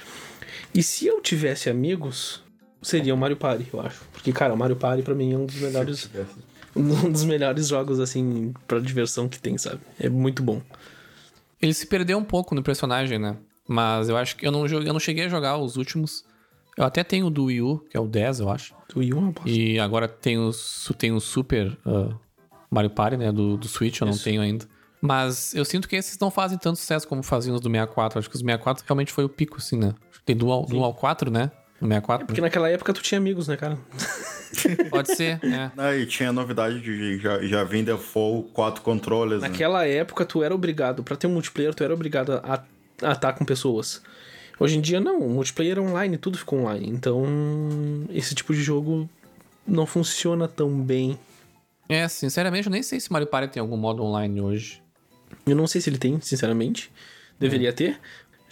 [0.73, 2.43] E se eu tivesse amigos,
[2.81, 4.01] seria o Mario Party, eu acho.
[4.13, 6.09] Porque, cara, o Mario Party pra mim é um dos melhores.
[6.75, 9.79] Um dos melhores jogos, assim, pra diversão que tem, sabe?
[9.99, 10.61] É muito bom.
[11.61, 13.37] Ele se perdeu um pouco no personagem, né?
[13.67, 16.23] Mas eu acho que eu não, joguei, eu não cheguei a jogar os últimos.
[16.77, 18.75] Eu até tenho o do Wii U, que é o 10, eu acho.
[18.93, 19.49] O Wii U é uma bosta.
[19.49, 20.51] E agora tem o,
[20.97, 22.13] tem o Super ah,
[22.69, 23.31] Mario Party, né?
[23.31, 24.65] Do, do Switch, eu não tenho ainda.
[25.01, 28.19] Mas eu sinto que esses não fazem tanto sucesso como faziam os do 64.
[28.19, 29.93] Acho que os 64 realmente foi o pico, assim, né?
[30.25, 31.51] Tem do, do ao 4, né?
[31.79, 32.25] No 64.
[32.25, 33.77] Porque naquela época tu tinha amigos, né, cara?
[34.89, 35.71] Pode ser, é.
[35.77, 39.41] Aí tinha novidade de já, já vem default quatro controles.
[39.41, 39.49] né?
[39.49, 42.63] Naquela época, tu era obrigado, pra ter um multiplayer, tu era obrigado a
[43.01, 44.01] a estar com pessoas.
[44.59, 45.19] Hoje em dia, não.
[45.19, 46.87] O multiplayer é online, tudo ficou online.
[46.89, 47.25] Então,
[48.09, 49.09] esse tipo de jogo
[49.67, 51.17] não funciona tão bem.
[51.89, 54.81] É, sinceramente, eu nem sei se Mario Party tem algum modo online hoje.
[55.45, 56.91] Eu não sei se ele tem, sinceramente.
[57.39, 57.99] Deveria ter.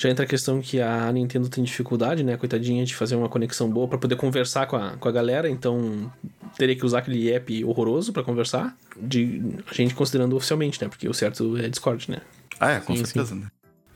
[0.03, 3.69] Já entra a questão que a Nintendo tem dificuldade, né, coitadinha, de fazer uma conexão
[3.69, 6.11] boa para poder conversar com a, com a galera, então
[6.57, 11.07] teria que usar aquele app horroroso para conversar, de a gente considerando oficialmente, né, porque
[11.07, 12.17] o certo é Discord, né.
[12.59, 13.47] Ah, é, com Sim, certeza, né?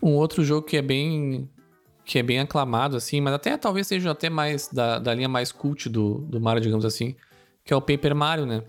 [0.01, 1.49] Um outro jogo que é bem
[2.05, 5.51] que é bem aclamado, assim, mas até talvez seja até mais da, da linha mais
[5.51, 7.17] cult do, do Mario, digamos assim,
[7.65, 8.63] que é o Paper Mario, né?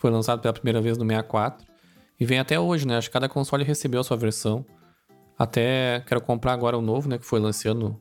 [0.00, 1.64] Foi lançado pela primeira vez no 64
[2.18, 2.96] e vem até hoje, né?
[2.96, 4.66] Acho que cada console recebeu a sua versão.
[5.40, 7.16] Até quero comprar agora o novo, né?
[7.16, 7.98] Que foi lançando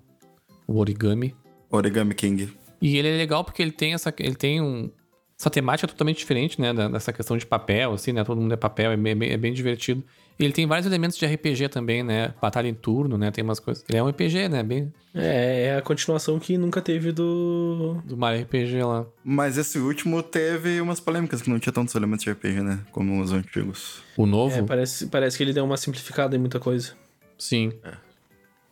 [0.67, 1.33] o Origami.
[1.71, 2.53] Origami King.
[2.81, 4.91] E ele é legal porque ele tem essa, ele tem um,
[5.39, 6.73] essa temática totalmente diferente, né?
[6.73, 8.25] Dessa questão de papel, assim, né?
[8.25, 10.03] Todo mundo é papel, é bem, é bem divertido.
[10.37, 12.33] E ele tem vários elementos de RPG também, né?
[12.41, 13.31] Batalha em turno, né?
[13.31, 13.85] Tem umas coisas.
[13.87, 14.61] Ele é um RPG, né?
[14.61, 18.01] Bem É, é a continuação que nunca teve do...
[18.03, 19.05] do Mario RPG lá.
[19.23, 22.79] Mas esse último teve umas polêmicas que não tinha tantos elementos de RPG, né?
[22.91, 24.03] Como os antigos.
[24.17, 24.57] O novo?
[24.57, 26.93] É, parece, parece que ele deu uma simplificada em muita coisa.
[27.39, 27.73] Sim.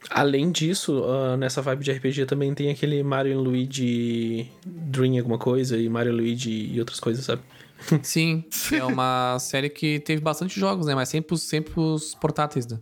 [0.09, 5.77] Além disso, ah, nessa vibe de RPG também tem aquele Mario Luigi Dream alguma coisa
[5.77, 7.41] e Mario Luigi e outras coisas, sabe?
[8.03, 8.43] Sim.
[8.71, 10.93] É uma série que teve bastante jogos, né?
[10.95, 12.77] Mas sempre os, sempre os portáteis, né?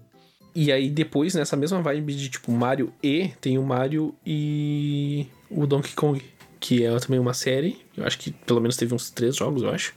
[0.54, 5.68] E aí depois, nessa mesma vibe de tipo Mario e, tem o Mario e o
[5.68, 6.24] Donkey Kong,
[6.60, 7.82] que é também uma série.
[7.96, 9.94] Eu acho que pelo menos teve uns três jogos, eu acho.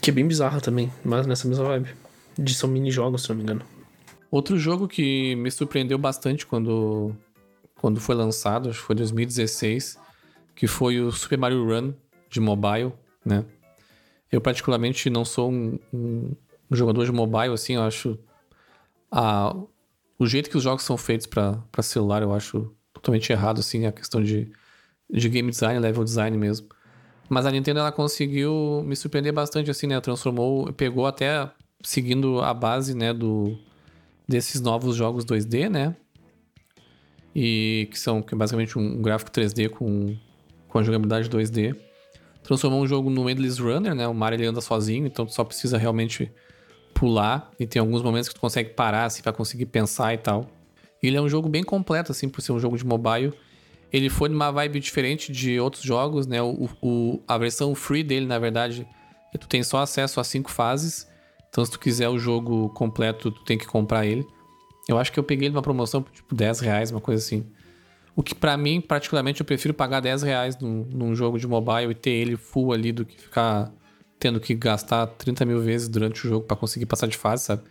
[0.00, 1.88] Que é bem bizarra também, mas nessa mesma vibe.
[2.38, 3.62] De são mini-jogos, se não me engano.
[4.30, 7.14] Outro jogo que me surpreendeu bastante quando,
[7.76, 9.98] quando foi lançado, acho que foi 2016,
[10.54, 11.92] que foi o Super Mario Run
[12.28, 12.92] de mobile,
[13.24, 13.44] né?
[14.30, 16.36] Eu particularmente não sou um, um
[16.70, 18.16] jogador de mobile, assim, eu acho
[19.10, 19.52] a,
[20.16, 23.92] o jeito que os jogos são feitos para celular, eu acho totalmente errado, assim, a
[23.92, 24.52] questão de,
[25.10, 26.68] de game design, level design mesmo.
[27.28, 30.00] Mas a Nintendo, ela conseguiu me surpreender bastante, assim, né?
[30.00, 31.50] Transformou, pegou até
[31.82, 33.56] seguindo a base, né, do
[34.30, 35.94] desses novos jogos 2D, né?
[37.34, 40.16] E que são que é basicamente um gráfico 3D com,
[40.68, 41.76] com a jogabilidade 2D.
[42.42, 44.06] Transformou um jogo no Endless Runner, né?
[44.08, 46.30] O Mario ele anda sozinho, então tu só precisa realmente
[46.94, 50.48] pular e tem alguns momentos que tu consegue parar assim para conseguir pensar e tal.
[51.02, 53.32] Ele é um jogo bem completo assim por ser um jogo de mobile.
[53.92, 56.40] Ele foi numa vibe diferente de outros jogos, né?
[56.42, 58.86] O, o- a versão free dele, na verdade,
[59.38, 61.08] tu tem só acesso a cinco fases.
[61.50, 64.26] Então, se tu quiser o jogo completo, tu tem que comprar ele.
[64.88, 67.44] Eu acho que eu peguei ele numa promoção por tipo 10 reais, uma coisa assim.
[68.16, 71.90] O que pra mim, particularmente, eu prefiro pagar 10 reais num, num jogo de mobile
[71.90, 73.72] e ter ele full ali do que ficar
[74.18, 77.62] tendo que gastar 30 mil vezes durante o jogo pra conseguir passar de fase, sabe?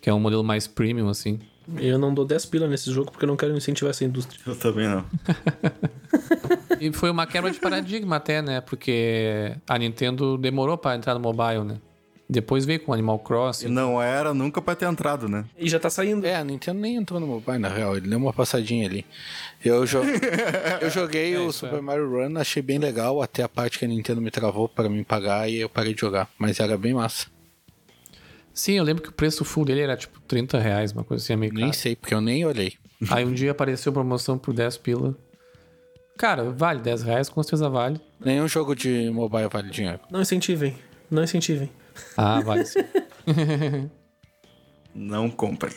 [0.00, 1.38] Que é um modelo mais premium, assim.
[1.78, 4.40] Eu não dou 10 pila nesse jogo porque eu não quero incentivar essa indústria.
[4.46, 5.04] Eu também não.
[6.80, 8.62] E foi uma quebra de paradigma até, né?
[8.62, 11.76] Porque a Nintendo demorou pra entrar no mobile, né?
[12.32, 13.66] Depois veio com Animal E Crossing.
[13.68, 15.44] não era nunca pra ter entrado, né?
[15.58, 16.24] E já tá saindo.
[16.24, 17.96] É, a Nintendo nem entrou no mobile, na real.
[17.96, 19.04] Ele deu uma passadinha ali.
[19.64, 19.98] Eu, jo-
[20.80, 21.80] eu joguei o isso Super é.
[21.80, 25.02] Mario Run, achei bem legal, até a parte que a Nintendo me travou para me
[25.02, 26.30] pagar e eu parei de jogar.
[26.38, 27.26] Mas era bem massa.
[28.54, 31.32] Sim, eu lembro que o preço full dele era tipo 30 reais, uma coisa assim,
[31.32, 31.76] é meio Nem caro.
[31.76, 32.74] sei, porque eu nem olhei.
[33.10, 35.16] Aí um dia apareceu promoção por 10 pila.
[36.16, 38.00] Cara, vale 10 reais, com certeza vale.
[38.24, 39.98] Nenhum jogo de mobile vale dinheiro.
[40.10, 40.76] Não incentivem.
[41.10, 41.70] Não incentivem.
[42.16, 42.80] Ah, vale sim.
[44.94, 45.72] Não comprem.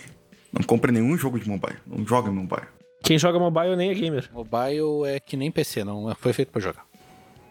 [0.52, 1.78] Não comprem nenhum jogo de mobile.
[1.86, 2.68] Não joguem mobile.
[3.04, 4.30] Quem joga mobile nem é gamer.
[4.34, 6.86] Mobile é que nem PC, não foi feito pra jogar.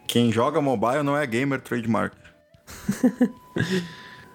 [0.06, 2.14] Quem joga mobile não é gamer trademark.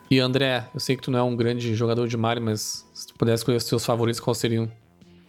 [0.09, 3.07] E André, eu sei que tu não é um grande jogador de Mario, mas se
[3.07, 4.71] tu pudesse escolher os teus favoritos, quais seriam?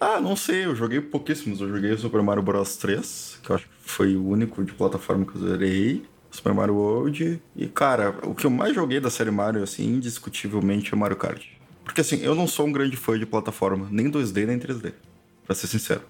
[0.01, 1.61] Ah, não sei, eu joguei pouquíssimos.
[1.61, 4.73] Eu joguei o Super Mario Bros 3, que eu acho que foi o único de
[4.73, 6.05] plataforma que eu zerei.
[6.31, 7.41] Super Mario World.
[7.57, 11.45] E, cara, o que eu mais joguei da série Mario, assim, indiscutivelmente é Mario Kart.
[11.85, 14.93] Porque, assim, eu não sou um grande fã de plataforma, nem 2D, nem 3D,
[15.47, 16.03] pra ser sincero.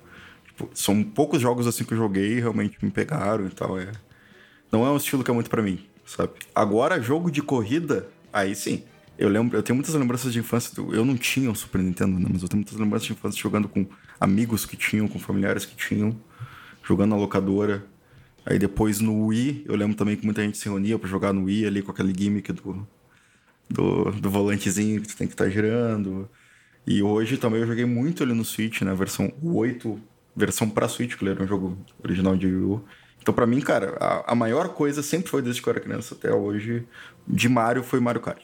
[0.47, 3.93] Tipo, são poucos jogos, assim, que eu joguei e realmente me pegaram e tal, é...
[4.73, 6.33] Não é um estilo que é muito pra mim, sabe?
[6.55, 8.83] Agora, jogo de corrida, aí sim.
[9.17, 10.75] Eu lembro, eu tenho muitas lembranças de infância.
[10.75, 12.27] do- Eu não tinha um Super Nintendo, né?
[12.31, 13.87] Mas eu tenho muitas lembranças de infância jogando com
[14.21, 16.15] amigos que tinham, com familiares que tinham,
[16.85, 17.85] jogando na locadora.
[18.51, 21.45] Aí depois no Wii, eu lembro também que muita gente se reunia pra jogar no
[21.45, 22.89] Wii ali com aquele gimmick do,
[23.69, 26.27] do, do volantezinho que tu tem que estar girando.
[26.87, 30.01] E hoje também eu joguei muito ali no Switch, na versão 8,
[30.35, 32.83] versão pra Switch, que ele era um jogo original de Wii U.
[33.21, 36.15] Então, pra mim, cara, a, a maior coisa sempre foi desde que eu era criança
[36.15, 36.89] até hoje
[37.27, 38.43] de Mario foi Mario Kart.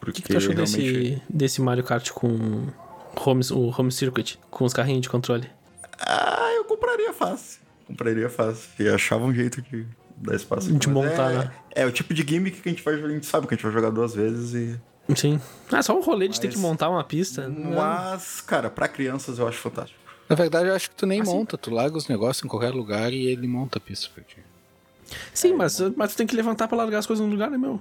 [0.00, 0.76] O que, que tu achou realmente.
[0.76, 2.68] desse, desse Mario Kart com
[3.16, 4.38] home, o Home Circuit?
[4.52, 5.50] Com os carrinhos de controle?
[5.98, 7.60] Ah, eu compraria fácil.
[7.90, 8.68] Compraria fácil.
[8.78, 9.86] E achava um jeito de
[10.16, 10.72] dar espaço.
[10.72, 11.52] De Mas montar, é, né?
[11.72, 12.94] É o tipo de gimmick que a gente vai.
[12.94, 14.80] A gente sabe que a gente vai jogar duas vezes e.
[15.16, 15.40] Sim.
[15.72, 17.48] Ah, só um rolê de ter Mas- que montar uma pista.
[17.48, 19.98] Mas, cara, pra crianças eu acho fantástico.
[20.28, 23.12] Na verdade, eu acho que tu nem monta, tu larga os negócios em qualquer lugar
[23.12, 24.36] e ele monta a pista pra ti.
[25.34, 27.80] Sim, mas, mas tu tem que levantar pra largar as coisas no lugar, né, meu?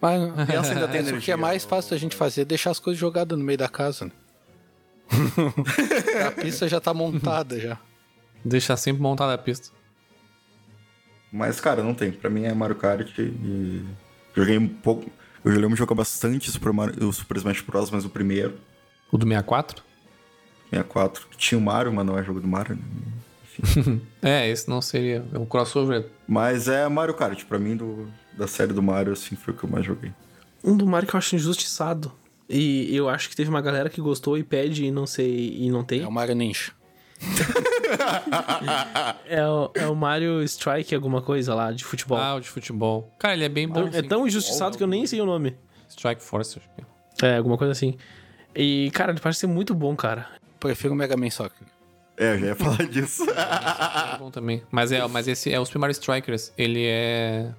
[0.00, 1.68] Mas Criança ainda tem mas o que energia, é mais ó.
[1.68, 4.12] fácil da gente fazer é deixar as coisas jogadas no meio da casa, né?
[6.26, 7.76] a pista já tá montada já.
[8.44, 9.70] Deixar sempre montada a pista.
[11.32, 12.12] Mas, cara, não tem.
[12.12, 13.82] Pra mim é Mario Kart e.
[14.34, 15.10] Joguei um pouco.
[15.44, 18.58] Eu lembro de jogar bastante Super, Mario, o Super Smash Bros, mas o primeiro,
[19.10, 19.82] O do 64?
[20.70, 21.26] 64.
[21.36, 22.82] Tinha o Mario, mas não é jogo do Mario, né?
[24.22, 25.24] É, esse não seria.
[25.32, 26.06] É um crossover.
[26.28, 29.64] Mas é Mario Kart, pra mim, do, da série do Mario, assim, foi o que
[29.64, 30.12] eu mais joguei.
[30.62, 32.12] Um do Mario que eu acho injustiçado.
[32.48, 35.70] E eu acho que teve uma galera que gostou e pede e não sei e
[35.70, 36.02] não tem.
[36.02, 36.72] É o Mario Ninja.
[39.26, 42.18] É o, é o Mario Strike, alguma coisa lá, de futebol.
[42.18, 43.10] Ah, o de futebol.
[43.18, 43.88] Cara, ele é bem bom.
[43.88, 44.08] é sim.
[44.08, 45.56] tão injustiçado que eu nem sei o nome.
[45.88, 46.82] Strike Force, acho que
[47.26, 47.34] é.
[47.34, 47.96] É, alguma coisa assim.
[48.54, 50.28] E, cara, ele parece ser muito bom, cara.
[50.58, 51.66] Prefiro o Mega Man Soccer.
[52.16, 53.24] É, eu já ia falar disso.
[54.14, 54.62] É bom também.
[54.70, 56.52] Mas é, mas esse é o Super Mario Strikers.
[56.56, 57.50] Ele é.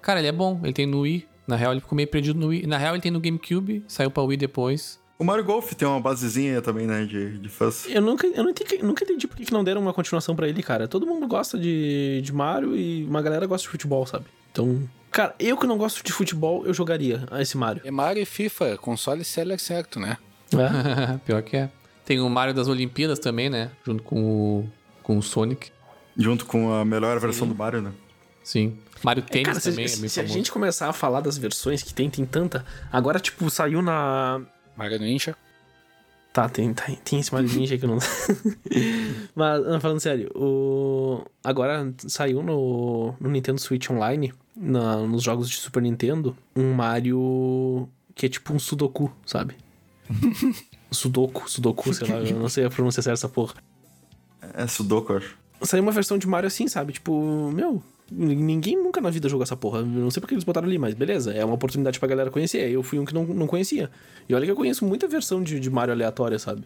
[0.00, 0.60] Cara, ele é bom.
[0.62, 1.28] Ele tem no Wii.
[1.46, 2.66] Na real, ele ficou meio perdido no Wii.
[2.66, 3.84] Na real, ele tem no GameCube.
[3.86, 4.98] Saiu pra Wii depois.
[5.18, 7.86] O Mario Golf tem uma basezinha também, né, de, de fãs.
[7.88, 10.62] Eu nunca, eu não entendi, nunca entendi por que não deram uma continuação pra ele,
[10.62, 10.88] cara.
[10.88, 14.24] Todo mundo gosta de, de Mario e uma galera gosta de futebol, sabe?
[14.50, 17.82] Então, cara, eu que não gosto de futebol, eu jogaria esse Mario.
[17.84, 20.18] É Mario e FIFA, console seller certo, né?
[20.52, 21.18] É.
[21.24, 21.70] Pior que é.
[22.04, 23.70] Tem o Mario das Olimpíadas também, né?
[23.84, 24.70] Junto com o,
[25.02, 25.70] com o Sonic.
[26.16, 27.92] Junto com a melhor versão do Mario, né?
[28.42, 28.76] Sim.
[29.02, 30.38] Mario Tênis Cara, se, também se- é bem se a famoso.
[30.38, 32.64] gente começar a falar das versões que tem, tem tanta.
[32.92, 34.40] Agora, tipo, saiu na.
[34.76, 35.36] Mario Ninja.
[36.32, 37.98] Tá, tem, tem, tem esse Mario Ninja que eu não.
[39.34, 41.24] Mas, não, falando sério, o...
[41.42, 47.88] agora saiu no, no Nintendo Switch Online, na- nos jogos de Super Nintendo, um Mario
[48.14, 49.56] que é tipo um Sudoku, sabe?
[50.90, 53.54] Sudoku, Sudoku, sei lá, eu não sei a pronúncia certa dessa porra.
[54.54, 55.36] É Sudoku, acho.
[55.62, 56.92] Saiu uma versão de Mario assim, sabe?
[56.92, 59.78] Tipo, meu, ninguém nunca na vida jogou essa porra.
[59.80, 62.70] Eu não sei porque eles botaram ali, mas beleza, é uma oportunidade pra galera conhecer.
[62.70, 63.90] Eu fui um que não, não conhecia.
[64.28, 66.64] E olha que eu conheço muita versão de, de Mario aleatória, sabe?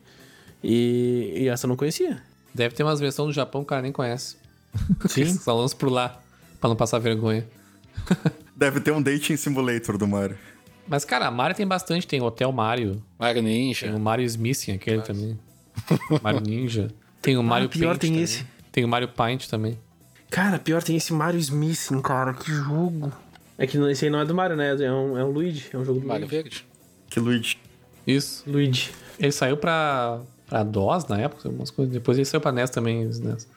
[0.62, 2.20] E, e essa eu não conhecia.
[2.54, 4.36] Deve ter umas versões do Japão que o cara nem conhece.
[5.08, 5.26] Sim.
[5.34, 6.20] Só lança por lá.
[6.60, 7.46] Pra não passar vergonha.
[8.56, 10.36] Deve ter um dating simulator do Mario.
[10.88, 12.06] Mas, cara, Mario tem bastante.
[12.06, 13.00] Tem Hotel Mario.
[13.18, 13.94] Mario Tem Ninja.
[13.94, 15.38] o Mario Smithing, aquele também.
[16.22, 16.88] Mario Ninja.
[17.22, 18.24] Tem o Mario Ah, pior Paint tem também.
[18.24, 18.46] esse.
[18.72, 19.78] Tem o Mario Paint também.
[20.30, 23.12] Cara, pior tem esse Mario Smithing, cara, que jogo.
[23.56, 24.70] É que esse aí não é do Mario, né?
[24.70, 26.36] É um, é um Luigi, é um jogo do Mario Luigi.
[26.36, 26.66] Verde.
[27.08, 27.58] Que Luigi.
[28.06, 28.44] Isso.
[28.46, 28.90] Luigi.
[29.18, 31.92] Ele saiu pra, pra DOS na época, algumas coisas.
[31.92, 33.04] Depois ele saiu pra NES também.
[33.04, 33.48] NES.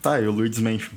[0.00, 0.94] Tá, e o Luigi's Mansion.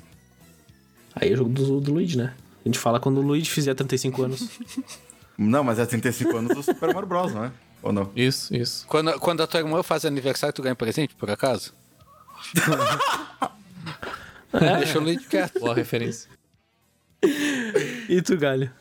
[1.15, 2.33] Aí é o jogo do, do Luigi, né?
[2.63, 4.49] A gente fala quando o Luigi fizer 35 anos.
[5.37, 7.51] Não, mas é 35 anos do Super Mario Bros, não é?
[7.81, 8.11] Ou não?
[8.15, 8.85] Isso, isso.
[8.87, 11.73] Quando, quando a tua irmã faz aniversário, tu ganha presente, por acaso?
[14.77, 15.59] Deixa o Luigi quieto.
[15.59, 16.29] Boa referência.
[18.09, 18.71] e tu, Galho?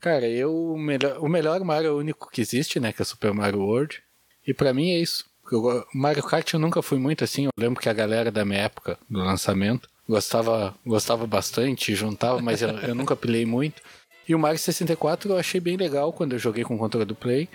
[0.00, 2.92] Cara, eu, o melhor, o melhor Mario é o único que existe, né?
[2.92, 4.02] Que é Super Mario World.
[4.46, 5.24] E pra mim é isso.
[5.50, 7.44] Eu Mario Kart eu nunca fui muito assim.
[7.44, 12.60] Eu lembro que a galera da minha época, do lançamento, gostava, gostava bastante, juntava, mas
[12.60, 13.82] eu, eu nunca pilei muito.
[14.28, 17.14] E o Mario 64 eu achei bem legal quando eu joguei com o controle do
[17.14, 17.48] Play.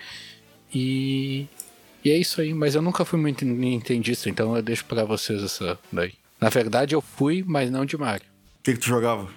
[0.73, 1.47] E,
[2.03, 2.53] e é isso aí.
[2.53, 6.13] Mas eu nunca fui muito nintendista, então eu deixo pra vocês essa daí.
[6.39, 8.25] Na verdade eu fui, mas não de Mario.
[8.59, 9.27] O que, que tu jogava?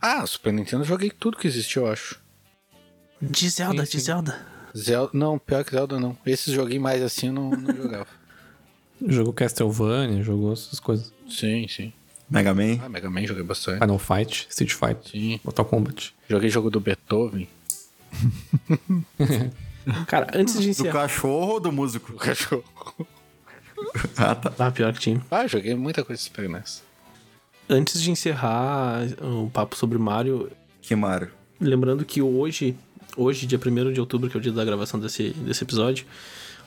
[0.00, 2.20] Ah, Super Nintendo eu joguei tudo que existiu, eu acho.
[3.20, 4.06] De Zelda, Sim, de sim.
[4.06, 4.46] Zelda.
[4.76, 6.16] Zelda, não, pior que Zelda não.
[6.26, 8.06] Esses joguinhos mais assim eu não, não jogava.
[9.06, 11.12] Jogou Castlevania, jogou essas coisas.
[11.28, 11.92] sim, sim.
[12.30, 12.78] Mega Man.
[12.82, 13.78] Ah, Mega Man joguei bastante.
[13.80, 15.38] Final Fight, Street Fighter, Sim.
[15.44, 16.14] Mortal Kombat.
[16.28, 17.46] Joguei jogo do Beethoven.
[20.06, 20.92] Cara, antes de Do encerrar.
[20.92, 22.12] cachorro ou do músico?
[22.12, 22.64] O cachorro.
[24.16, 24.52] Ah, tá.
[24.58, 25.20] Ah, pior que tinha.
[25.30, 26.82] Ah, joguei muita coisa de Super NES.
[27.68, 30.50] Antes de encerrar o papo sobre Mario,
[30.80, 31.30] Que Mario.
[31.60, 32.76] lembrando que hoje,
[33.16, 36.04] hoje, dia 1 de outubro, que é o dia da gravação desse, desse episódio,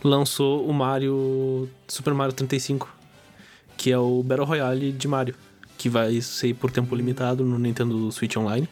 [0.03, 1.69] lançou o Mario.
[1.87, 2.89] Super Mario 35,
[3.77, 5.35] que é o Battle Royale de Mario,
[5.77, 8.67] que vai ser por tempo limitado no Nintendo Switch Online.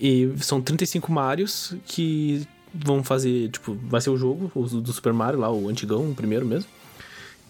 [0.00, 5.12] E são 35 Marios que vão fazer, tipo, vai ser o jogo o do Super
[5.12, 6.68] Mario lá, o antigão, o primeiro mesmo.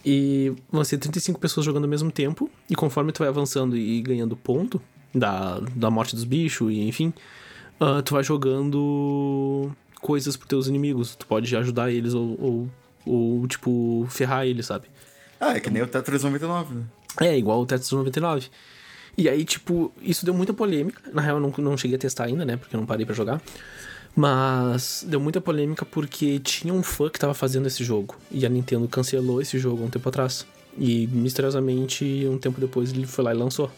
[0.08, 2.48] E vão ser 35 pessoas jogando ao mesmo tempo.
[2.70, 4.80] E conforme tu vai avançando e ganhando ponto
[5.12, 7.12] da, da morte dos bichos, e enfim,
[7.80, 11.16] ah, tu vai jogando coisas pros teus inimigos.
[11.16, 12.70] Tu pode ajudar eles ou, ou,
[13.04, 14.86] ou, tipo, ferrar eles, sabe?
[15.40, 16.84] Ah, é que nem o Tetris 99, né?
[17.20, 18.48] É, igual o Tetris 99.
[19.18, 21.02] E aí, tipo, isso deu muita polêmica.
[21.12, 22.56] Na real, eu não, não cheguei a testar ainda, né?
[22.56, 23.42] Porque eu não parei pra jogar.
[24.16, 28.16] Mas deu muita polêmica porque tinha um fã que tava fazendo esse jogo.
[28.30, 30.46] E a Nintendo cancelou esse jogo um tempo atrás.
[30.78, 33.70] E misteriosamente, um tempo depois, ele foi lá e lançou.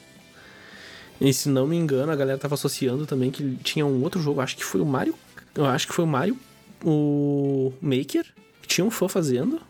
[1.21, 4.41] E se não me engano, a galera tava associando também que tinha um outro jogo,
[4.41, 5.15] acho que foi o Mario.
[5.55, 6.39] Eu acho que foi o Mario,
[6.85, 8.25] o Maker,
[8.63, 9.61] que tinha um fã fazendo.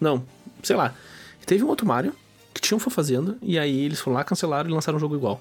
[0.00, 0.24] Não,
[0.62, 0.92] sei lá.
[1.46, 2.12] Teve um outro Mario
[2.52, 5.14] que tinha um fã fazendo, e aí eles foram lá, cancelaram e lançaram um jogo
[5.14, 5.40] igual.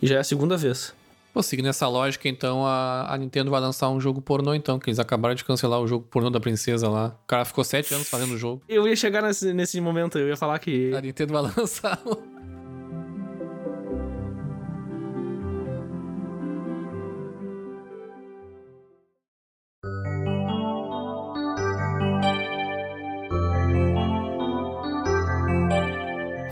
[0.00, 0.94] E já é a segunda vez.
[1.38, 4.90] Pô, seguindo essa lógica, então, a, a Nintendo vai lançar um jogo pornô, então, que
[4.90, 7.16] eles acabaram de cancelar o jogo pornô da princesa lá.
[7.22, 8.60] O cara ficou sete anos fazendo o jogo.
[8.68, 10.92] Eu ia chegar nesse, nesse momento, eu ia falar que.
[10.96, 12.02] A Nintendo vai lançar.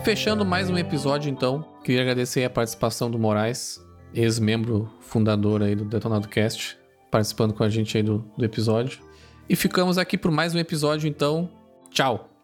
[0.05, 5.85] Fechando mais um episódio, então, queria agradecer a participação do Moraes, ex-membro fundador aí do
[5.85, 6.77] Detonado Cast,
[7.11, 8.99] participando com a gente aí do, do episódio.
[9.49, 11.49] E ficamos aqui por mais um episódio, então,
[11.89, 12.36] tchau!